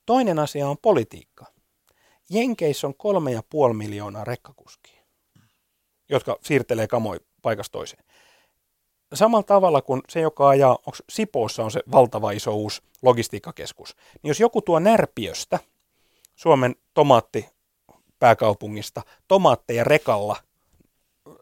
Toinen 0.05 0.39
asia 0.39 0.69
on 0.69 0.77
politiikka. 0.81 1.45
Jenkeissä 2.29 2.87
on 2.87 2.95
kolme 2.95 3.31
ja 3.31 3.43
puoli 3.49 3.73
miljoonaa 3.73 4.23
rekkakuskia, 4.23 5.01
jotka 6.09 6.37
siirtelee 6.43 6.87
kamoja 6.87 7.19
paikasta 7.45 7.71
toiseen. 7.71 8.03
Samalla 9.13 9.43
tavalla 9.43 9.81
kuin 9.81 10.01
se, 10.09 10.21
joka 10.21 10.49
ajaa, 10.49 10.71
onko 10.71 10.97
Sipoossa 11.09 11.63
on 11.63 11.71
se 11.71 11.81
valtava 11.91 12.31
iso 12.31 12.55
uusi 12.55 12.81
logistiikkakeskus, 13.01 13.95
niin 14.23 14.29
jos 14.29 14.39
joku 14.39 14.61
tuo 14.61 14.79
Närpiöstä, 14.79 15.59
Suomen 16.35 16.75
tomaatti 16.93 17.49
pääkaupungista, 18.19 19.01
tomaatteja 19.27 19.83
rekalla 19.83 20.35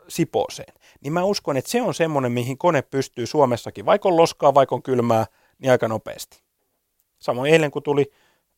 Sipooseen, 0.08 0.74
niin 1.01 1.14
mä 1.14 1.24
uskon, 1.24 1.58
että 1.58 1.72
se 1.72 1.82
on 1.82 1.93
semmoinen, 1.93 2.32
mihin 2.32 2.58
kone 2.58 2.82
pystyy 2.82 3.26
Suomessakin, 3.26 3.86
vaikka 3.86 4.10
on 4.10 4.18
loskaa, 4.18 4.54
vaikka 4.54 4.76
on 4.76 4.84
kylmää, 4.84 5.26
niin 5.60 5.72
aika 5.72 5.88
nopeasti. 5.88 6.43
Samoin 7.20 7.54
eilen, 7.54 7.72
kun 7.72 7.84
tuli 7.84 8.12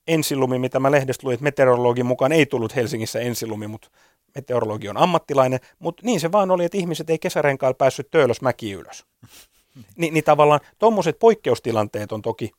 ensilumi, 0.07 0.59
mitä 0.59 0.79
mä 0.79 0.91
lehdestä 0.91 1.27
luin, 1.27 1.33
että 1.33 1.43
meteorologin 1.43 2.05
mukaan 2.05 2.31
ei 2.31 2.45
tullut 2.45 2.75
Helsingissä 2.75 3.19
ensilumi, 3.19 3.67
mutta 3.67 3.89
meteorologi 4.35 4.89
on 4.89 4.97
ammattilainen, 4.97 5.59
mutta 5.79 6.01
niin 6.05 6.19
se 6.19 6.31
vaan 6.31 6.51
oli, 6.51 6.65
että 6.65 6.77
ihmiset 6.77 7.09
ei 7.09 7.19
kesärenkailla 7.19 7.73
päässyt 7.73 8.11
töölös 8.11 8.41
mäki 8.41 8.71
ylös. 8.71 9.05
Ni, 9.97 10.11
niin 10.11 10.23
tavallaan 10.23 10.59
tuommoiset 10.79 11.19
poikkeustilanteet 11.19 12.11
on 12.11 12.21
toki 12.21 12.51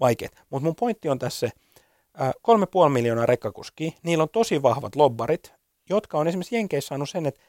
vaikeat, 0.00 0.32
mutta 0.50 0.64
mun 0.64 0.76
pointti 0.76 1.08
on 1.08 1.18
tässä 1.18 1.50
ää, 2.14 2.32
kolme 2.42 2.66
puoli 2.66 2.90
miljoonaa 2.90 3.26
rekkakuskia, 3.26 3.90
niillä 4.02 4.22
on 4.22 4.28
tosi 4.28 4.62
vahvat 4.62 4.96
lobbarit, 4.96 5.52
jotka 5.90 6.18
on 6.18 6.28
esimerkiksi 6.28 6.56
Jenkeissä 6.56 6.88
saanut 6.88 7.10
sen, 7.10 7.26
että 7.26 7.40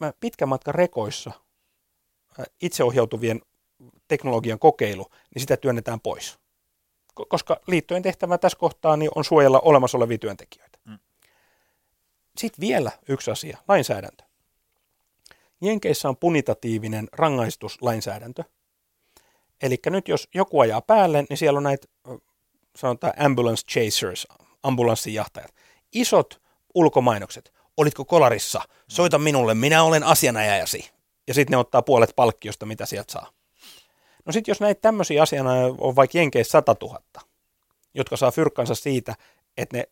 mä 0.00 0.12
pitkän 0.20 0.48
matkan 0.48 0.74
rekoissa 0.74 1.30
ää, 2.38 2.44
itseohjautuvien 2.62 3.40
teknologian 4.08 4.58
kokeilu, 4.58 5.06
niin 5.34 5.40
sitä 5.40 5.56
työnnetään 5.56 6.00
pois. 6.00 6.38
Ko- 7.20 7.26
Koska 7.28 7.60
liittojen 7.66 8.02
tehtävä 8.02 8.38
tässä 8.38 8.58
kohtaa 8.58 8.96
niin 8.96 9.10
on 9.14 9.24
suojella 9.24 9.60
olemassa 9.60 9.98
olevia 9.98 10.18
työntekijöitä. 10.18 10.77
Sitten 12.38 12.60
vielä 12.60 12.90
yksi 13.08 13.30
asia, 13.30 13.58
lainsäädäntö. 13.68 14.24
Jenkeissä 15.60 16.08
on 16.08 16.16
punitatiivinen 16.16 17.08
rangaistuslainsäädäntö. 17.12 18.44
Eli 19.62 19.78
nyt 19.86 20.08
jos 20.08 20.28
joku 20.34 20.60
ajaa 20.60 20.80
päälle, 20.80 21.24
niin 21.28 21.36
siellä 21.36 21.56
on 21.56 21.62
näitä, 21.62 21.88
sanotaan 22.76 23.12
ambulance 23.18 23.66
chasers, 23.66 24.26
ambulanssijahtajat. 24.62 25.54
Isot 25.92 26.42
ulkomainokset. 26.74 27.52
Olitko 27.76 28.04
kolarissa? 28.04 28.60
Soita 28.88 29.18
minulle, 29.18 29.54
minä 29.54 29.82
olen 29.82 30.04
asianajajasi. 30.04 30.90
Ja 31.26 31.34
sitten 31.34 31.50
ne 31.50 31.56
ottaa 31.56 31.82
puolet 31.82 32.12
palkkiosta, 32.16 32.66
mitä 32.66 32.86
sieltä 32.86 33.12
saa. 33.12 33.32
No 34.24 34.32
sitten 34.32 34.50
jos 34.50 34.60
näitä 34.60 34.80
tämmöisiä 34.80 35.22
asianajajia 35.22 35.74
on 35.78 35.96
vaikka 35.96 36.18
Jenkeissä 36.18 36.50
100 36.50 36.76
000, 36.82 37.00
jotka 37.94 38.16
saa 38.16 38.30
fyrkkansa 38.30 38.74
siitä, 38.74 39.14
että 39.56 39.76
ne 39.76 39.88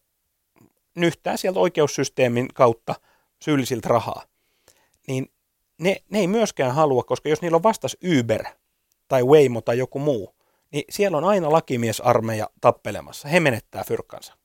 nyhtää 0.96 1.36
sieltä 1.36 1.60
oikeussysteemin 1.60 2.48
kautta 2.54 2.94
syyllisiltä 3.42 3.88
rahaa, 3.88 4.22
niin 5.08 5.32
ne, 5.78 5.96
ne 6.10 6.18
ei 6.18 6.26
myöskään 6.26 6.74
halua, 6.74 7.02
koska 7.02 7.28
jos 7.28 7.42
niillä 7.42 7.56
on 7.56 7.62
vastas 7.62 7.96
Uber 8.18 8.44
tai 9.08 9.24
Waymo 9.24 9.60
tai 9.60 9.78
joku 9.78 9.98
muu, 9.98 10.34
niin 10.72 10.84
siellä 10.90 11.16
on 11.16 11.24
aina 11.24 11.52
lakimiesarmeija 11.52 12.50
tappelemassa. 12.60 13.28
He 13.28 13.40
menettää 13.40 13.84
fyrkkansa. 13.84 14.36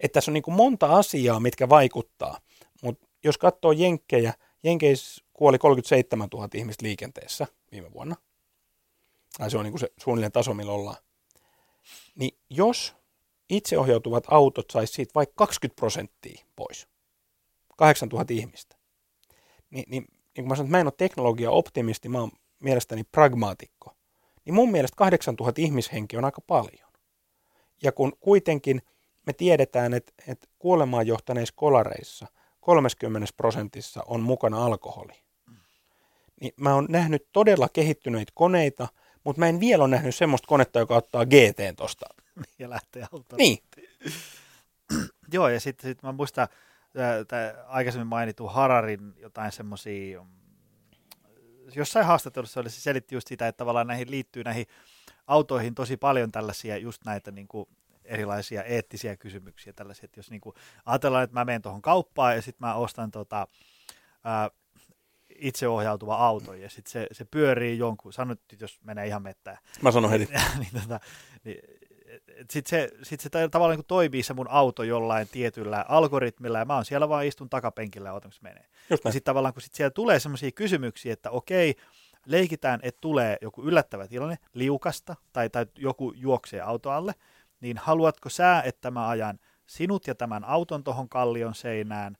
Että 0.00 0.14
tässä 0.14 0.30
on 0.30 0.32
niin 0.32 0.42
kuin 0.42 0.54
monta 0.54 0.86
asiaa, 0.96 1.40
mitkä 1.40 1.68
vaikuttaa, 1.68 2.38
mutta 2.82 3.08
jos 3.24 3.38
katsoo 3.38 3.72
jenkkejä 3.72 4.34
Jenkeissä 4.62 5.24
kuoli 5.32 5.58
37 5.58 6.28
000 6.32 6.48
ihmistä 6.54 6.84
liikenteessä 6.84 7.46
viime 7.72 7.92
vuonna. 7.92 8.16
Tai 9.38 9.50
se 9.50 9.58
on 9.58 9.64
niin 9.64 9.72
kuin 9.72 9.80
se 9.80 9.92
suunnilleen 10.00 10.32
taso, 10.32 10.54
millä 10.54 10.72
ollaan. 10.72 10.96
Niin 12.14 12.38
jos 12.50 12.94
itseohjautuvat 13.50 14.24
autot 14.30 14.70
saisi 14.70 14.92
siitä 14.92 15.12
vaikka 15.14 15.34
20 15.36 15.80
prosenttia 15.80 16.44
pois, 16.56 16.88
8000 17.76 18.32
ihmistä, 18.34 18.76
niin, 19.70 19.84
niin, 19.88 20.04
niin 20.36 20.44
kun 20.44 20.48
mä 20.48 20.54
sanon, 20.54 20.66
että 20.66 20.76
mä 20.76 20.80
en 20.80 20.86
ole 20.86 20.92
teknologia-optimisti, 20.96 22.08
mä 22.08 22.20
oon 22.20 22.30
mielestäni 22.60 23.04
pragmaatikko, 23.04 23.96
niin 24.44 24.54
mun 24.54 24.70
mielestä 24.70 24.96
8000 24.96 25.60
ihmishenki 25.60 26.16
on 26.16 26.24
aika 26.24 26.40
paljon. 26.40 26.90
Ja 27.82 27.92
kun 27.92 28.12
kuitenkin 28.20 28.82
me 29.26 29.32
tiedetään, 29.32 29.94
että, 29.94 30.12
että 30.28 30.48
kuolemaan 30.58 31.06
johtaneissa 31.06 31.54
kolareissa 31.56 32.26
30 32.60 33.28
prosentissa 33.36 34.02
on 34.06 34.20
mukana 34.20 34.64
alkoholi, 34.64 35.12
niin 36.40 36.52
mä 36.56 36.74
oon 36.74 36.86
nähnyt 36.88 37.26
todella 37.32 37.68
kehittyneitä 37.68 38.32
koneita, 38.34 38.88
mutta 39.24 39.40
mä 39.40 39.46
en 39.46 39.60
vielä 39.60 39.84
ole 39.84 39.90
nähnyt 39.90 40.14
semmoista 40.14 40.48
konetta, 40.48 40.78
joka 40.78 40.96
ottaa 40.96 41.26
GT 41.26 41.76
tosta. 41.76 42.06
ja 42.58 42.70
lähtee 42.70 43.06
autoon. 43.12 43.38
Niin, 43.38 43.58
Joo, 45.32 45.48
ja 45.48 45.60
sitten 45.60 45.90
sit 45.90 46.02
mä 46.02 46.12
muistan 46.12 46.48
äh, 47.32 47.66
aikaisemmin 47.66 48.06
mainittu 48.06 48.48
Hararin 48.48 49.14
jotain 49.16 49.52
semmoisia, 49.52 50.26
jossain 51.74 52.06
haastattelussa 52.06 52.60
oli, 52.60 52.70
se 52.70 52.80
selitti 52.80 53.14
just 53.14 53.28
sitä, 53.28 53.48
että 53.48 53.58
tavallaan 53.58 53.86
näihin 53.86 54.10
liittyy 54.10 54.44
näihin 54.44 54.66
autoihin 55.26 55.74
tosi 55.74 55.96
paljon 55.96 56.32
tällaisia 56.32 56.76
just 56.76 57.04
näitä 57.04 57.30
niin 57.30 57.48
kuin 57.48 57.68
erilaisia 58.04 58.62
eettisiä 58.62 59.16
kysymyksiä 59.16 59.72
tällaisia, 59.72 60.04
että 60.04 60.18
jos 60.18 60.30
niin 60.30 60.40
kuin 60.40 60.56
ajatellaan, 60.86 61.24
että 61.24 61.34
mä 61.34 61.44
menen 61.44 61.62
tuohon 61.62 61.82
kauppaan 61.82 62.36
ja 62.36 62.42
sitten 62.42 62.68
mä 62.68 62.74
ostan 62.74 63.10
tota, 63.10 63.46
ää, 64.24 64.50
itseohjautuva 65.40 66.16
auto 66.16 66.54
ja 66.54 66.70
sitten 66.70 66.92
se, 66.92 67.06
se 67.12 67.24
pyörii 67.24 67.78
jonkun, 67.78 68.12
sanot, 68.12 68.40
jos 68.60 68.80
menee 68.84 69.06
ihan 69.06 69.22
mettään, 69.22 69.58
mä 69.82 69.90
sanon 69.90 70.10
heti. 70.10 70.28
niin, 70.58 70.82
tota, 70.82 71.00
niin, 71.44 71.58
sitten 72.50 72.70
se, 72.70 72.90
sit 73.02 73.20
se 73.20 73.28
tavallaan 73.30 73.78
niin 73.78 73.86
toimii 73.86 74.22
se 74.22 74.34
mun 74.34 74.50
auto 74.50 74.82
jollain 74.82 75.28
tietyllä 75.28 75.84
algoritmilla 75.88 76.58
ja 76.58 76.64
mä 76.64 76.74
oon 76.74 76.84
siellä 76.84 77.08
vaan 77.08 77.26
istun 77.26 77.50
takapenkillä 77.50 78.08
ja 78.08 78.12
otan, 78.12 78.32
menee. 78.40 78.66
Ja 78.90 78.96
sitten 78.96 79.22
tavallaan 79.22 79.54
kun 79.54 79.62
sit 79.62 79.74
siellä 79.74 79.90
tulee 79.90 80.20
sellaisia 80.20 80.52
kysymyksiä, 80.52 81.12
että 81.12 81.30
okei, 81.30 81.74
leikitään, 82.26 82.80
että 82.82 83.00
tulee 83.00 83.36
joku 83.42 83.62
yllättävä 83.62 84.08
tilanne 84.08 84.38
liukasta 84.54 85.16
tai, 85.32 85.50
tai 85.50 85.66
joku 85.78 86.12
juoksee 86.16 86.60
auto 86.60 86.90
alle, 86.90 87.14
niin 87.60 87.78
haluatko 87.78 88.28
sä, 88.28 88.62
että 88.64 88.90
mä 88.90 89.08
ajan 89.08 89.38
sinut 89.66 90.06
ja 90.06 90.14
tämän 90.14 90.44
auton 90.44 90.84
tuohon 90.84 91.08
kallion 91.08 91.54
seinään, 91.54 92.16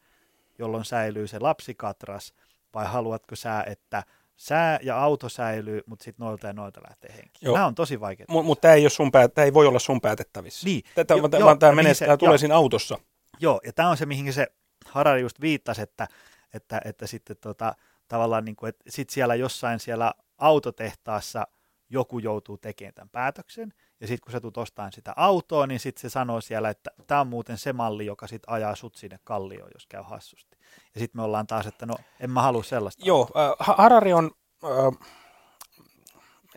jolloin 0.59 0.85
säilyy 0.85 1.27
se 1.27 1.39
lapsikatras, 1.39 2.35
vai 2.75 2.87
haluatko 2.87 3.37
sä, 3.37 3.65
että 3.67 4.03
sää 4.37 4.79
ja 4.83 5.03
auto 5.03 5.29
säilyy, 5.29 5.81
mutta 5.87 6.05
sitten 6.05 6.25
noilta 6.25 6.47
ja 6.47 6.53
noilta 6.53 6.81
lähtee 6.89 7.13
henki. 7.17 7.39
Joo. 7.43 7.55
Nämä 7.55 7.67
on 7.67 7.75
tosi 7.75 8.01
vaikeita. 8.01 8.33
Mutta 8.33 8.61
tämä 8.61 8.75
ei, 8.75 9.29
tää 9.35 9.45
ei 9.45 9.55
voi 9.55 9.67
olla 9.67 9.79
sun 9.79 10.01
päätettävissä. 10.01 10.67
Niin. 10.67 10.83
Tätä, 10.95 11.15
Jo- 11.15 11.23
vaan 11.45 11.59
tämä 11.59 11.73
menee, 11.73 11.95
se- 11.95 12.05
tämä 12.05 12.17
tulee 12.17 12.33
joo. 12.33 12.39
siinä 12.39 12.55
autossa. 12.55 12.99
Joo, 13.41 13.61
ja 13.65 13.73
tämä 13.73 13.89
on 13.89 13.97
se, 13.97 14.07
mihin 14.07 14.33
se 14.33 14.47
Harari 14.87 15.21
just 15.21 15.41
viittasi, 15.41 15.83
että, 15.83 16.09
että, 16.55 16.81
että 16.85 17.07
sitten 17.07 17.37
tota, 17.41 17.75
tavallaan 18.09 18.45
niin 18.45 18.57
kuin, 18.57 18.69
että 18.69 18.85
sit 18.89 19.11
siellä 19.11 19.35
jossain 19.35 19.81
siellä 19.81 20.13
autotehtaassa 20.39 21.47
joku 21.91 22.19
joutuu 22.19 22.59
tekemään 22.59 22.95
tämän 22.95 23.09
päätöksen, 23.09 23.73
ja 24.01 24.07
sitten 24.07 24.25
kun 24.25 24.33
sä 24.33 24.41
tulet 24.41 24.57
ostamaan 24.57 24.93
sitä 24.93 25.13
autoa, 25.17 25.67
niin 25.67 25.81
sitten 25.81 26.01
se 26.01 26.09
sanoo 26.09 26.41
siellä, 26.41 26.71
että 26.71 26.91
tämä 27.07 27.21
on 27.21 27.27
muuten 27.27 27.59
se 27.59 27.73
malli, 27.73 28.07
joka 28.07 28.27
sitten 28.27 28.53
ajaa 28.53 28.75
sut 28.75 28.95
sinne 28.95 29.19
kallioon, 29.25 29.71
jos 29.75 29.87
käy 29.87 30.03
hassusti. 30.03 30.50
Ja 30.95 31.01
sitten 31.01 31.21
me 31.21 31.23
ollaan 31.25 31.47
taas, 31.47 31.67
että 31.67 31.87
no 31.87 31.95
en 32.21 32.31
mä 32.31 32.43
halua 32.43 32.63
sellaista. 32.63 33.03
Joo, 33.07 33.29
äh, 33.37 33.57
Ha- 33.59 33.75
Harari 33.79 34.13
on, 34.13 34.31
äh, 34.65 35.09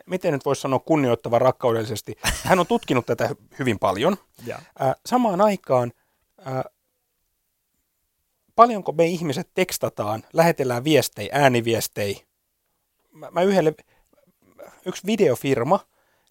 miten 0.06 0.34
nyt 0.34 0.46
voisi 0.46 0.62
sanoa 0.62 0.80
kunnioittava 0.80 1.40
rakkaudellisesti, 1.40 2.16
hän 2.50 2.60
on 2.60 2.68
tutkinut 2.68 3.06
tätä 3.06 3.28
hy- 3.28 3.56
hyvin 3.60 3.80
paljon. 3.80 4.18
Ja. 4.46 4.56
Äh, 4.56 4.96
samaan 5.06 5.42
aikaan, 5.42 5.92
äh, 6.48 6.64
paljonko 8.56 8.92
me 8.92 9.06
ihmiset 9.06 9.50
tekstataan, 9.54 10.24
lähetellään 10.34 10.84
viestejä, 10.84 11.30
ääniviestejä. 11.32 12.20
Mä, 13.12 13.32
mä 13.32 13.42
yhdelle, 13.42 13.74
yksi 14.86 15.06
videofirma, 15.06 15.80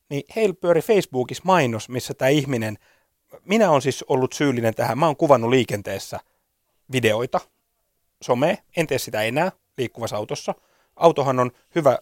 niin 0.08 0.22
heillä 0.36 0.54
pyöri 0.60 0.80
Facebookissa 0.80 1.42
mainos, 1.46 1.88
missä 1.88 2.14
tämä 2.14 2.28
ihminen, 2.28 2.78
minä 3.44 3.70
olen 3.70 3.82
siis 3.82 4.02
ollut 4.08 4.32
syyllinen 4.32 4.74
tähän, 4.74 4.98
mä 4.98 5.06
oon 5.06 5.16
kuvannut 5.16 5.50
liikenteessä 5.50 6.20
videoita, 6.92 7.40
some, 8.22 8.58
en 8.76 8.86
tee 8.86 8.98
sitä 8.98 9.22
enää 9.22 9.52
liikkuvassa 9.78 10.16
autossa. 10.16 10.54
Autohan 10.96 11.40
on 11.40 11.50
hyvä 11.74 11.98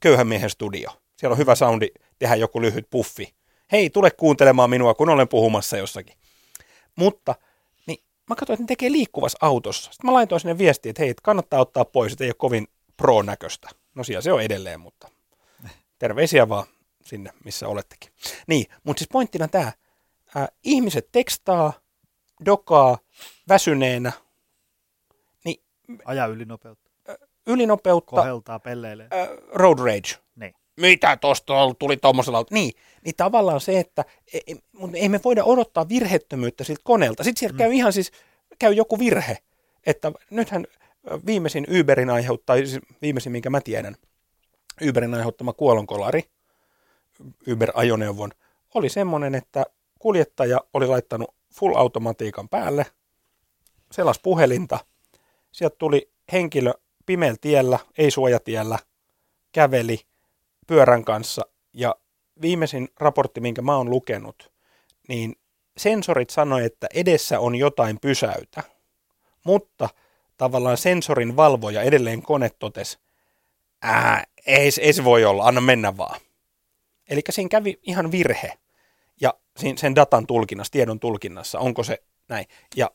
köyhän 0.00 0.26
miehen 0.26 0.50
studio. 0.50 0.90
Siellä 1.16 1.34
on 1.34 1.38
hyvä 1.38 1.54
soundi 1.54 1.88
tehdä 2.18 2.34
joku 2.34 2.60
lyhyt 2.60 2.86
puffi. 2.90 3.34
Hei, 3.72 3.90
tule 3.90 4.10
kuuntelemaan 4.10 4.70
minua, 4.70 4.94
kun 4.94 5.08
olen 5.08 5.28
puhumassa 5.28 5.76
jossakin. 5.76 6.16
Mutta 6.96 7.34
niin 7.86 7.98
mä 8.28 8.34
katsoin, 8.34 8.54
että 8.54 8.62
ne 8.62 8.66
tekee 8.66 8.92
liikkuvassa 8.92 9.38
autossa. 9.40 9.92
Sitten 9.92 10.10
mä 10.10 10.14
laitoin 10.14 10.40
sinne 10.40 10.58
viestiä, 10.58 10.90
että 10.90 11.02
hei, 11.02 11.14
kannattaa 11.22 11.60
ottaa 11.60 11.84
pois, 11.84 12.12
että 12.12 12.24
ei 12.24 12.30
ole 12.30 12.34
kovin 12.34 12.68
pro-näköistä. 12.96 13.68
No 13.94 14.04
siellä 14.04 14.22
se 14.22 14.32
on 14.32 14.42
edelleen, 14.42 14.80
mutta 14.80 15.08
terveisiä 15.98 16.48
vaan 16.48 16.66
sinne, 17.04 17.32
missä 17.44 17.68
olettekin. 17.68 18.12
Niin, 18.46 18.66
mutta 18.84 19.00
siis 19.00 19.08
pointtina 19.12 19.48
tämä, 19.48 19.72
ää, 20.34 20.48
ihmiset 20.62 21.08
tekstaa, 21.12 21.72
dokaa, 22.44 22.98
väsyneenä, 23.48 24.12
Ajaa 26.04 26.26
ylinopeutta, 26.26 26.90
ylinopeutta, 27.46 28.16
koheltaa, 28.16 28.58
pelleilee. 28.58 29.08
ää, 29.10 29.28
road 29.54 29.78
rage. 29.78 30.22
Niin. 30.36 30.54
Mitä 30.76 31.16
tosta 31.16 31.54
on- 31.54 31.76
tuli 31.76 31.96
tuommoisella 31.96 32.44
Niin, 32.50 32.72
niin 33.04 33.14
tavallaan 33.16 33.60
se, 33.60 33.78
että 33.80 34.04
ei, 34.34 34.40
ei- 34.46 34.56
mutta 34.72 34.96
ei 34.96 35.08
me 35.08 35.20
voida 35.24 35.44
odottaa 35.44 35.88
virhettömyyttä 35.88 36.64
siltä 36.64 36.80
koneelta. 36.84 37.24
Sitten 37.24 37.40
siellä 37.40 37.54
mm. 37.54 37.58
käy 37.58 37.72
ihan 37.72 37.92
siis, 37.92 38.12
käy 38.58 38.72
joku 38.72 38.98
virhe. 38.98 39.38
Että 39.86 40.12
nythän 40.30 40.66
viimeisin 41.26 41.66
Uberin 41.80 42.10
aiheuttaa, 42.10 42.56
siis 42.56 42.78
viimeisin 43.02 43.32
minkä 43.32 43.50
mä 43.50 43.60
tiedän, 43.60 43.96
Uberin 44.88 45.14
aiheuttama 45.14 45.52
kuolonkolari, 45.52 46.22
Uber-ajoneuvon, 47.48 48.30
oli 48.74 48.88
semmoinen, 48.88 49.34
että 49.34 49.64
kuljettaja 49.98 50.60
oli 50.74 50.86
laittanut 50.86 51.34
full 51.54 51.74
automatiikan 51.76 52.48
päälle, 52.48 52.86
selas 53.92 54.18
puhelinta, 54.22 54.78
sieltä 55.52 55.76
tuli 55.78 56.10
henkilö 56.32 56.72
pimeällä 57.06 57.38
tiellä, 57.40 57.78
ei 57.98 58.10
suojatiellä, 58.10 58.78
käveli 59.52 60.00
pyörän 60.66 61.04
kanssa 61.04 61.42
ja 61.72 61.96
viimeisin 62.42 62.88
raportti, 62.96 63.40
minkä 63.40 63.62
mä 63.62 63.76
oon 63.76 63.90
lukenut, 63.90 64.52
niin 65.08 65.36
sensorit 65.76 66.30
sanoi, 66.30 66.64
että 66.64 66.86
edessä 66.94 67.40
on 67.40 67.56
jotain 67.56 68.00
pysäytä, 68.00 68.62
mutta 69.44 69.88
tavallaan 70.36 70.76
sensorin 70.76 71.36
valvoja 71.36 71.82
edelleen 71.82 72.22
kone 72.22 72.50
totesi, 72.58 72.98
ää, 73.82 74.24
ei, 74.46 74.70
ei 74.80 74.92
se 74.92 75.04
voi 75.04 75.24
olla, 75.24 75.44
anna 75.44 75.60
mennä 75.60 75.96
vaan. 75.96 76.20
Eli 77.10 77.20
siinä 77.30 77.48
kävi 77.48 77.78
ihan 77.82 78.12
virhe 78.12 78.58
ja 79.20 79.34
sen 79.76 79.94
datan 79.94 80.26
tulkinnassa, 80.26 80.72
tiedon 80.72 81.00
tulkinnassa, 81.00 81.58
onko 81.58 81.82
se 81.82 82.02
näin. 82.28 82.46
Ja 82.76 82.90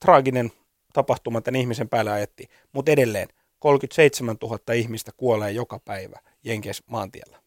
traaginen 0.00 0.52
tapahtuma 0.92 1.40
tämän 1.40 1.60
ihmisen 1.60 1.88
päälle 1.88 2.10
ajettiin, 2.10 2.48
mutta 2.72 2.90
edelleen 2.90 3.28
37 3.58 4.36
000 4.42 4.74
ihmistä 4.74 5.12
kuolee 5.16 5.50
joka 5.50 5.78
päivä 5.78 6.20
Jenkeissä 6.44 6.84
maantiellä. 6.86 7.42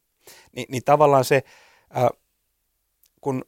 Ni, 0.55 0.65
niin 0.69 0.83
tavallaan 0.83 1.25
se, 1.25 1.43
ää, 1.89 2.09
kun 3.21 3.45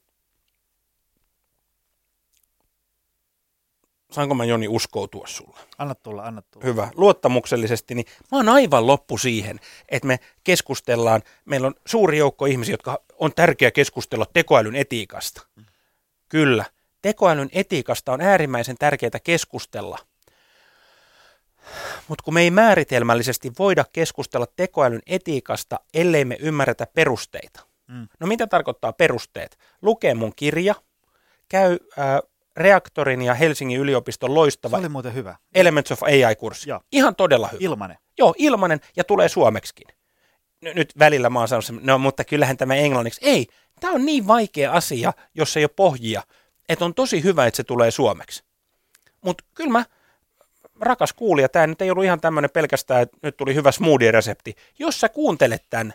saanko 4.12 4.36
mä 4.36 4.46
Joni 4.46 4.68
uskoutua 4.68 5.28
sulle? 5.28 5.60
Anna 5.78 5.96
tulla, 5.96 6.24
anna 6.24 6.42
tulla. 6.42 6.66
Hyvä. 6.66 6.92
Luottamuksellisesti, 6.96 7.96
niin 7.96 8.06
mä 8.32 8.38
oon 8.38 8.50
aivan 8.50 8.88
loppu 8.88 9.18
siihen, 9.18 9.60
että 9.90 10.08
me 10.08 10.20
keskustellaan, 10.44 11.22
meillä 11.46 11.68
on 11.68 11.76
suuri 11.86 12.18
joukko 12.18 12.46
ihmisiä, 12.46 12.74
jotka 12.74 13.02
on 13.20 13.34
tärkeää 13.36 13.72
keskustella 13.72 14.26
tekoälyn 14.34 14.76
etiikasta. 14.76 15.48
Kyllä, 16.30 16.66
tekoälyn 17.06 17.50
etiikasta 17.52 18.14
on 18.14 18.22
äärimmäisen 18.22 18.78
tärkeää 18.78 19.20
keskustella. 19.24 19.98
Mutta 22.08 22.24
kun 22.24 22.34
me 22.34 22.42
ei 22.42 22.52
määritelmällisesti 22.52 23.52
voida 23.60 23.86
keskustella 23.94 24.48
tekoälyn 24.56 25.02
etiikasta, 25.08 25.80
ellei 25.94 26.26
me 26.26 26.38
ymmärretä 26.40 26.88
perusteita. 26.94 27.66
Mm. 27.88 28.08
No 28.20 28.28
mitä 28.28 28.48
tarkoittaa 28.48 28.94
perusteet? 28.94 29.58
Lukee 29.82 30.14
mun 30.14 30.34
kirja, 30.36 30.76
käy 31.50 31.78
ää, 31.98 32.20
Reaktorin 32.58 33.22
ja 33.22 33.34
Helsingin 33.34 33.80
yliopiston 33.80 34.30
Se 34.30 34.34
loistava 34.34 34.78
oli 34.78 34.90
muuten 34.90 35.14
hyvä. 35.14 35.36
Elements 35.56 35.92
of 35.92 36.04
AI-kurssi. 36.04 36.70
Joo. 36.70 36.82
Ihan 36.92 37.16
todella 37.16 37.48
hyvä. 37.48 37.60
Ilmanen. 37.62 37.98
Joo, 38.18 38.34
ilmanen 38.38 38.80
ja 38.96 39.04
tulee 39.04 39.30
suomeksikin. 39.30 39.88
N- 40.66 40.76
nyt 40.76 40.94
välillä 41.00 41.30
mä 41.30 41.40
oon 41.40 41.48
sanonut, 41.48 41.84
no 41.84 41.98
mutta 41.98 42.24
kyllähän 42.24 42.58
tämä 42.58 42.76
englanniksi. 42.76 43.22
Ei, 43.24 43.48
tämä 43.80 43.94
on 43.94 44.06
niin 44.06 44.28
vaikea 44.28 44.72
asia, 44.72 45.14
jos 45.36 45.58
ei 45.58 45.64
ole 45.64 45.72
pohjia, 45.76 46.22
että 46.70 46.86
on 46.86 46.94
tosi 46.94 47.24
hyvä, 47.24 47.46
että 47.46 47.58
se 47.58 47.64
tulee 47.64 47.92
suomeksi. 47.92 48.44
Mutta 49.22 49.44
kyllä 49.54 49.72
mä 49.72 49.86
rakas 50.80 51.14
kuulija, 51.14 51.50
tämä 51.50 51.68
nyt 51.68 51.82
ei 51.82 51.92
ollut 51.92 52.04
ihan 52.06 52.22
tämmöinen 52.22 52.50
pelkästään, 52.50 53.02
että 53.02 53.18
nyt 53.24 53.38
tuli 53.38 53.56
hyvä 53.56 53.72
smoothie-resepti. 53.72 54.56
Jos 54.80 55.00
sä 55.00 55.10
kuuntelet 55.10 55.64
tämän 55.70 55.94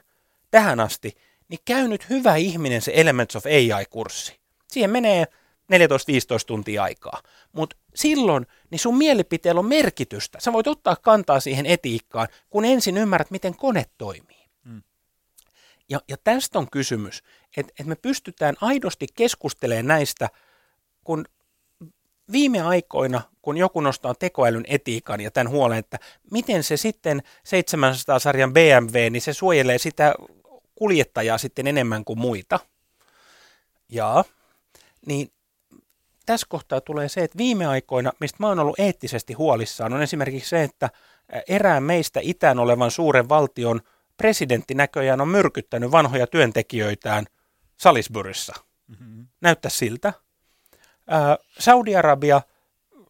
tähän 0.51 0.81
asti, 0.81 1.17
niin 1.49 1.61
käy 1.65 1.89
nyt 1.89 2.11
hyvä 2.11 2.37
ihminen 2.37 2.83
se 2.83 2.93
Elements 2.95 3.37
of 3.37 3.47
AI-kurssi. 3.47 4.41
Siihen 4.69 4.91
menee 4.91 5.27
14-15 5.73 5.75
tuntia 6.47 6.83
aikaa. 6.83 7.23
Mutta 7.53 7.77
silloin 7.95 8.47
niin 8.71 8.79
sun 8.79 8.99
mielipiteellä 8.99 9.59
on 9.59 9.67
merkitystä. 9.67 10.41
Sä 10.41 10.53
voit 10.53 10.67
ottaa 10.67 10.97
kantaa 10.97 11.41
siihen 11.41 11.67
etiikkaan, 11.67 12.29
kun 12.51 12.65
ensin 12.65 12.97
ymmärrät, 12.97 13.31
miten 13.31 13.57
kone 13.57 13.85
toimii. 13.99 14.47
Mm. 14.65 14.83
Ja, 15.89 16.01
ja 16.09 16.17
tästä 16.25 16.59
on 16.59 16.71
kysymys, 16.71 17.23
että 17.57 17.73
et 17.81 17.87
me 17.87 17.95
pystytään 17.95 18.57
aidosti 18.61 19.07
keskustelemaan 19.15 19.87
näistä, 19.87 20.29
kun 21.11 21.25
viime 22.33 22.61
aikoina, 22.61 23.23
kun 23.43 23.57
joku 23.57 23.81
nostaa 23.81 24.15
tekoälyn 24.15 24.65
etiikan 24.69 25.21
ja 25.21 25.31
tämän 25.31 25.53
huolen, 25.53 25.79
että 25.79 25.99
miten 26.31 26.63
se 26.63 26.77
sitten 26.77 27.23
700-sarjan 27.45 28.53
BMW, 28.53 29.11
niin 29.11 29.23
se 29.23 29.33
suojelee 29.33 29.79
sitä 29.79 30.15
kuljettajaa 30.75 31.39
sitten 31.39 31.67
enemmän 31.67 32.05
kuin 32.05 32.19
muita. 32.19 32.61
Ja, 33.89 34.25
niin 35.07 35.33
tässä 36.27 36.47
kohtaa 36.51 36.81
tulee 36.81 37.09
se, 37.09 37.21
että 37.21 37.39
viime 37.39 37.67
aikoina, 37.67 38.13
mistä 38.21 38.37
mä 38.41 38.49
oon 38.49 38.59
ollut 38.59 38.81
eettisesti 38.81 39.33
huolissaan, 39.33 39.93
on 39.93 40.03
esimerkiksi 40.03 40.49
se, 40.49 40.63
että 40.63 40.91
erään 41.49 41.83
meistä 41.83 42.21
itään 42.23 42.59
olevan 42.59 42.91
suuren 42.91 43.29
valtion 43.29 43.81
presidentti 44.17 44.75
näköjään 44.75 45.21
on 45.21 45.29
myrkyttänyt 45.29 45.91
vanhoja 45.91 46.27
työntekijöitään 46.27 47.27
Salisburyssa. 47.77 48.55
Mm-hmm. 48.87 49.27
Näyttää 49.41 49.71
siltä. 49.71 50.13
Saudi-Arabia 51.59 52.41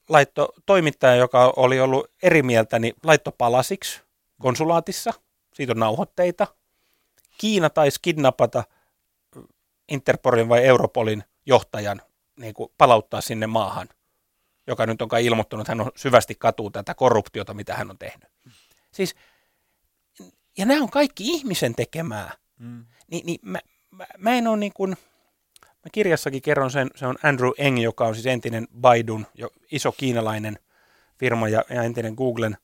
laitto 0.08 0.54
toimittaja, 0.66 1.14
joka 1.14 1.52
oli 1.56 1.80
ollut 1.80 2.10
eri 2.22 2.42
mieltä, 2.42 2.78
niin 2.78 2.94
laitto 3.04 3.32
palasiksi 3.32 4.00
konsulaatissa. 4.40 5.12
Siitä 5.54 5.72
on 5.72 5.78
nauhoitteita. 5.78 6.46
Kiina 7.38 7.70
taisi 7.70 7.98
kidnappata 8.02 8.64
Interpolin 9.88 10.48
vai 10.48 10.64
Europolin 10.64 11.24
johtajan 11.46 12.02
niin 12.36 12.54
kuin 12.54 12.72
palauttaa 12.78 13.20
sinne 13.20 13.46
maahan, 13.46 13.88
joka 14.66 14.86
nyt 14.86 15.02
on 15.02 15.08
kai 15.08 15.26
ilmoittanut, 15.26 15.64
että 15.64 15.70
hän 15.70 15.80
on 15.80 15.92
syvästi 15.96 16.34
katuu 16.34 16.70
tätä 16.70 16.94
korruptiota, 16.94 17.54
mitä 17.54 17.74
hän 17.74 17.90
on 17.90 17.98
tehnyt. 17.98 18.28
Siis, 18.92 19.14
ja 20.58 20.66
nämä 20.66 20.82
on 20.82 20.90
kaikki 20.90 21.24
ihmisen 21.26 21.74
tekemää. 21.74 22.32
Mm. 22.58 22.86
Ni, 23.08 23.22
niin 23.24 23.40
mä, 23.42 23.58
mä, 23.90 24.06
mä 24.18 24.34
en 24.34 24.48
ole 24.48 24.56
niin 24.56 24.72
kuin, 24.72 24.96
mä 25.84 25.90
kirjassakin 25.92 26.42
kerron 26.42 26.70
sen, 26.70 26.90
se 26.96 27.06
on 27.06 27.16
Andrew 27.22 27.50
Eng, 27.58 27.82
joka 27.82 28.06
on 28.06 28.14
siis 28.14 28.26
entinen 28.26 28.68
Baidun, 28.80 29.26
jo 29.34 29.50
iso 29.72 29.92
kiinalainen 29.92 30.58
firma 31.18 31.48
ja, 31.48 31.64
ja 31.70 31.82
entinen 31.82 32.14
Googlen 32.14 32.56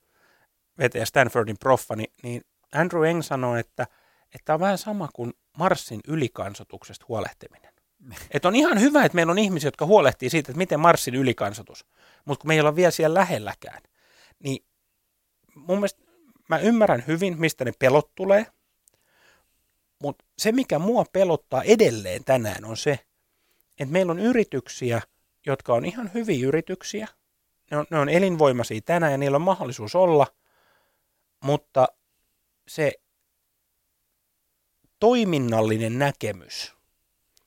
vetäjä 0.78 1.04
Stanfordin 1.04 1.58
proffa, 1.58 1.96
niin, 1.96 2.12
niin 2.22 2.42
Andrew 2.74 3.06
Eng 3.06 3.22
sanoi, 3.22 3.60
että, 3.60 3.86
että 4.34 4.54
on 4.54 4.60
vähän 4.60 4.78
sama 4.78 5.08
kuin 5.12 5.32
Marsin 5.58 6.00
ylikansotuksesta 6.08 7.04
huolehtiminen. 7.08 7.72
Et 8.34 8.44
on 8.44 8.56
ihan 8.56 8.80
hyvä, 8.80 9.04
että 9.04 9.16
meillä 9.16 9.30
on 9.30 9.38
ihmisiä, 9.38 9.68
jotka 9.68 9.86
huolehtii 9.86 10.30
siitä, 10.30 10.52
että 10.52 10.58
miten 10.58 10.80
Marsin 10.80 11.14
ylikansotus, 11.14 11.86
mutta 12.24 12.42
kun 12.42 12.48
me 12.48 12.54
ei 12.54 12.60
olla 12.60 12.76
vielä 12.76 12.90
siellä 12.90 13.20
lähelläkään, 13.20 13.82
niin 14.44 14.64
mun 15.54 15.78
mielestä 15.78 16.02
mä 16.48 16.58
ymmärrän 16.58 17.04
hyvin, 17.06 17.40
mistä 17.40 17.64
ne 17.64 17.72
pelot 17.78 18.14
tulee, 18.14 18.46
se, 20.38 20.52
mikä 20.52 20.78
mua 20.78 21.04
pelottaa 21.12 21.62
edelleen 21.62 22.24
tänään, 22.24 22.64
on 22.64 22.76
se, 22.76 22.98
että 23.78 23.92
meillä 23.92 24.12
on 24.12 24.18
yrityksiä, 24.18 25.02
jotka 25.46 25.74
on 25.74 25.84
ihan 25.84 26.10
hyviä 26.14 26.48
yrityksiä, 26.48 27.08
ne 27.70 27.76
on, 27.76 27.86
ne 27.90 27.98
on 27.98 28.08
elinvoimaisia 28.08 28.80
tänään 28.80 29.12
ja 29.12 29.18
niillä 29.18 29.36
on 29.36 29.42
mahdollisuus 29.42 29.94
olla, 29.94 30.26
mutta 31.40 31.88
se 32.68 32.92
toiminnallinen 35.00 35.98
näkemys 35.98 36.74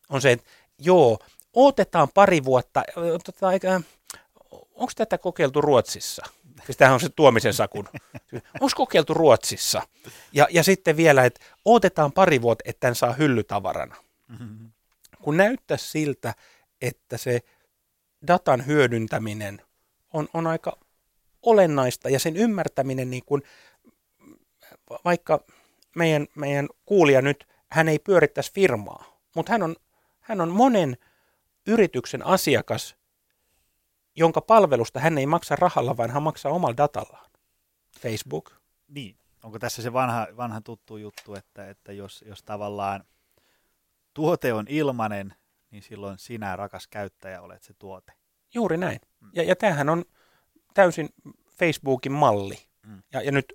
on 0.09 0.21
se, 0.21 0.31
että 0.31 0.49
joo, 0.79 1.19
otetaan 1.53 2.07
pari 2.13 2.43
vuotta, 2.43 2.83
otetaan, 3.13 3.85
onko 4.75 4.91
tätä 4.95 5.17
kokeiltu 5.17 5.61
Ruotsissa? 5.61 6.25
Siis 6.70 6.78
tämähän 6.78 6.93
on 6.93 6.99
se 6.99 7.09
tuomisen 7.09 7.53
sakun. 7.53 7.89
Onko 8.61 8.74
kokeiltu 8.76 9.13
Ruotsissa? 9.13 9.82
Ja, 10.34 10.47
ja 10.49 10.63
sitten 10.63 10.97
vielä, 10.97 11.26
että 11.26 11.45
otetaan 11.65 12.11
pari 12.11 12.41
vuotta, 12.41 12.63
että 12.65 12.80
tämän 12.80 12.95
saa 12.95 13.13
hyllytavarana. 13.13 13.95
Mm-hmm. 14.28 14.72
Kun 15.22 15.38
näyttää 15.38 15.78
siltä, 15.78 16.34
että 16.82 17.17
se 17.17 17.39
datan 18.28 18.65
hyödyntäminen 18.65 19.61
on, 20.13 20.28
on 20.34 20.47
aika 20.47 20.78
olennaista 21.41 22.09
ja 22.09 22.20
sen 22.20 22.38
ymmärtäminen, 22.38 23.09
niin 23.09 23.26
kuin, 23.26 23.43
vaikka 25.05 25.43
meidän, 25.95 26.28
meidän 26.36 26.67
kuulija 26.86 27.22
nyt, 27.22 27.47
hän 27.72 27.89
ei 27.89 27.99
pyörittäisi 27.99 28.53
firmaa, 28.53 29.20
mutta 29.36 29.51
hän 29.51 29.63
on, 29.63 29.76
hän 30.20 30.41
on 30.41 30.49
monen 30.49 30.97
yrityksen 31.67 32.26
asiakas, 32.26 32.95
jonka 34.16 34.41
palvelusta 34.41 34.99
hän 34.99 35.18
ei 35.18 35.26
maksa 35.26 35.55
rahalla, 35.55 35.97
vaan 35.97 36.12
hän 36.12 36.24
maksaa 36.24 36.51
omalla 36.51 36.78
datallaan. 36.78 37.32
Facebook. 37.99 38.51
Niin. 38.88 39.16
Onko 39.43 39.60
tässä 39.60 39.82
se 39.82 39.93
vanha, 39.93 40.28
vanha 40.38 40.62
tuttu 40.62 40.97
juttu, 40.97 41.36
että, 41.36 41.70
että 41.70 41.93
jos, 41.93 42.24
jos 42.28 42.43
tavallaan 42.43 43.03
tuote 44.14 44.53
on 44.53 44.66
ilmanen, 44.70 45.34
niin 45.72 45.84
silloin 45.84 46.18
sinä, 46.18 46.55
rakas 46.55 46.88
käyttäjä, 46.88 47.41
olet 47.41 47.64
se 47.64 47.74
tuote. 47.74 48.14
Juuri 48.53 48.78
näin. 48.78 48.99
Mm. 49.20 49.30
Ja, 49.34 49.43
ja 49.43 49.55
tämähän 49.55 49.89
on 49.89 50.05
täysin 50.74 51.10
Facebookin 51.60 52.12
malli. 52.12 52.57
Mm. 52.86 53.01
Ja, 53.14 53.22
ja 53.22 53.32
nyt 53.32 53.53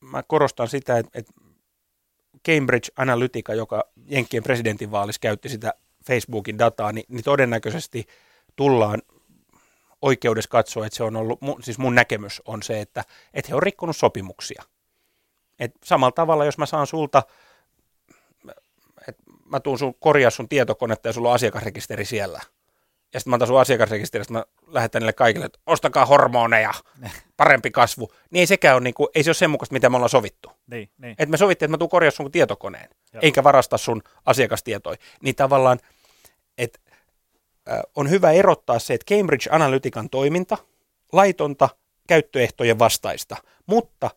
mä 0.00 0.22
korostan 0.22 0.68
sitä, 0.68 0.98
että, 0.98 1.18
että 1.18 1.32
Cambridge 2.48 2.88
Analytica, 2.96 3.54
joka 3.54 3.84
Jenkkien 4.06 4.42
presidentinvaalissa 4.42 5.20
käytti 5.20 5.48
sitä 5.48 5.74
Facebookin 6.06 6.58
dataa, 6.58 6.92
niin, 6.92 7.04
niin 7.08 7.24
todennäköisesti 7.24 8.06
tullaan 8.56 9.02
oikeudessa 10.02 10.50
katsoa, 10.50 10.86
että 10.86 10.96
se 10.96 11.04
on 11.04 11.16
ollut, 11.16 11.38
siis 11.60 11.78
mun 11.78 11.94
näkemys 11.94 12.42
on 12.44 12.62
se, 12.62 12.80
että, 12.80 13.04
että 13.34 13.48
he 13.48 13.54
on 13.54 13.62
rikkonut 13.62 13.96
sopimuksia. 13.96 14.62
Et 15.58 15.74
samalla 15.84 16.12
tavalla, 16.12 16.44
jos 16.44 16.58
mä 16.58 16.66
saan 16.66 16.86
sulta, 16.86 17.22
että 19.08 19.22
mä 19.44 19.60
tuun 19.60 19.78
sun 19.78 19.94
korjaa 19.94 20.30
sun 20.30 20.48
tietokonetta 20.48 21.08
ja 21.08 21.12
sulla 21.12 21.28
on 21.28 21.34
asiakasrekisteri 21.34 22.04
siellä– 22.04 22.40
ja 23.14 23.20
sitten 23.20 23.30
mä 23.30 23.34
otan 23.34 23.48
sun 23.48 23.60
asiakasrekisteristä, 23.60 24.32
mä 24.32 24.44
lähetän 24.66 25.00
niille 25.00 25.12
kaikille, 25.12 25.46
että 25.46 25.58
ostakaa 25.66 26.06
hormoneja, 26.06 26.74
parempi 27.36 27.70
kasvu. 27.70 28.12
Niin 28.30 28.40
ei 28.40 28.46
sekään 28.46 28.76
ole, 28.76 28.84
niin 28.84 28.94
kuin, 28.94 29.08
ei 29.14 29.22
se 29.22 29.30
ole 29.30 29.34
sen 29.34 29.50
mukaista, 29.50 29.72
mitä 29.72 29.90
me 29.90 29.96
ollaan 29.96 30.08
sovittu. 30.08 30.52
Niin, 30.66 30.90
niin. 30.98 31.12
Että 31.12 31.26
me 31.26 31.36
sovittiin, 31.36 31.66
että 31.66 31.72
mä 31.72 31.78
tuun 31.78 31.90
korjaa 31.90 32.10
sun 32.10 32.32
tietokoneen, 32.32 32.90
Joo. 33.12 33.20
eikä 33.22 33.44
varasta 33.44 33.78
sun 33.78 34.02
asiakastietoja. 34.26 34.98
Niin 35.22 35.34
tavallaan, 35.34 35.78
on 37.96 38.10
hyvä 38.10 38.30
erottaa 38.30 38.78
se, 38.78 38.94
että 38.94 39.14
Cambridge 39.14 39.48
Analytican 39.50 40.10
toiminta, 40.10 40.58
laitonta, 41.12 41.68
käyttöehtojen 42.08 42.78
vastaista, 42.78 43.36
mutta 43.66 44.10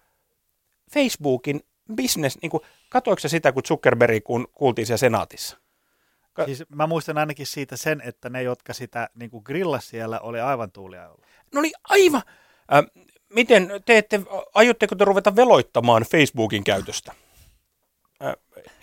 Facebookin 0.93 1.61
business, 1.95 2.37
niin 2.41 2.49
kuin, 2.49 2.63
katoiko 2.89 3.27
sitä, 3.27 3.51
kun 3.51 3.63
Zuckerberg 3.63 4.23
kun 4.23 4.47
kuultiin 4.53 4.85
siellä 4.85 4.97
senaatissa? 4.97 5.57
Ka- 6.33 6.45
siis 6.45 6.63
mä 6.75 6.87
muistan 6.87 7.17
ainakin 7.17 7.45
siitä 7.45 7.77
sen, 7.77 8.01
että 8.05 8.29
ne, 8.29 8.43
jotka 8.43 8.73
sitä 8.73 9.09
niin 9.15 9.31
kuin 9.31 9.43
grillas 9.45 9.89
siellä, 9.89 10.19
oli 10.19 10.39
aivan 10.39 10.71
tuuliajolla. 10.71 11.25
No 11.53 11.59
oli 11.59 11.71
aivan. 11.83 12.21
Äh, 12.73 13.03
miten 13.29 13.71
teette, 13.85 14.19
aiotteko 14.53 14.95
te 14.95 15.05
ruveta 15.05 15.35
veloittamaan 15.35 16.03
Facebookin 16.03 16.63
käytöstä? 16.63 17.13
Äh, 18.23 18.33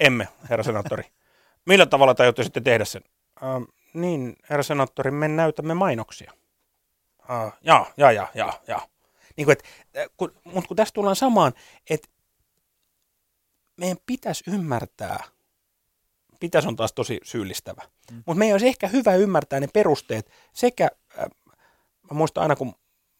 emme, 0.00 0.28
herra 0.50 0.62
senaattori. 0.62 1.02
Millä 1.68 1.86
tavalla 1.86 2.14
te 2.14 2.22
aiotte 2.22 2.42
sitten 2.42 2.64
tehdä 2.64 2.84
sen? 2.84 3.02
Äh, 3.42 3.48
niin, 3.94 4.36
herra 4.50 4.62
senaattori, 4.62 5.10
me 5.10 5.28
näytämme 5.28 5.74
mainoksia. 5.74 6.32
Äh, 7.30 7.52
jaa, 7.62 7.86
jaa, 7.96 8.12
jaa, 8.12 8.28
jaa, 8.34 8.60
jaa. 8.66 8.86
Niin 9.36 9.44
kuin, 9.44 9.52
et, 9.52 9.64
kun, 10.16 10.32
mutta 10.44 10.68
kun 10.68 10.76
tässä 10.76 10.94
tullaan 10.94 11.16
samaan, 11.16 11.52
että 11.90 12.08
meidän 13.76 13.98
pitäisi 14.06 14.44
ymmärtää– 14.50 15.24
pitäisi 16.40 16.68
on 16.68 16.76
taas 16.76 16.92
tosi 16.92 17.20
syyllistävä. 17.22 17.82
Mm. 18.10 18.16
Mutta 18.16 18.38
meidän 18.38 18.54
olisi 18.54 18.66
ehkä 18.66 18.88
hyvä 18.88 19.14
ymmärtää 19.14 19.60
ne 19.60 19.68
perusteet 19.72 20.30
sekä, 20.52 20.88
äh, 21.18 21.26
mä 22.10 22.16
muistan 22.16 22.42
aina 22.42 22.56
kun 22.56 22.74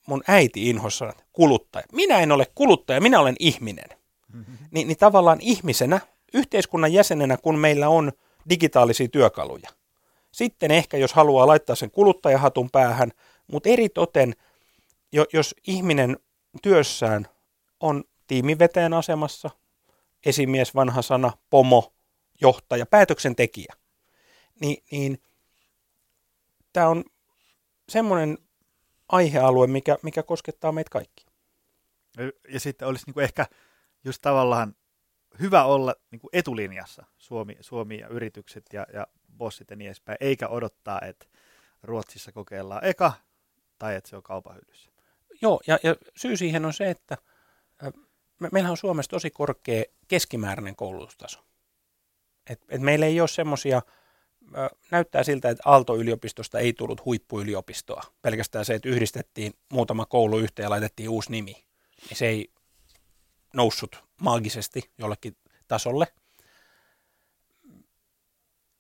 mun 0.07 0.23
äiti 0.29 0.71
inhossa 0.71 1.09
että 1.09 1.25
kuluttaja. 1.33 1.85
Minä 1.93 2.19
en 2.19 2.33
ole 2.33 2.47
kuluttaja, 2.55 3.01
minä 3.01 3.21
olen 3.21 3.37
ihminen. 3.39 3.89
Mm-hmm. 4.33 4.57
Ni, 4.71 4.85
niin 4.85 4.97
tavallaan 4.97 5.39
ihmisenä, 5.41 6.01
yhteiskunnan 6.35 6.93
jäsenenä, 6.93 7.37
kun 7.37 7.59
meillä 7.59 7.89
on 7.89 8.13
digitaalisia 8.51 9.09
työkaluja. 9.09 9.71
Sitten 10.33 10.71
ehkä, 10.71 10.97
jos 10.97 11.13
haluaa 11.13 11.47
laittaa 11.47 11.77
sen 11.77 11.91
kuluttajahatun 11.91 12.71
päähän, 12.71 13.13
mutta 13.47 13.69
eri 13.69 13.89
toten, 13.89 14.35
jos 15.33 15.55
ihminen 15.67 16.17
työssään 16.63 17.29
on 17.81 18.05
tiimiveteen 18.27 18.95
asemassa, 18.95 19.51
esimies, 20.27 20.75
vanha 20.75 21.03
sana, 21.03 21.33
pomo, 21.51 21.93
johtaja, 22.41 22.87
aihealue, 29.09 29.67
mikä, 29.67 29.99
mikä 30.03 30.23
koskettaa 30.23 30.73
meitä 30.73 30.91
kaikki. 30.91 31.27
Ja 32.49 32.61
sitten 32.61 32.89
olisi 32.89 33.07
niin 33.07 33.15
kuin 33.15 33.25
ehkä 33.25 33.47
just 34.05 34.23
tavallaan 34.23 34.75
hyvä 35.41 35.65
olla 35.65 35.95
niin 36.11 36.21
kuin 36.21 36.31
etulinjassa 36.33 37.05
Suomi, 37.19 37.57
Suomi 37.61 37.99
ja 37.99 38.09
yritykset 38.09 38.65
ja, 38.73 38.87
ja 38.93 39.07
bossit 39.39 39.71
ja 39.71 39.77
niin 39.77 39.87
edespäin, 39.87 40.19
eikä 40.21 40.49
odottaa, 40.49 41.01
että 41.01 41.27
Ruotsissa 41.83 42.33
kokeillaan 42.33 42.85
eka 42.85 43.13
tai 43.79 43.95
että 43.95 44.11
se 44.11 44.17
on 44.17 44.23
kaupan 44.23 44.55
hyllyssä. 44.55 44.91
Joo, 45.43 45.61
ja, 45.67 45.79
ja 45.83 45.97
syy 46.17 46.37
siihen 46.37 46.65
on 46.65 46.73
se, 46.73 46.91
että 46.91 47.19
me, 48.39 48.49
meillä 48.53 48.71
on 48.71 48.77
Suomessa 48.77 49.11
tosi 49.11 49.31
korkea 49.31 49.85
keskimääräinen 50.09 50.77
koulutustaso. 50.77 51.41
Et, 52.51 52.61
et 52.69 52.81
meillä 52.81 53.07
ei 53.07 53.21
ole 53.21 53.29
semmoisia, 53.29 53.83
näyttää 54.91 55.23
siltä, 55.23 55.51
että 55.51 55.63
Aalto-yliopistosta 55.65 56.59
ei 56.59 56.73
tullut 56.73 57.05
huippuyliopistoa. 57.05 58.03
Pelkästään 58.23 58.65
se, 58.65 58.75
että 58.75 58.89
yhdistettiin 58.89 59.53
muutama 59.69 60.07
koulu 60.07 60.39
yhteen 60.39 60.65
ja 60.65 60.71
laitettiin 60.71 61.09
uusi 61.09 61.31
nimi, 61.31 61.53
niin 62.09 62.17
se 62.17 62.27
ei 62.27 62.51
noussut 63.55 64.05
maagisesti 64.21 64.91
jollekin 64.99 65.37
tasolle. 65.69 66.07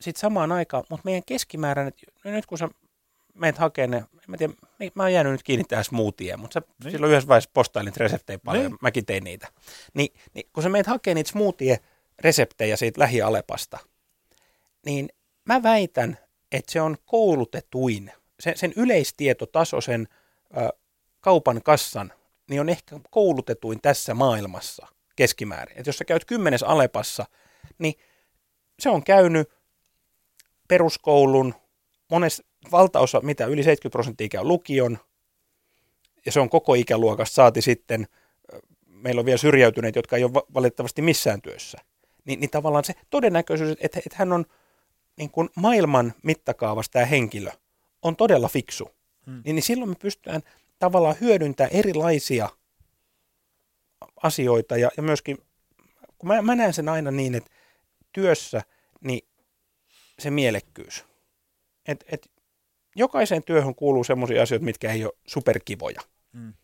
Sitten 0.01 0.21
samaan 0.21 0.53
aikaan, 0.53 0.85
mutta 0.91 1.05
meidän 1.05 1.23
keskimääräinen, 1.27 1.93
no 2.25 2.31
nyt 2.31 2.47
kun 2.47 2.59
sä 2.59 2.69
meet 3.35 3.59
hakee 3.59 3.87
ne, 3.87 4.05
mä, 4.27 4.37
tiedä, 4.37 4.53
mä 4.95 5.03
oon 5.03 5.13
jäänyt 5.13 5.33
nyt 5.33 5.43
kiinni 5.43 5.65
tähän 5.65 5.85
smoothieen, 5.85 6.41
mutta 6.41 6.55
sä 6.55 6.63
niin. 6.85 6.93
silloin 6.93 7.13
yhdessä 7.13 7.29
vaiheessa 7.29 7.51
postailit 7.55 7.97
reseptejä 7.97 8.39
paljon, 8.39 8.65
niin. 8.65 8.79
mäkin 8.81 9.07
tein 9.07 9.25
niitä. 9.25 9.49
Ni, 9.95 10.09
niin 10.35 10.49
kun 10.53 10.63
sä 10.63 10.69
meet 10.69 10.87
hakee 10.87 11.15
niitä 11.15 11.31
smoothie-reseptejä 11.31 12.77
siitä 12.77 13.01
lähialepasta, 13.01 13.79
niin 14.87 15.09
mä 15.45 15.63
väitän, 15.63 16.19
että 16.53 16.73
se 16.73 16.81
on 16.81 16.97
koulutetuin, 17.07 18.13
sen, 18.41 18.59
sen 18.59 18.73
yleistietotaso, 18.77 19.81
sen 19.81 20.09
ö, 20.57 20.69
kaupan 21.21 21.63
kassan, 21.63 22.13
niin 22.51 22.61
on 22.61 22.69
ehkä 22.69 23.01
koulutetuin 23.11 23.81
tässä 23.81 24.15
maailmassa 24.15 24.87
keskimäärin. 25.17 25.79
Et 25.79 25.87
jos 25.87 25.99
sä 25.99 26.05
käyt 26.05 26.25
kymmenes 26.25 26.63
Alepassa, 26.63 27.27
niin 27.79 27.95
se 28.79 28.91
on 28.91 29.05
käynyt 29.05 29.58
peruskoulun, 30.69 31.55
monessa 32.11 32.43
valtaosa, 32.73 33.21
mitä 33.21 33.47
yli 33.47 33.63
70 33.63 33.93
prosenttia 33.93 34.29
käy 34.29 34.45
lukion, 34.45 34.99
ja 36.27 36.33
se 36.33 36.41
on 36.41 36.51
koko 36.51 36.75
ikäluokasta, 36.75 37.35
saati 37.35 37.63
sitten, 37.63 38.07
meillä 38.87 39.19
on 39.19 39.27
vielä 39.27 39.39
syrjäytyneet, 39.39 39.97
jotka 39.97 40.17
ei 40.17 40.25
ole 40.25 40.33
valitettavasti 40.55 41.03
missään 41.03 41.43
työssä. 41.43 41.79
Niin, 42.25 42.41
niin 42.41 42.51
tavallaan 42.51 42.85
se 42.85 42.95
todennäköisyys, 43.11 43.79
että, 43.81 43.99
että 43.99 44.17
hän 44.17 44.33
on 44.33 44.45
niin 45.17 45.31
kuin 45.31 45.49
maailman 45.55 46.15
mittakaavassa 46.23 46.93
tämä 46.93 47.05
henkilö, 47.05 47.51
on 48.03 48.17
todella 48.17 48.49
fiksu. 48.49 48.91
Hmm. 49.27 49.43
Niin, 49.45 49.55
niin 49.55 49.63
silloin 49.63 49.91
me 49.91 49.95
pystytään 49.95 50.43
tavallaan 50.79 51.17
hyödyntämään 51.21 51.73
erilaisia 51.73 52.49
asioita 54.23 54.77
ja, 54.77 54.91
ja 54.97 55.03
myöskin, 55.03 55.39
kun 56.19 56.29
mä, 56.29 56.43
mä 56.43 56.55
näen 56.55 56.73
sen 56.73 56.89
aina 56.89 57.11
niin, 57.11 57.35
että 57.35 57.51
työssä 58.13 58.63
niin 59.01 59.29
se 60.19 60.31
mielekkyys. 60.31 61.05
Et, 61.87 62.05
et 62.13 62.31
jokaiseen 62.97 63.43
työhön 63.43 63.75
kuuluu 63.75 64.05
sellaisia 64.05 64.43
asioita, 64.43 64.65
mitkä 64.65 64.93
ei 64.93 65.05
ole 65.05 65.13
superkivoja. 65.27 66.01
Mm. 66.33 66.55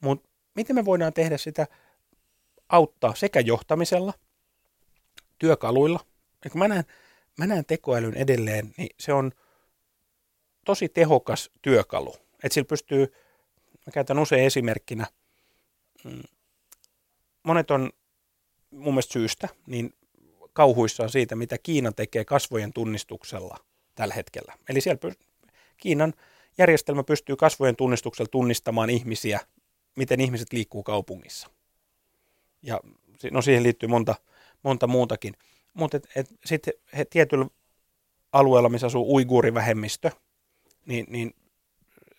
Mutta 0.00 0.28
miten 0.54 0.76
me 0.76 0.84
voidaan 0.84 1.12
tehdä 1.12 1.36
sitä 1.36 1.66
auttaa 2.68 3.14
sekä 3.14 3.40
johtamisella, 3.40 4.14
työkaluilla. 5.38 6.00
Ja 6.44 6.50
kun 6.50 6.58
mä 6.58 6.68
näen, 6.68 6.84
mä 7.38 7.46
näen 7.46 7.64
tekoälyn 7.64 8.14
edelleen, 8.14 8.74
niin 8.76 8.88
se 9.00 9.12
on 9.12 9.32
tosi 10.64 10.88
tehokas 10.88 11.50
työkalu. 11.62 12.16
Että 12.32 12.54
sillä 12.54 12.68
pystyy, 12.68 13.14
mä 13.86 13.92
käytän 13.92 14.18
usein 14.18 14.44
esimerkkinä, 14.44 15.06
mm, 16.04 16.22
monet 17.42 17.70
on 17.70 17.90
mun 18.70 18.94
mielestä 18.94 19.12
syystä 19.12 19.48
niin 19.66 19.94
kauhuissaan 20.56 21.10
siitä, 21.10 21.36
mitä 21.36 21.58
Kiina 21.58 21.92
tekee 21.92 22.24
kasvojen 22.24 22.72
tunnistuksella 22.72 23.58
tällä 23.94 24.14
hetkellä. 24.14 24.54
Eli 24.68 24.80
siellä 24.80 25.14
Kiinan 25.76 26.14
järjestelmä 26.58 27.02
pystyy 27.02 27.36
kasvojen 27.36 27.76
tunnistuksella 27.76 28.28
tunnistamaan 28.28 28.90
ihmisiä, 28.90 29.40
miten 29.96 30.20
ihmiset 30.20 30.52
liikkuu 30.52 30.82
kaupungissa. 30.82 31.50
Ja 32.62 32.80
no 33.30 33.42
siihen 33.42 33.62
liittyy 33.62 33.88
monta, 33.88 34.14
monta 34.62 34.86
muutakin. 34.86 35.34
Mutta 35.74 36.00
sitten 36.44 36.74
tietyllä 37.10 37.46
alueella, 38.32 38.68
missä 38.68 38.86
asuu 38.86 39.14
uiguurivähemmistö, 39.14 40.10
niin, 40.86 41.06
niin 41.08 41.34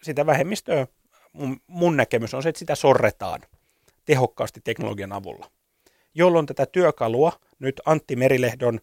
sitä 0.03 0.25
vähemmistöä, 0.25 0.87
mun, 1.33 1.61
mun 1.67 1.97
näkemys 1.97 2.33
on 2.33 2.43
se, 2.43 2.49
että 2.49 2.59
sitä 2.59 2.75
sorretaan 2.75 3.41
tehokkaasti 4.05 4.61
teknologian 4.63 5.11
avulla. 5.11 5.51
Jolloin 6.17 6.45
tätä 6.45 6.65
työkalua 6.65 7.31
nyt 7.59 7.81
Antti 7.85 8.15
Merilehdon 8.15 8.79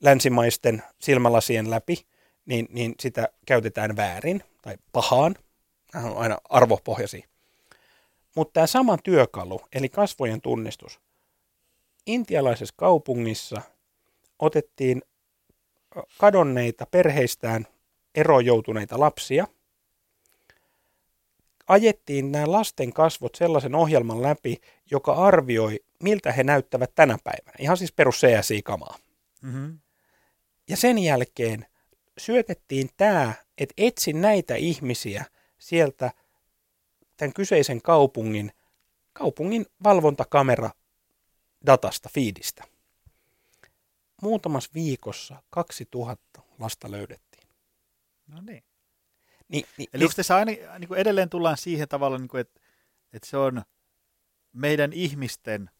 länsimaisten 0.00 0.82
silmälasien 0.98 1.70
läpi 1.70 2.06
niin, 2.46 2.68
niin 2.70 2.94
sitä 3.00 3.28
käytetään 3.46 3.96
väärin 3.96 4.42
tai 4.62 4.76
pahaan. 4.92 5.34
Nämä 5.94 6.10
on 6.10 6.16
aina 6.16 6.38
arvopohjasi. 6.48 7.24
Mutta 8.36 8.52
tämä 8.52 8.66
sama 8.66 8.98
työkalu, 9.04 9.60
eli 9.72 9.88
kasvojen 9.88 10.40
tunnistus, 10.40 11.00
intialaisessa 12.06 12.74
kaupungissa 12.78 13.62
otettiin 14.38 15.02
kadonneita 16.18 16.86
perheistään 16.86 17.66
eroon 18.14 18.44
joutuneita 18.44 19.00
lapsia, 19.00 19.46
ajettiin 21.68 22.32
nämä 22.32 22.52
lasten 22.52 22.92
kasvot 22.92 23.34
sellaisen 23.34 23.74
ohjelman 23.74 24.22
läpi, 24.22 24.60
joka 24.90 25.12
arvioi, 25.12 25.84
miltä 26.04 26.32
he 26.32 26.44
näyttävät 26.44 26.94
tänä 26.94 27.18
päivänä. 27.24 27.56
Ihan 27.58 27.76
siis 27.76 27.92
perus 27.92 28.16
CSI-kamaa. 28.16 28.98
Mm-hmm. 29.42 29.78
Ja 30.68 30.76
sen 30.76 30.98
jälkeen 30.98 31.66
syötettiin 32.18 32.90
tämä, 32.96 33.34
että 33.58 33.74
etsi 33.76 34.12
näitä 34.12 34.54
ihmisiä 34.54 35.24
sieltä 35.58 36.12
tämän 37.16 37.32
kyseisen 37.32 37.82
kaupungin, 37.82 38.52
kaupungin 39.12 39.66
valvontakamera 39.84 40.70
datasta, 41.66 42.08
fiidistä. 42.14 42.64
Muutamassa 44.22 44.70
viikossa 44.74 45.42
2000 45.50 46.42
lasta 46.58 46.90
löydettiin. 46.90 47.48
No 48.26 48.40
niin. 48.40 48.64
Ni, 49.48 49.64
ni, 49.78 49.86
Eli 49.92 50.08
tässä 50.16 50.36
aina 50.36 50.52
niin 50.78 50.88
kuin 50.88 51.00
edelleen 51.00 51.30
tullaan 51.30 51.56
siihen 51.56 51.88
tavalla, 51.88 52.18
niin 52.18 52.28
kuin, 52.28 52.40
että, 52.40 52.60
että 53.12 53.28
se 53.28 53.36
on 53.36 53.62
meidän 54.52 54.92
ihmisten 54.92 55.70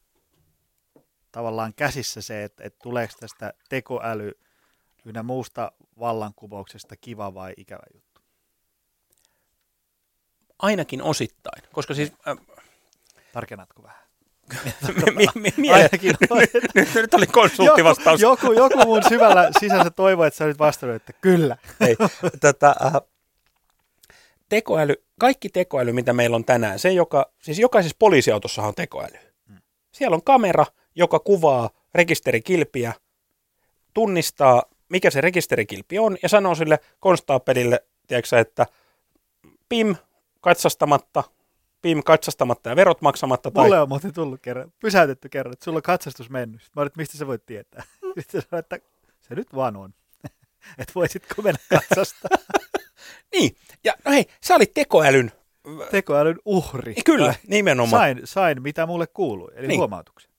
tavallaan 1.35 1.75
käsissä 1.75 2.23
se, 2.23 2.45
että, 2.45 2.65
että 2.65 2.79
tuleeko 2.83 3.15
tästä 3.21 3.53
tekoäly 3.69 4.33
ynnä 5.05 5.23
muusta 5.23 5.73
vallankumouksesta 5.99 6.97
kiva 6.97 7.35
vai 7.35 7.55
ikävä 7.57 7.83
juttu? 7.95 8.21
Ainakin 10.59 11.03
osittain, 11.03 11.63
koska 11.73 11.95
siis... 11.95 12.13
Äh, 12.29 12.37
Tarkennatko 13.33 13.83
vähän? 13.83 14.05
Ainakin. 15.75 16.15
nyt, 16.75 16.95
nyt 16.95 17.15
oli 17.15 17.27
konsulttivastaus. 17.27 18.21
Joku, 18.21 18.47
joku, 18.47 18.53
joku 18.53 18.87
mun 18.87 19.03
syvällä 19.09 19.51
sisänsä 19.61 19.91
toivoi, 19.91 20.27
että 20.27 20.39
sä 20.39 20.47
nyt 20.47 20.59
vastannut, 20.59 20.97
että 20.97 21.13
kyllä. 21.13 21.57
Ei, 21.81 21.97
tota, 22.41 22.75
äh, 22.87 22.93
tekoäly, 24.49 24.95
kaikki 25.21 25.49
tekoäly, 25.49 25.93
mitä 25.93 26.13
meillä 26.13 26.37
on 26.37 26.45
tänään, 26.45 26.79
se 26.79 26.93
joka, 26.93 27.33
siis 27.43 27.59
jokaisessa 27.59 27.97
poliisiautossa 27.99 28.63
on 28.63 28.75
tekoäly. 28.75 29.19
Hmm. 29.49 29.59
Siellä 29.93 30.15
on 30.15 30.23
kamera, 30.23 30.67
joka 30.95 31.19
kuvaa 31.19 31.71
rekisterikilpiä, 31.95 32.93
tunnistaa 33.95 34.63
mikä 34.89 35.11
se 35.11 35.21
rekisterikilpi 35.21 35.99
on, 35.99 36.17
ja 36.23 36.29
sanoo 36.29 36.55
sille 36.55 36.79
konstaapelille, 37.01 37.85
tiedätkö, 38.07 38.39
että 38.39 38.67
PIM 39.69 39.97
katsastamatta, 40.41 41.25
PIM 41.83 42.03
katsastamatta 42.03 42.69
ja 42.69 42.77
verot 42.77 43.01
maksamatta. 43.01 43.51
Tai... 43.51 43.65
Mulle 43.65 43.81
on 43.81 43.89
muuten 43.89 44.15
tullut 44.15 44.41
kerran, 44.43 44.73
pysäytetty 44.81 45.29
kerran, 45.29 45.53
että 45.53 45.65
sulla 45.65 45.79
on 45.79 45.83
katsastus 45.83 46.31
mennyt. 46.31 46.61
Mä 46.77 46.83
olin, 46.83 46.87
että 46.87 47.01
mistä 47.01 47.19
sä 47.19 47.27
voit 47.27 47.47
tietää? 47.47 47.83
Sitten 48.21 48.43
sanoin, 48.43 48.61
että 48.61 48.79
se 49.21 49.35
nyt 49.35 49.55
vaan 49.55 49.77
on. 49.77 49.95
että 50.79 50.93
voisitko 50.95 51.43
mennä 51.43 51.61
katsasta. 51.71 52.29
niin, 53.35 53.57
ja 53.85 53.95
no 54.05 54.13
hei, 54.13 54.27
sä 54.41 54.55
olit 54.55 54.75
tekoälyn... 54.75 55.33
Tekoälyn 55.91 56.39
uhri. 56.45 56.95
Kyllä, 57.05 57.35
nimenomaan. 57.47 58.01
Sain, 58.01 58.21
sain, 58.25 58.63
mitä 58.63 58.87
mulle 58.87 59.07
kuului, 59.07 59.53
eli 59.57 59.67
niin. 59.67 59.79
huomautuksen. 59.79 60.34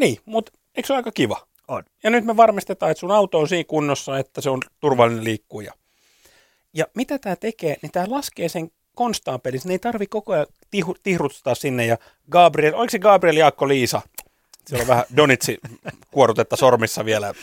Niin, 0.00 0.18
mutta 0.24 0.52
eikö 0.74 0.86
se 0.86 0.92
ole 0.92 0.98
aika 0.98 1.12
kiva? 1.12 1.46
On. 1.68 1.84
Ja 2.02 2.10
nyt 2.10 2.24
me 2.24 2.36
varmistetaan, 2.36 2.90
että 2.90 3.00
sun 3.00 3.10
auto 3.10 3.38
on 3.38 3.48
siinä 3.48 3.64
kunnossa, 3.64 4.18
että 4.18 4.40
se 4.40 4.50
on 4.50 4.60
turvallinen 4.80 5.24
liikkuja. 5.24 5.72
Ja 6.74 6.86
mitä 6.94 7.18
tämä 7.18 7.36
tekee, 7.36 7.76
niin 7.82 7.92
tämä 7.92 8.06
laskee 8.08 8.48
sen 8.48 8.70
konstaapelin. 8.94 9.60
Sen 9.60 9.70
ei 9.70 9.78
tarvi 9.78 10.06
koko 10.06 10.32
ajan 10.32 10.46
tihu, 10.70 10.96
tihruttaa 11.02 11.54
sinne. 11.54 11.86
Ja 11.86 11.98
Gabriel, 12.30 12.74
oliko 12.74 12.90
se 12.90 12.98
Gabriel 12.98 13.36
Jaakko 13.36 13.68
Liisa? 13.68 14.02
Se 14.66 14.76
on 14.76 14.86
vähän 14.86 15.04
Donitsi 15.16 15.58
kuorutetta 16.14 16.56
sormissa 16.56 17.04
vielä. 17.04 17.34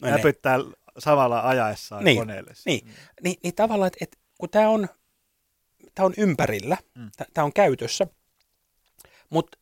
Näpyttää 0.00 0.58
samalla 0.98 1.40
ajaessaan 1.40 2.04
niin, 2.04 2.18
koneelle. 2.18 2.52
Niin, 2.66 2.88
niin, 3.22 3.36
niin 3.42 3.54
tavallaan, 3.54 3.86
että, 3.86 3.98
että 4.00 4.18
kun 4.38 4.50
tämä 4.50 4.68
on, 4.68 4.88
tämä 5.94 6.06
on 6.06 6.14
ympärillä, 6.16 6.76
mm. 6.94 7.10
tämä 7.34 7.44
on 7.44 7.52
käytössä, 7.52 8.06
mutta 9.30 9.58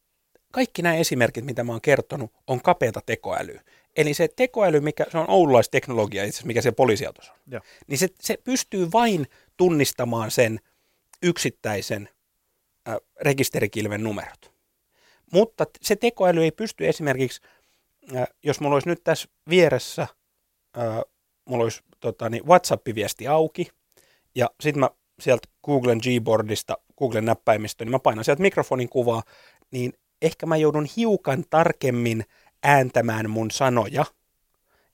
kaikki 0.55 0.83
nämä 0.83 0.95
esimerkit, 0.95 1.45
mitä 1.45 1.65
mä 1.65 1.73
oon 1.73 1.81
kertonut, 1.81 2.33
on 2.47 2.63
kapeata 2.63 3.01
tekoälyä. 3.07 3.63
Eli 3.97 4.15
se 4.15 4.29
tekoäly, 4.37 4.81
mikä 4.81 5.07
se 5.11 5.19
on 5.19 5.31
oululaisteknologia 5.31 6.25
itse 6.25 6.31
asiassa, 6.31 6.47
mikä 6.47 6.63
se 6.63 6.73
poliisiautossa 6.73 7.33
on, 7.33 7.39
Joo. 7.47 7.61
niin 7.87 7.99
se, 7.99 8.09
se 8.21 8.39
pystyy 8.45 8.89
vain 8.93 9.27
tunnistamaan 9.57 10.31
sen 10.31 10.61
yksittäisen 11.23 12.09
äh, 12.89 12.97
rekisterikilven 13.21 14.03
numerot. 14.03 14.53
Mutta 15.33 15.65
se 15.83 15.97
tekoäly 15.97 16.43
ei 16.43 16.53
pysty 16.53 16.89
esimerkiksi, 16.89 17.41
äh, 18.17 18.27
jos 18.43 18.61
mulla 18.61 18.77
olisi 18.77 18.89
nyt 18.89 19.05
tässä 19.05 19.29
vieressä, 19.49 20.03
äh, 20.79 21.01
mulla 21.45 21.65
olisi 21.65 21.83
tota, 22.01 22.29
niin 22.29 22.47
WhatsApp-viesti 22.47 23.29
auki, 23.29 23.69
ja 24.35 24.51
sitten 24.61 24.81
mä 24.81 24.91
sieltä 25.21 25.49
Googlen 25.65 25.99
Gboardista, 25.99 26.79
Googlen 26.99 27.25
näppäimistä, 27.25 27.85
niin 27.85 27.93
mä 27.93 27.99
painan 27.99 28.25
sieltä 28.25 28.43
mikrofonin 28.43 28.89
kuvaa, 28.89 29.23
niin 29.71 29.93
ehkä 30.25 30.47
mä 30.47 30.57
joudun 30.57 30.87
hiukan 30.97 31.45
tarkemmin 31.51 32.25
ääntämään 32.63 33.31
mun 33.31 33.51
sanoja 33.51 34.05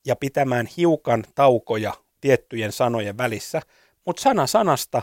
ja 0.05 0.15
pitämään 0.15 0.67
hiukan 0.77 1.23
taukoja 1.35 1.93
tiettyjen 2.21 2.71
sanojen 2.71 3.17
välissä, 3.17 3.61
mutta 4.05 4.21
sana 4.21 4.47
sanasta, 4.47 5.01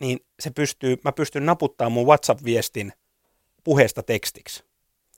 niin 0.00 0.20
se 0.40 0.50
pystyy, 0.50 0.96
mä 1.04 1.12
pystyn 1.12 1.46
naputtamaan 1.46 1.92
mun 1.92 2.06
WhatsApp-viestin 2.06 2.92
puheesta 3.64 4.02
tekstiksi. 4.02 4.64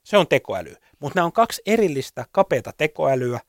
Se 0.04 0.16
on 0.16 0.28
tekoäly. 0.28 0.74
Mutta 0.98 1.18
nämä 1.18 1.24
on 1.24 1.32
kaksi 1.32 1.62
erillistä 1.66 2.24
kapeata 2.32 2.72
tekoälyä. 2.76 3.40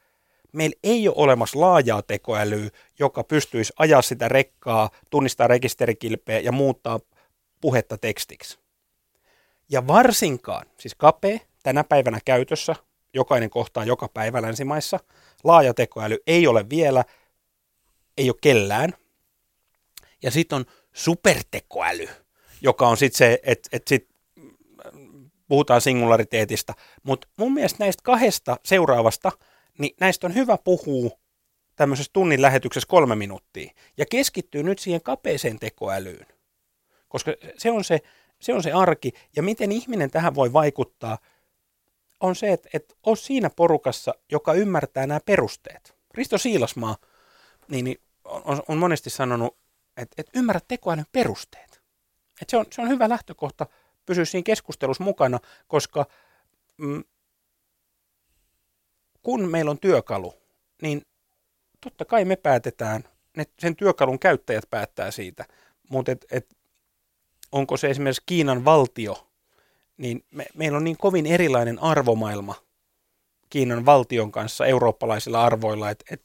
Meillä 0.52 0.76
ei 0.84 1.08
ole 1.08 1.16
olemassa 1.18 1.60
laajaa 1.60 2.02
tekoälyä, 2.02 2.70
joka 3.00 3.24
pystyisi 3.24 3.74
ajaa 3.80 4.02
sitä 4.02 4.30
rekkaa, 4.30 4.90
tunnistaa 5.10 5.48
rekisterikilpeä 5.48 6.40
ja 6.40 6.52
muuttaa 6.52 7.00
puhetta 7.62 7.98
tekstiksi. 7.98 8.60
Ja 9.72 9.88
varsinkaan, 9.88 10.66
siis 10.80 10.96
kapea, 10.96 11.40
tänä 11.64 11.84
päivänä 11.84 12.20
käytössä, 12.26 12.76
jokainen 13.14 13.50
kohtaa 13.50 13.86
joka 13.86 14.08
päivä 14.08 14.42
länsimaissa, 14.42 15.00
laaja 15.44 15.74
tekoäly 15.74 16.18
ei 16.28 16.48
ole 16.48 16.70
vielä, 16.70 17.04
ei 18.18 18.30
ole 18.30 18.38
kellään. 18.42 18.94
Ja 20.24 20.32
sitten 20.32 20.56
on 20.56 20.66
supertekoäly, 20.94 22.08
joka 22.62 22.88
on 22.88 22.98
sitten 22.98 23.18
se, 23.18 23.40
että 23.44 23.70
et 23.72 23.88
sit 23.88 24.10
puhutaan 25.48 25.82
singulariteetista. 25.82 26.74
Mutta 27.04 27.28
mun 27.38 27.54
mielestä 27.54 27.84
näistä 27.84 28.02
kahdesta 28.04 28.58
seuraavasta, 28.66 29.32
niin 29.78 29.96
näistä 30.00 30.28
on 30.28 30.36
hyvä 30.36 30.58
puhua 30.64 31.10
tämmöisessä 31.76 32.12
tunnin 32.14 32.42
lähetyksessä 32.42 32.88
kolme 32.88 33.16
minuuttia. 33.16 33.72
Ja 33.98 34.06
keskittyy 34.06 34.64
nyt 34.64 34.80
siihen 34.80 35.02
kapeeseen 35.02 35.60
tekoälyyn. 35.60 36.26
Koska 37.08 37.32
se 37.58 37.72
on 37.72 37.84
se, 37.84 38.00
se 38.42 38.54
on 38.54 38.64
se 38.64 38.72
arki. 38.72 39.12
Ja 39.36 39.44
miten 39.44 39.72
ihminen 39.72 40.12
tähän 40.12 40.36
voi 40.36 40.54
vaikuttaa, 40.54 41.18
on 42.20 42.36
se, 42.36 42.52
että, 42.52 42.70
että 42.74 42.96
on 43.04 43.18
siinä 43.18 43.50
porukassa, 43.50 44.14
joka 44.32 44.54
ymmärtää 44.54 45.08
nämä 45.08 45.20
perusteet. 45.26 45.96
Risto 46.14 46.38
Siilasmaa 46.38 46.98
niin, 47.68 47.86
niin 47.86 47.98
on, 48.24 48.64
on 48.68 48.78
monesti 48.78 49.10
sanonut, 49.10 49.58
että, 49.98 50.16
että 50.18 50.32
ymmärrät 50.36 50.68
tekoälyn 50.68 51.06
perusteet. 51.12 51.82
Että 52.42 52.52
se, 52.52 52.58
on, 52.58 52.66
se 52.72 52.82
on 52.82 52.90
hyvä 52.90 53.10
lähtökohta 53.10 53.66
pysyä 54.06 54.26
siinä 54.26 54.44
keskustelussa 54.44 55.04
mukana, 55.04 55.40
koska 55.68 56.06
mm, 56.78 57.04
kun 59.22 59.52
meillä 59.52 59.72
on 59.72 59.80
työkalu, 59.80 60.34
niin 60.82 61.02
totta 61.82 62.06
kai 62.06 62.26
me 62.26 62.36
päätetään, 62.36 63.04
ne, 63.38 63.46
sen 63.60 63.76
työkalun 63.76 64.20
käyttäjät 64.20 64.70
päättää 64.70 65.12
siitä, 65.12 65.46
mutta 65.90 66.12
et, 66.12 66.26
et, 66.32 66.58
onko 67.52 67.78
se 67.78 67.90
esimerkiksi 67.90 68.24
Kiinan 68.26 68.66
valtio, 68.66 69.28
niin 69.98 70.26
me, 70.32 70.46
meillä 70.56 70.78
on 70.78 70.84
niin 70.84 70.98
kovin 70.98 71.26
erilainen 71.26 71.84
arvomaailma 71.84 72.56
Kiinan 73.50 73.86
valtion 73.86 74.32
kanssa 74.32 74.66
eurooppalaisilla 74.66 75.46
arvoilla, 75.46 75.90
että 75.90 76.06
et 76.12 76.24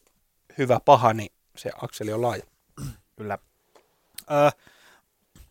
hyvä 0.59 0.81
paha, 0.85 1.13
niin 1.13 1.33
se 1.57 1.71
akseli 1.83 2.13
on 2.13 2.23
laaja. 2.23 2.43
Kyllä. 3.17 3.39
Öö, 4.31 4.51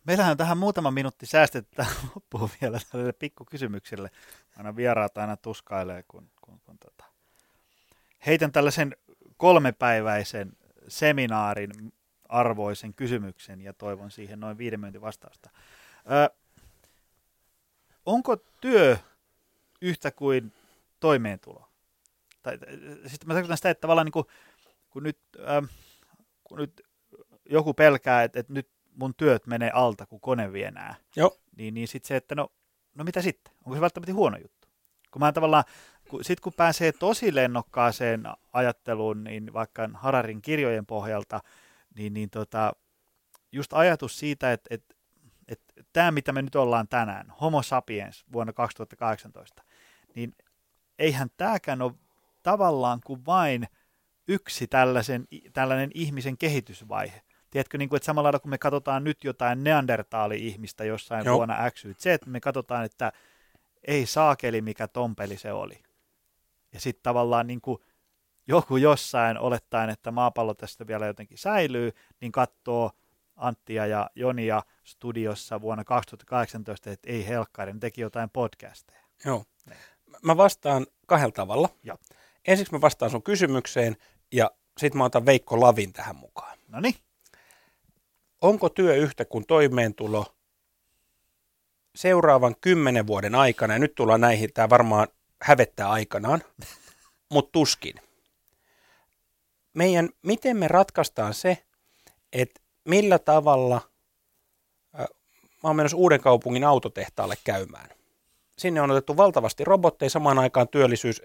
meillähän 0.04 0.30
on 0.30 0.36
tähän 0.36 0.58
muutama 0.58 0.90
minuutti 0.90 1.26
säästetty 1.26 1.76
tähän 1.76 1.94
loppuun 2.14 2.50
vielä 2.62 2.80
tälle 2.92 3.12
pikkukysymykselle. 3.12 4.10
Aina 4.56 4.76
vieraat 4.76 5.18
aina 5.18 5.36
tuskailee, 5.36 6.04
kun, 6.08 6.30
kun, 6.40 6.60
kun 6.60 6.78
tota. 6.78 7.04
heitän 8.26 8.52
tällaisen 8.52 8.96
kolmepäiväisen 9.36 10.52
seminaarin 10.88 11.92
arvoisen 12.28 12.94
kysymyksen 12.94 13.60
ja 13.60 13.72
toivon 13.72 14.10
siihen 14.10 14.40
noin 14.40 14.58
viiden 14.58 14.80
minuutin 14.80 15.00
vastausta. 15.00 15.50
Öö, 16.10 16.28
onko 18.06 18.36
työ 18.60 18.96
yhtä 19.82 20.10
kuin 20.10 20.52
toimeentulo? 21.00 21.68
Tai, 22.42 22.58
sitten 23.06 23.28
mä 23.28 23.34
tarkoitan 23.34 23.56
sitä, 23.56 23.70
että 23.70 23.80
tavallaan 23.80 24.04
niin 24.04 24.12
kuin, 24.12 24.26
kun, 24.90 25.02
nyt, 25.02 25.18
ähm, 25.48 25.64
kun 26.44 26.58
nyt 26.58 26.82
joku 27.50 27.74
pelkää, 27.74 28.22
että, 28.22 28.40
että 28.40 28.52
nyt 28.52 28.68
mun 28.94 29.14
työt 29.14 29.46
menee 29.46 29.70
alta, 29.74 30.06
kun 30.06 30.20
kone 30.20 30.52
vie 30.52 30.70
nää, 30.70 30.94
Joo. 31.16 31.36
niin, 31.56 31.74
niin 31.74 31.88
sitten 31.88 32.08
se, 32.08 32.16
että 32.16 32.34
no, 32.34 32.48
no 32.94 33.04
mitä 33.04 33.22
sitten? 33.22 33.54
Onko 33.64 33.74
se 33.74 33.80
välttämättä 33.80 34.14
huono 34.14 34.36
juttu? 34.36 34.68
Kun 35.10 35.20
mä 35.20 35.32
tavallaan, 35.32 35.64
kun, 36.08 36.24
sit 36.24 36.40
kun 36.40 36.52
pääsee 36.56 36.92
tosi 36.92 37.34
lennokkaaseen 37.34 38.24
ajatteluun, 38.52 39.24
niin 39.24 39.52
vaikka 39.52 39.90
Hararin 39.94 40.42
kirjojen 40.42 40.86
pohjalta, 40.86 41.40
niin, 41.96 42.14
niin 42.14 42.30
tota, 42.30 42.72
just 43.52 43.72
ajatus 43.72 44.18
siitä, 44.18 44.52
että, 44.52 44.74
että, 44.74 44.94
että 45.48 45.82
tämä, 45.92 46.10
mitä 46.10 46.32
me 46.32 46.42
nyt 46.42 46.56
ollaan 46.56 46.88
tänään, 46.88 47.32
Homo 47.40 47.62
sapiens 47.62 48.24
vuonna 48.32 48.52
2018, 48.52 49.62
niin 50.14 50.34
eihän 50.98 51.28
tämäkään 51.36 51.82
ole 51.82 51.92
tavallaan 52.42 53.00
kuin 53.04 53.26
vain 53.26 53.68
yksi 54.28 54.66
tällaisen, 54.66 55.24
tällainen 55.52 55.90
ihmisen 55.94 56.38
kehitysvaihe. 56.38 57.22
Tiedätkö, 57.50 57.78
niin 57.78 57.88
kuin, 57.88 57.96
että 57.96 58.06
samalla 58.06 58.26
lailla 58.26 58.38
kun 58.38 58.50
me 58.50 58.58
katsotaan 58.58 59.04
nyt 59.04 59.24
jotain 59.24 59.64
neandertaali-ihmistä 59.64 60.84
jossain 60.84 61.24
Joo. 61.24 61.36
vuonna 61.36 61.70
X, 61.70 61.86
Z, 61.86 62.26
me 62.26 62.40
katsotaan, 62.40 62.84
että 62.84 63.12
ei 63.84 64.06
saakeli, 64.06 64.60
mikä 64.60 64.88
tompeli 64.88 65.36
se 65.36 65.52
oli. 65.52 65.82
Ja 66.72 66.80
sitten 66.80 67.02
tavallaan 67.02 67.46
niin 67.46 67.60
kuin 67.60 67.78
joku 68.46 68.76
jossain 68.76 69.38
olettaen, 69.38 69.90
että 69.90 70.10
maapallo 70.10 70.54
tästä 70.54 70.86
vielä 70.86 71.06
jotenkin 71.06 71.38
säilyy, 71.38 71.92
niin 72.20 72.32
katsoo 72.32 72.90
Anttia 73.36 73.86
ja 73.86 74.10
Jonia 74.14 74.62
studiossa 74.84 75.60
vuonna 75.60 75.84
2018, 75.84 76.90
että 76.90 77.10
ei 77.10 77.26
helkkari, 77.26 77.72
ne 77.72 77.78
teki 77.78 78.00
jotain 78.00 78.30
podcasteja. 78.30 79.00
Joo. 79.24 79.44
Mä 80.22 80.36
vastaan 80.36 80.86
kahdella 81.06 81.32
tavalla. 81.32 81.68
Joo. 81.82 81.98
Ensiksi 82.48 82.72
mä 82.72 82.80
vastaan 82.80 83.10
sun 83.10 83.22
kysymykseen 83.22 83.96
ja 84.32 84.50
sitten 84.78 84.98
mä 84.98 85.04
otan 85.04 85.26
Veikko 85.26 85.60
Lavin 85.60 85.92
tähän 85.92 86.16
mukaan. 86.16 86.58
No 86.68 86.80
niin, 86.80 86.94
Onko 88.42 88.68
työ 88.68 88.94
yhtä 88.94 89.24
kuin 89.24 89.46
toimeentulo 89.46 90.34
seuraavan 91.94 92.56
kymmenen 92.60 93.06
vuoden 93.06 93.34
aikana, 93.34 93.72
ja 93.72 93.78
nyt 93.78 93.94
tullaan 93.94 94.20
näihin, 94.20 94.52
tämä 94.54 94.70
varmaan 94.70 95.08
hävettää 95.42 95.90
aikanaan, 95.90 96.42
mutta 97.32 97.52
tuskin. 97.52 97.94
Meidän, 99.76 100.08
miten 100.22 100.56
me 100.56 100.68
ratkaistaan 100.68 101.34
se, 101.34 101.58
että 102.32 102.60
millä 102.84 103.18
tavalla, 103.18 103.80
mä 104.96 105.06
oon 105.62 105.76
menossa 105.76 105.96
uuden 105.96 106.20
kaupungin 106.20 106.64
autotehtaalle 106.64 107.34
käymään. 107.44 107.88
Sinne 108.58 108.80
on 108.80 108.90
otettu 108.90 109.16
valtavasti 109.16 109.64
robotteja, 109.64 110.10
samaan 110.10 110.38
aikaan 110.38 110.68
työllisyys, 110.68 111.22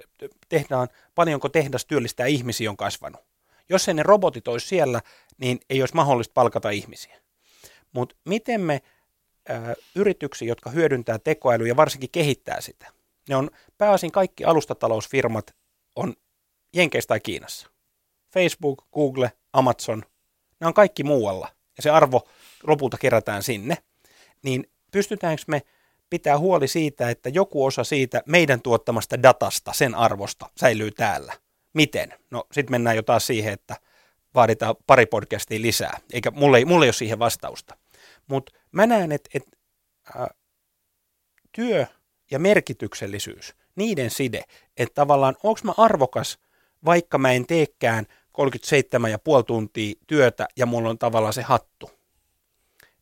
tehdään, 0.50 0.88
paljonko 1.16 1.50
tehdas 1.50 1.86
työllistää 1.86 2.26
ihmisiä 2.26 2.70
on 2.70 2.78
kasvanut. 2.78 3.22
Jos 3.70 3.88
ei 3.88 3.94
ne 3.94 4.04
robotit 4.04 4.48
olisi 4.48 4.68
siellä, 4.68 5.02
niin 5.38 5.60
ei 5.70 5.82
olisi 5.82 5.96
mahdollista 5.96 6.34
palkata 6.34 6.70
ihmisiä. 6.70 7.22
Mutta 7.92 8.16
miten 8.26 8.62
me 8.62 8.82
ö, 9.50 9.54
yrityksiä, 9.96 10.48
jotka 10.48 10.70
hyödyntää 10.70 11.20
tekoälyä 11.20 11.68
ja 11.68 11.76
varsinkin 11.76 12.10
kehittää 12.12 12.62
sitä, 12.62 12.88
ne 13.30 13.36
on 13.36 13.50
pääosin 13.78 14.12
kaikki 14.12 14.46
alustatalousfirmat 14.46 15.56
on 15.96 16.14
Jenkeistä 16.74 17.08
tai 17.08 17.20
Kiinassa. 17.20 17.72
Facebook, 18.34 18.86
Google, 18.94 19.32
Amazon, 19.54 20.04
ne 20.60 20.68
on 20.68 20.74
kaikki 20.74 21.04
muualla 21.04 21.48
ja 21.78 21.84
se 21.84 21.90
arvo 21.90 22.28
lopulta 22.68 22.98
kerätään 22.98 23.44
sinne. 23.44 23.78
Niin 24.44 24.72
pystytäänkö 24.92 25.44
me 25.48 25.62
pitää 26.10 26.40
huoli 26.40 26.68
siitä, 26.68 27.10
että 27.10 27.30
joku 27.30 27.66
osa 27.66 27.84
siitä 27.84 28.24
meidän 28.26 28.62
tuottamasta 28.62 29.24
datasta, 29.24 29.74
sen 29.74 29.96
arvosta, 29.96 30.50
säilyy 30.58 30.92
täällä. 30.92 31.34
Miten? 31.74 32.14
No 32.32 32.44
sitten 32.52 32.74
mennään 32.74 32.96
jo 32.96 33.04
taas 33.04 33.28
siihen, 33.28 33.54
että 33.54 33.76
vaaditaan 34.36 34.76
pari 34.88 35.06
podcastia 35.06 35.62
lisää, 35.62 36.00
eikä 36.14 36.32
mulle, 36.32 36.58
ei- 36.58 36.66
mulle 36.66 36.86
ei 36.86 36.88
ole 36.88 36.94
siihen 36.94 37.20
vastausta. 37.20 37.78
Mutta 38.28 38.52
mä 38.72 38.86
näen, 38.88 39.12
että 39.12 39.30
et, 39.34 39.44
äh, 40.16 40.28
työ 41.52 41.86
ja 42.32 42.40
merkityksellisyys, 42.40 43.56
niiden 43.76 44.10
side, 44.10 44.44
että 44.78 44.96
tavallaan 44.96 45.36
onko 45.44 45.60
mä 45.64 45.74
arvokas, 45.78 46.38
vaikka 46.86 47.18
mä 47.18 47.32
en 47.32 47.48
teekään 47.48 48.06
37,5 48.38 49.44
tuntia 49.48 49.96
työtä 50.08 50.48
ja 50.56 50.66
mulla 50.66 50.90
on 50.90 50.98
tavallaan 50.98 51.34
se 51.34 51.42
hattu. 51.42 51.92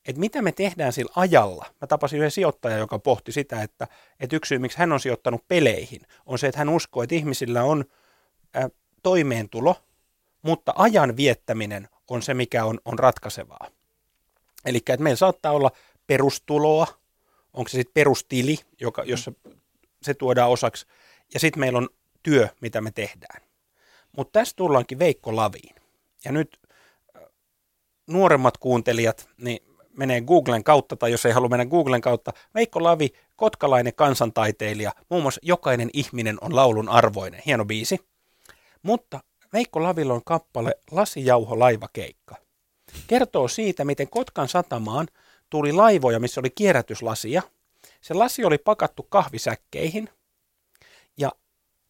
että 0.06 0.20
mitä 0.20 0.42
me 0.42 0.52
tehdään 0.52 0.94
sillä 0.94 1.12
ajalla. 1.16 1.66
Mä 1.82 1.88
tapasin 1.88 2.18
yhden 2.18 2.32
sijoittajan, 2.32 2.80
joka 2.80 3.00
pohti 3.00 3.32
sitä, 3.32 3.64
että, 3.64 3.88
että 4.20 4.36
yksi 4.36 4.50
syy, 4.50 4.60
miksi 4.60 4.78
hän 4.78 4.92
on 4.92 5.00
sijoittanut 5.00 5.48
peleihin, 5.48 6.02
on 6.26 6.40
se, 6.40 6.48
että 6.48 6.60
hän 6.60 6.70
uskoo, 6.70 7.04
että 7.04 7.16
ihmisillä 7.16 7.64
on 7.64 7.86
ä, 8.58 8.70
toimeentulo, 9.04 9.76
mutta 10.42 10.74
ajan 10.76 11.18
viettäminen 11.18 11.90
on 12.10 12.22
se, 12.22 12.34
mikä 12.34 12.66
on, 12.66 12.80
on 12.86 13.00
ratkaisevaa. 13.00 13.68
Eli 14.66 14.78
että 14.78 14.98
meillä 14.98 15.18
saattaa 15.18 15.52
olla 15.52 15.72
perustuloa, 16.08 16.88
onko 17.54 17.68
se 17.68 17.78
sitten 17.78 17.94
perustili, 17.94 18.58
joka, 18.82 19.04
jossa 19.04 19.32
se 20.02 20.14
tuodaan 20.14 20.50
osaksi, 20.52 20.86
ja 21.34 21.40
sitten 21.40 21.60
meillä 21.60 21.78
on 21.78 21.90
työ, 22.24 22.48
mitä 22.62 22.82
me 22.82 22.92
tehdään. 22.92 23.49
Mutta 24.20 24.40
tässä 24.40 24.56
tullaankin 24.56 25.00
Veikko 25.00 25.36
Laviin. 25.36 25.76
Ja 26.26 26.32
nyt 26.32 26.60
nuoremmat 28.08 28.58
kuuntelijat, 28.58 29.30
niin 29.38 29.60
menee 29.98 30.22
Googlen 30.22 30.64
kautta, 30.64 30.96
tai 30.96 31.12
jos 31.12 31.26
ei 31.26 31.32
halua 31.32 31.50
mennä 31.50 31.66
Googlen 31.66 32.02
kautta, 32.02 32.34
Veikko 32.56 32.84
Lavi, 32.84 33.10
kotkalainen 33.36 33.94
kansantaiteilija, 33.96 34.92
muun 35.10 35.22
muassa 35.22 35.42
Jokainen 35.44 35.90
ihminen 35.94 36.38
on 36.42 36.56
laulun 36.56 36.90
arvoinen, 36.90 37.42
hieno 37.46 37.66
biisi. 37.66 38.00
Mutta 38.84 39.20
Veikko 39.54 39.84
Lavilla 39.84 40.14
on 40.14 40.24
kappale 40.26 40.76
Lasijauho 40.92 41.60
laivakeikka. 41.60 42.36
Kertoo 43.08 43.48
siitä, 43.48 43.86
miten 43.86 44.10
Kotkan 44.10 44.48
satamaan 44.48 45.08
tuli 45.50 45.74
laivoja, 45.74 46.20
missä 46.20 46.42
oli 46.42 46.50
kierrätyslasia. 46.50 47.42
Se 48.02 48.14
lasi 48.14 48.46
oli 48.46 48.58
pakattu 48.58 49.04
kahvisäkkeihin 49.04 50.10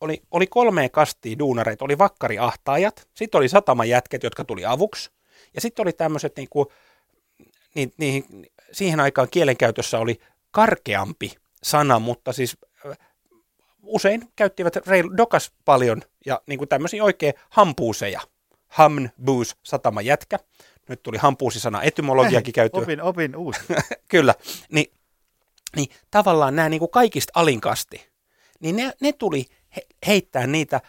oli, 0.01 0.21
oli 0.31 0.47
kolmeen 0.47 0.91
kastia 0.91 1.39
duunareita. 1.39 1.85
Oli 1.85 1.97
vakkariahtaajat, 1.97 3.07
sitten 3.13 3.39
oli 3.39 3.49
satamajätket, 3.49 4.23
jotka 4.23 4.43
tuli 4.43 4.65
avuksi. 4.65 5.11
Ja 5.53 5.61
sitten 5.61 5.83
oli 5.83 5.93
tämmöiset, 5.93 6.35
niin 6.35 6.47
kuin, 6.49 6.65
niin, 7.75 7.93
niin, 7.97 8.23
siihen 8.71 8.99
aikaan 8.99 9.27
kielenkäytössä 9.31 9.99
oli 9.99 10.19
karkeampi 10.51 11.35
sana, 11.63 11.99
mutta 11.99 12.33
siis 12.33 12.57
usein 13.83 14.29
käyttivät 14.35 14.75
reil, 14.75 15.09
dokas 15.17 15.51
paljon 15.65 16.01
ja 16.25 16.41
niin 16.47 16.57
kuin 16.57 16.69
tämmöisiä 16.69 17.03
oikein 17.03 17.33
hampuuseja. 17.49 18.21
Hamn, 18.67 19.09
booze, 19.23 19.55
satama, 19.63 20.01
jätkä. 20.01 20.39
Nyt 20.89 21.03
tuli 21.03 21.17
hampuusisana 21.17 21.81
etymologiakin 21.81 22.53
käyttöön. 22.53 22.83
Opin, 22.83 23.01
opin 23.01 23.35
uusi. 23.35 23.59
Kyllä. 24.07 24.35
Ni, 24.71 24.91
niin 25.75 25.87
tavallaan 26.11 26.55
nämä 26.55 26.69
niin 26.69 26.79
kuin 26.79 26.91
kaikista 26.91 27.31
alinkasti, 27.35 28.09
niin 28.59 28.75
ne, 28.75 28.93
ne 29.01 29.13
tuli 29.13 29.45
he, 29.75 29.81
heittää 30.07 30.47
niitä 30.47 30.81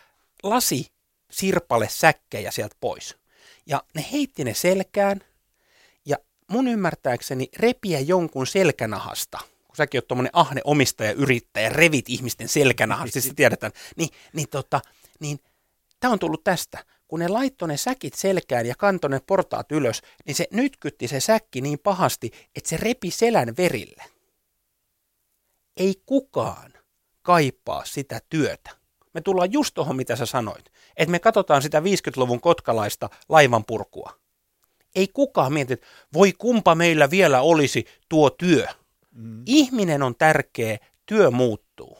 lasi 0.42 0.86
sirpale 1.30 1.88
säkkejä 1.88 2.50
sieltä 2.50 2.76
pois. 2.80 3.16
Ja 3.66 3.82
ne 3.94 4.04
heitti 4.12 4.44
ne 4.44 4.54
selkään 4.54 5.20
ja 6.06 6.16
mun 6.50 6.68
ymmärtääkseni 6.68 7.48
repiä 7.58 8.00
jonkun 8.00 8.46
selkänahasta– 8.46 9.38
kun 9.70 9.76
säkin 9.76 9.98
oot 9.98 10.08
tuommoinen 10.08 10.30
ahne 10.32 10.60
omistaja, 10.64 11.12
yrittäjä, 11.12 11.68
revit 11.68 12.08
ihmisten 12.08 12.48
selkänahasta, 12.48 13.20
siis 13.20 13.34
tiedetään, 13.34 13.72
niin, 13.96 14.08
niin, 14.32 14.48
tota, 14.48 14.80
niin 15.20 15.38
tämä 16.00 16.12
on 16.12 16.18
tullut 16.18 16.44
tästä. 16.44 16.84
Kun 17.08 17.18
ne 17.18 17.28
laittoi 17.28 17.68
ne 17.68 17.76
säkit 17.76 18.14
selkään 18.14 18.66
ja 18.66 18.74
kantoi 18.78 19.10
ne 19.10 19.20
portaat 19.26 19.72
ylös, 19.72 20.02
niin 20.26 20.34
se 20.34 20.48
nytkytti 20.50 21.08
se 21.08 21.20
säkki 21.20 21.60
niin 21.60 21.78
pahasti, 21.78 22.30
että 22.56 22.68
se 22.70 22.76
repi 22.76 23.10
selän 23.10 23.56
verille. 23.56 24.04
Ei 25.76 26.02
kukaan 26.06 26.72
kaipaa 27.22 27.84
sitä 27.84 28.20
työtä. 28.28 28.70
Me 29.14 29.20
tullaan 29.20 29.52
just 29.52 29.74
tuohon, 29.74 29.96
mitä 29.96 30.16
sä 30.16 30.26
sanoit. 30.26 30.72
Että 30.96 31.10
me 31.10 31.18
katsotaan 31.18 31.62
sitä 31.62 31.80
50-luvun 31.80 32.40
kotkalaista 32.40 33.10
laivanpurkua. 33.28 34.20
Ei 34.94 35.08
kukaan 35.08 35.52
mieti, 35.52 35.72
että 35.72 35.86
voi 36.12 36.32
kumpa 36.32 36.74
meillä 36.74 37.10
vielä 37.10 37.40
olisi 37.40 37.84
tuo 38.08 38.30
työ. 38.30 38.66
Mm. 39.12 39.42
Ihminen 39.46 40.02
on 40.02 40.14
tärkeä, 40.16 40.78
työ 41.06 41.30
muuttuu. 41.30 41.98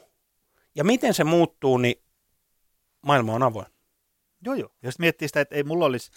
Ja 0.75 0.83
miten 0.83 1.13
se 1.13 1.23
muuttuu, 1.23 1.77
niin 1.77 2.01
maailma 3.01 3.33
on 3.33 3.43
avoin. 3.43 3.67
Joo, 4.45 4.55
joo. 4.55 4.69
Jos 4.83 4.99
miettii 4.99 5.27
sitä, 5.27 5.41
että 5.41 5.55
ei 5.55 5.63
mulla 5.63 5.85
olisi 5.85 6.11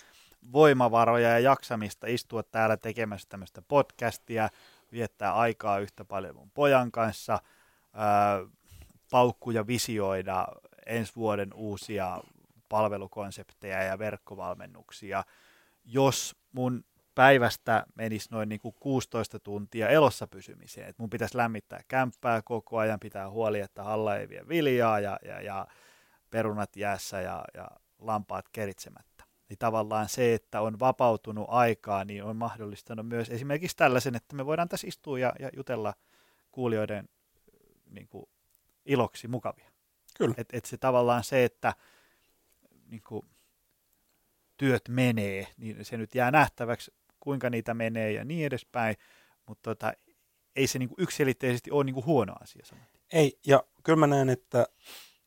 voimavaroja 0.52 1.28
ja 1.28 1.38
jaksamista 1.38 2.06
istua 2.06 2.42
täällä 2.42 2.76
tekemässä 2.76 3.28
tämmöistä 3.28 3.62
podcastia, 3.62 4.48
viettää 4.92 5.34
aikaa 5.34 5.78
yhtä 5.78 6.04
paljon 6.04 6.36
mun 6.36 6.50
pojan 6.50 6.92
kanssa, 6.92 7.38
ää, 7.92 8.40
paukkuja 9.14 9.66
visioida 9.66 10.46
ensi 10.86 11.12
vuoden 11.16 11.54
uusia 11.54 12.20
palvelukonsepteja 12.68 13.82
ja 13.82 13.98
verkkovalmennuksia, 13.98 15.24
jos 15.84 16.36
mun 16.52 16.84
päivästä 17.14 17.86
menisi 17.94 18.28
noin 18.30 18.48
niin 18.48 18.60
kuin 18.60 18.74
16 18.80 19.40
tuntia 19.40 19.88
elossa 19.88 20.26
pysymiseen. 20.26 20.88
Et 20.88 20.98
mun 20.98 21.10
pitäisi 21.10 21.36
lämmittää 21.36 21.80
kämppää 21.88 22.42
koko 22.42 22.78
ajan, 22.78 23.00
pitää 23.00 23.30
huoli, 23.30 23.60
että 23.60 23.82
halla 23.82 24.16
ei 24.16 24.28
vie 24.28 24.48
viljaa 24.48 25.00
ja, 25.00 25.18
ja, 25.24 25.40
ja 25.40 25.66
perunat 26.30 26.76
jäässä 26.76 27.20
ja, 27.20 27.44
ja 27.54 27.68
lampaat 27.98 28.48
keritsemättä. 28.52 29.24
Niin 29.48 29.58
tavallaan 29.58 30.08
se, 30.08 30.34
että 30.34 30.60
on 30.60 30.80
vapautunut 30.80 31.46
aikaa, 31.48 32.04
niin 32.04 32.24
on 32.24 32.36
mahdollistanut 32.36 33.08
myös 33.08 33.30
esimerkiksi 33.30 33.76
tällaisen, 33.76 34.14
että 34.14 34.36
me 34.36 34.46
voidaan 34.46 34.68
tässä 34.68 34.86
istua 34.86 35.18
ja, 35.18 35.32
ja 35.38 35.50
jutella 35.56 35.94
kuulijoiden 36.52 37.08
niin 37.90 38.08
kuin, 38.08 38.26
iloksi 38.84 39.28
mukavia. 39.28 39.70
Kyllä. 40.16 40.34
Et, 40.38 40.48
et 40.52 40.64
se 40.64 40.76
tavallaan 40.76 41.24
se, 41.24 41.44
että 41.44 41.74
niin 42.86 43.02
kuin, 43.08 43.26
työt 44.56 44.88
menee, 44.88 45.46
niin 45.56 45.84
se 45.84 45.96
nyt 45.96 46.14
jää 46.14 46.30
nähtäväksi 46.30 46.94
kuinka 47.20 47.50
niitä 47.50 47.74
menee 47.74 48.12
ja 48.12 48.24
niin 48.24 48.46
edespäin, 48.46 48.96
mutta 49.46 49.70
tota, 49.70 49.92
ei 50.56 50.66
se 50.66 50.78
niinku 50.78 50.94
yksilitteisesti 50.98 51.70
ole 51.70 51.84
niinku 51.84 52.04
huono 52.04 52.34
asia. 52.40 52.64
Sanottiin. 52.64 53.00
Ei, 53.12 53.38
ja 53.46 53.64
kyllä 53.82 53.96
mä 53.96 54.06
näen, 54.06 54.30
että 54.30 54.66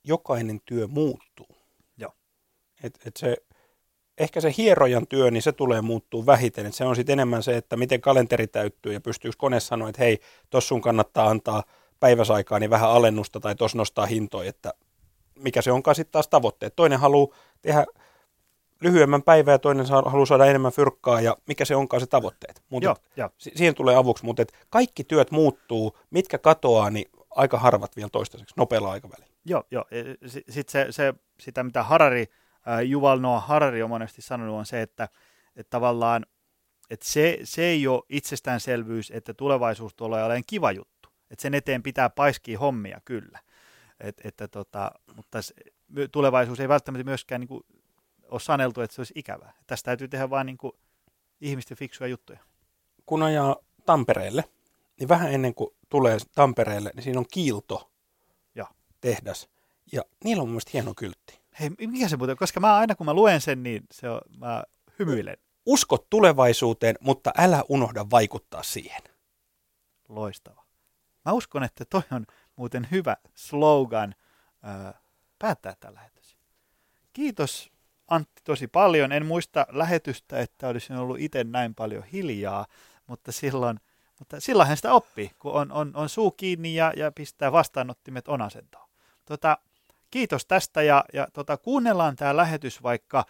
jokainen 0.03 0.61
työ 0.65 0.87
muuttuu. 0.87 1.57
Joo. 1.97 2.13
Et, 2.83 2.99
et 3.05 3.17
se, 3.17 3.37
ehkä 4.17 4.41
se 4.41 4.53
hierojan 4.57 5.07
työ, 5.07 5.31
niin 5.31 5.41
se 5.43 5.51
tulee 5.51 5.81
muuttuu 5.81 6.25
vähiten. 6.25 6.65
Et 6.65 6.75
se 6.75 6.85
on 6.85 6.95
sitten 6.95 7.13
enemmän 7.13 7.43
se, 7.43 7.57
että 7.57 7.77
miten 7.77 8.01
kalenteri 8.01 8.47
täyttyy 8.47 8.93
ja 8.93 9.01
pystyykö 9.01 9.37
kone 9.37 9.59
sanoa, 9.59 9.89
että 9.89 10.03
hei, 10.03 10.19
tuossa 10.49 10.67
sun 10.67 10.81
kannattaa 10.81 11.29
antaa 11.29 11.63
päiväsaikaa 11.99 12.59
niin 12.59 12.69
vähän 12.69 12.89
alennusta 12.89 13.39
tai 13.39 13.55
tuossa 13.55 13.77
nostaa 13.77 14.05
hintoja, 14.05 14.49
että 14.49 14.73
mikä 15.35 15.61
se 15.61 15.71
onkaan 15.71 15.95
sitten 15.95 16.11
taas 16.11 16.27
tavoitteet. 16.27 16.75
Toinen 16.75 16.99
haluaa 16.99 17.37
tehdä 17.61 17.85
lyhyemmän 18.81 19.23
päivän 19.23 19.51
ja 19.51 19.59
toinen 19.59 19.85
saa, 19.85 20.01
haluaa 20.01 20.25
saada 20.25 20.45
enemmän 20.45 20.71
fyrkkaa 20.71 21.21
ja 21.21 21.37
mikä 21.47 21.65
se 21.65 21.75
onkaan 21.75 22.01
se 22.01 22.07
tavoitteet. 22.07 22.63
Mutta 22.69 22.85
Joo, 22.85 22.95
jo. 23.15 23.29
siihen 23.37 23.75
tulee 23.75 23.95
avuksi, 23.95 24.25
mutta 24.25 24.41
et 24.41 24.53
kaikki 24.69 25.03
työt 25.03 25.31
muuttuu, 25.31 25.97
mitkä 26.09 26.37
katoaa, 26.37 26.89
niin 26.89 27.11
aika 27.29 27.57
harvat 27.57 27.95
vielä 27.95 28.09
toistaiseksi, 28.09 28.53
nopealla 28.57 28.91
aikavälillä. 28.91 29.33
Joo, 29.45 29.63
joo. 29.71 29.85
E, 29.91 30.03
Sitten 30.27 30.71
se, 30.71 30.87
se, 30.91 31.13
sitä, 31.39 31.63
mitä 31.63 31.83
Harari, 31.83 32.27
äh, 32.67 32.89
Yuval 32.91 33.19
Noah 33.19 33.47
Harari 33.47 33.83
on 33.83 33.89
monesti 33.89 34.21
sanonut, 34.21 34.55
on 34.55 34.65
se, 34.65 34.81
että, 34.81 35.09
että 35.55 35.69
tavallaan 35.69 36.25
että 36.89 37.05
se, 37.05 37.39
se 37.43 37.63
ei 37.63 37.87
ole 37.87 38.03
itsestäänselvyys, 38.09 39.11
että 39.11 39.33
tulevaisuus 39.33 39.93
tulee 39.93 40.23
olemaan 40.23 40.43
kiva 40.47 40.71
juttu. 40.71 40.96
Että 41.31 41.41
sen 41.41 41.53
eteen 41.53 41.83
pitää 41.83 42.09
paiskia 42.09 42.59
hommia 42.59 43.01
kyllä. 43.05 43.39
Et, 43.99 44.21
että 44.23 44.47
tota, 44.47 44.91
mutta 45.15 45.39
tulevaisuus 46.11 46.59
ei 46.59 46.69
välttämättä 46.69 47.03
myöskään 47.03 47.41
niin 47.41 47.47
kuin 47.47 47.63
ole 48.23 48.39
saneltu, 48.39 48.81
että 48.81 48.95
se 48.95 49.01
olisi 49.01 49.13
ikävää. 49.15 49.53
Tästä 49.67 49.85
täytyy 49.85 50.07
tehdä 50.07 50.29
vain 50.29 50.45
niin 50.45 50.57
ihmisten 51.41 51.77
fiksuja 51.77 52.07
juttuja. 52.07 52.39
Kun 53.05 53.23
ajaa 53.23 53.55
Tampereelle, 53.85 54.43
niin 54.99 55.09
vähän 55.09 55.33
ennen 55.33 55.53
kuin 55.53 55.69
tulee 55.89 56.17
Tampereelle, 56.35 56.91
niin 56.95 57.03
siinä 57.03 57.19
on 57.19 57.25
kiilto 57.31 57.91
ja. 58.55 58.67
tehdas. 59.01 59.49
Ja 59.91 60.01
niillä 60.23 60.41
on 60.41 60.47
mun 60.47 60.53
mielestä 60.53 60.71
hieno 60.73 60.93
kyltti. 60.93 61.39
Hei, 61.59 61.69
mikä 61.69 62.07
se 62.07 62.17
muuten, 62.17 62.37
koska 62.37 62.59
mä 62.59 62.77
aina 62.77 62.95
kun 62.95 63.05
mä 63.05 63.13
luen 63.13 63.41
sen, 63.41 63.63
niin 63.63 63.83
se 63.91 64.09
on, 64.09 64.21
mä 64.37 64.63
hymyilen. 64.99 65.37
Usko 65.65 66.05
tulevaisuuteen, 66.09 66.95
mutta 67.01 67.31
älä 67.37 67.63
unohda 67.69 68.05
vaikuttaa 68.11 68.63
siihen. 68.63 69.01
Loistava. 70.09 70.66
Mä 71.27 71.33
uskon, 71.33 71.63
että 71.63 71.85
toi 71.85 72.01
on 72.11 72.25
muuten 72.55 72.87
hyvä 72.91 73.17
slogan 73.35 74.15
äh, 74.67 74.93
päättää 75.39 75.75
tällä 75.79 75.99
hetkellä. 75.99 76.17
Kiitos 77.13 77.71
Antti 78.07 78.41
tosi 78.43 78.67
paljon. 78.67 79.11
En 79.11 79.25
muista 79.25 79.65
lähetystä, 79.69 80.39
että 80.39 80.67
olisin 80.67 80.95
ollut 80.95 81.19
itse 81.19 81.43
näin 81.43 81.75
paljon 81.75 82.03
hiljaa, 82.03 82.65
mutta 83.07 83.31
silloin, 83.31 83.79
mutta 84.19 84.39
silloinhan 84.39 84.77
sitä 84.77 84.93
oppii, 84.93 85.31
kun 85.39 85.51
on, 85.51 85.71
on, 85.71 85.91
on 85.95 86.09
suu 86.09 86.31
kiinni 86.31 86.75
ja, 86.75 86.93
ja 86.95 87.11
pistää 87.11 87.51
vastaanottimet 87.51 88.27
on 88.27 88.41
asentoon. 88.41 88.89
Tota, 89.25 89.57
kiitos 90.11 90.45
tästä 90.45 90.81
ja, 90.81 91.05
ja 91.13 91.27
tota, 91.33 91.57
kuunnellaan 91.57 92.15
tämä 92.15 92.37
lähetys 92.37 92.83
vaikka 92.83 93.25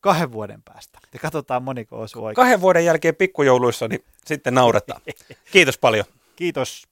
kahden 0.00 0.32
vuoden 0.32 0.62
päästä. 0.62 0.98
Ja 1.12 1.18
katsotaan 1.18 1.62
moniko 1.62 2.00
osuu 2.00 2.24
oikein. 2.24 2.44
Kahden 2.44 2.60
vuoden 2.60 2.84
jälkeen 2.84 3.16
pikkujouluissa, 3.16 3.88
niin 3.88 4.04
sitten 4.26 4.54
nauretaan. 4.54 5.00
Kiitos 5.52 5.78
paljon. 5.78 6.04
Kiitos. 6.36 6.91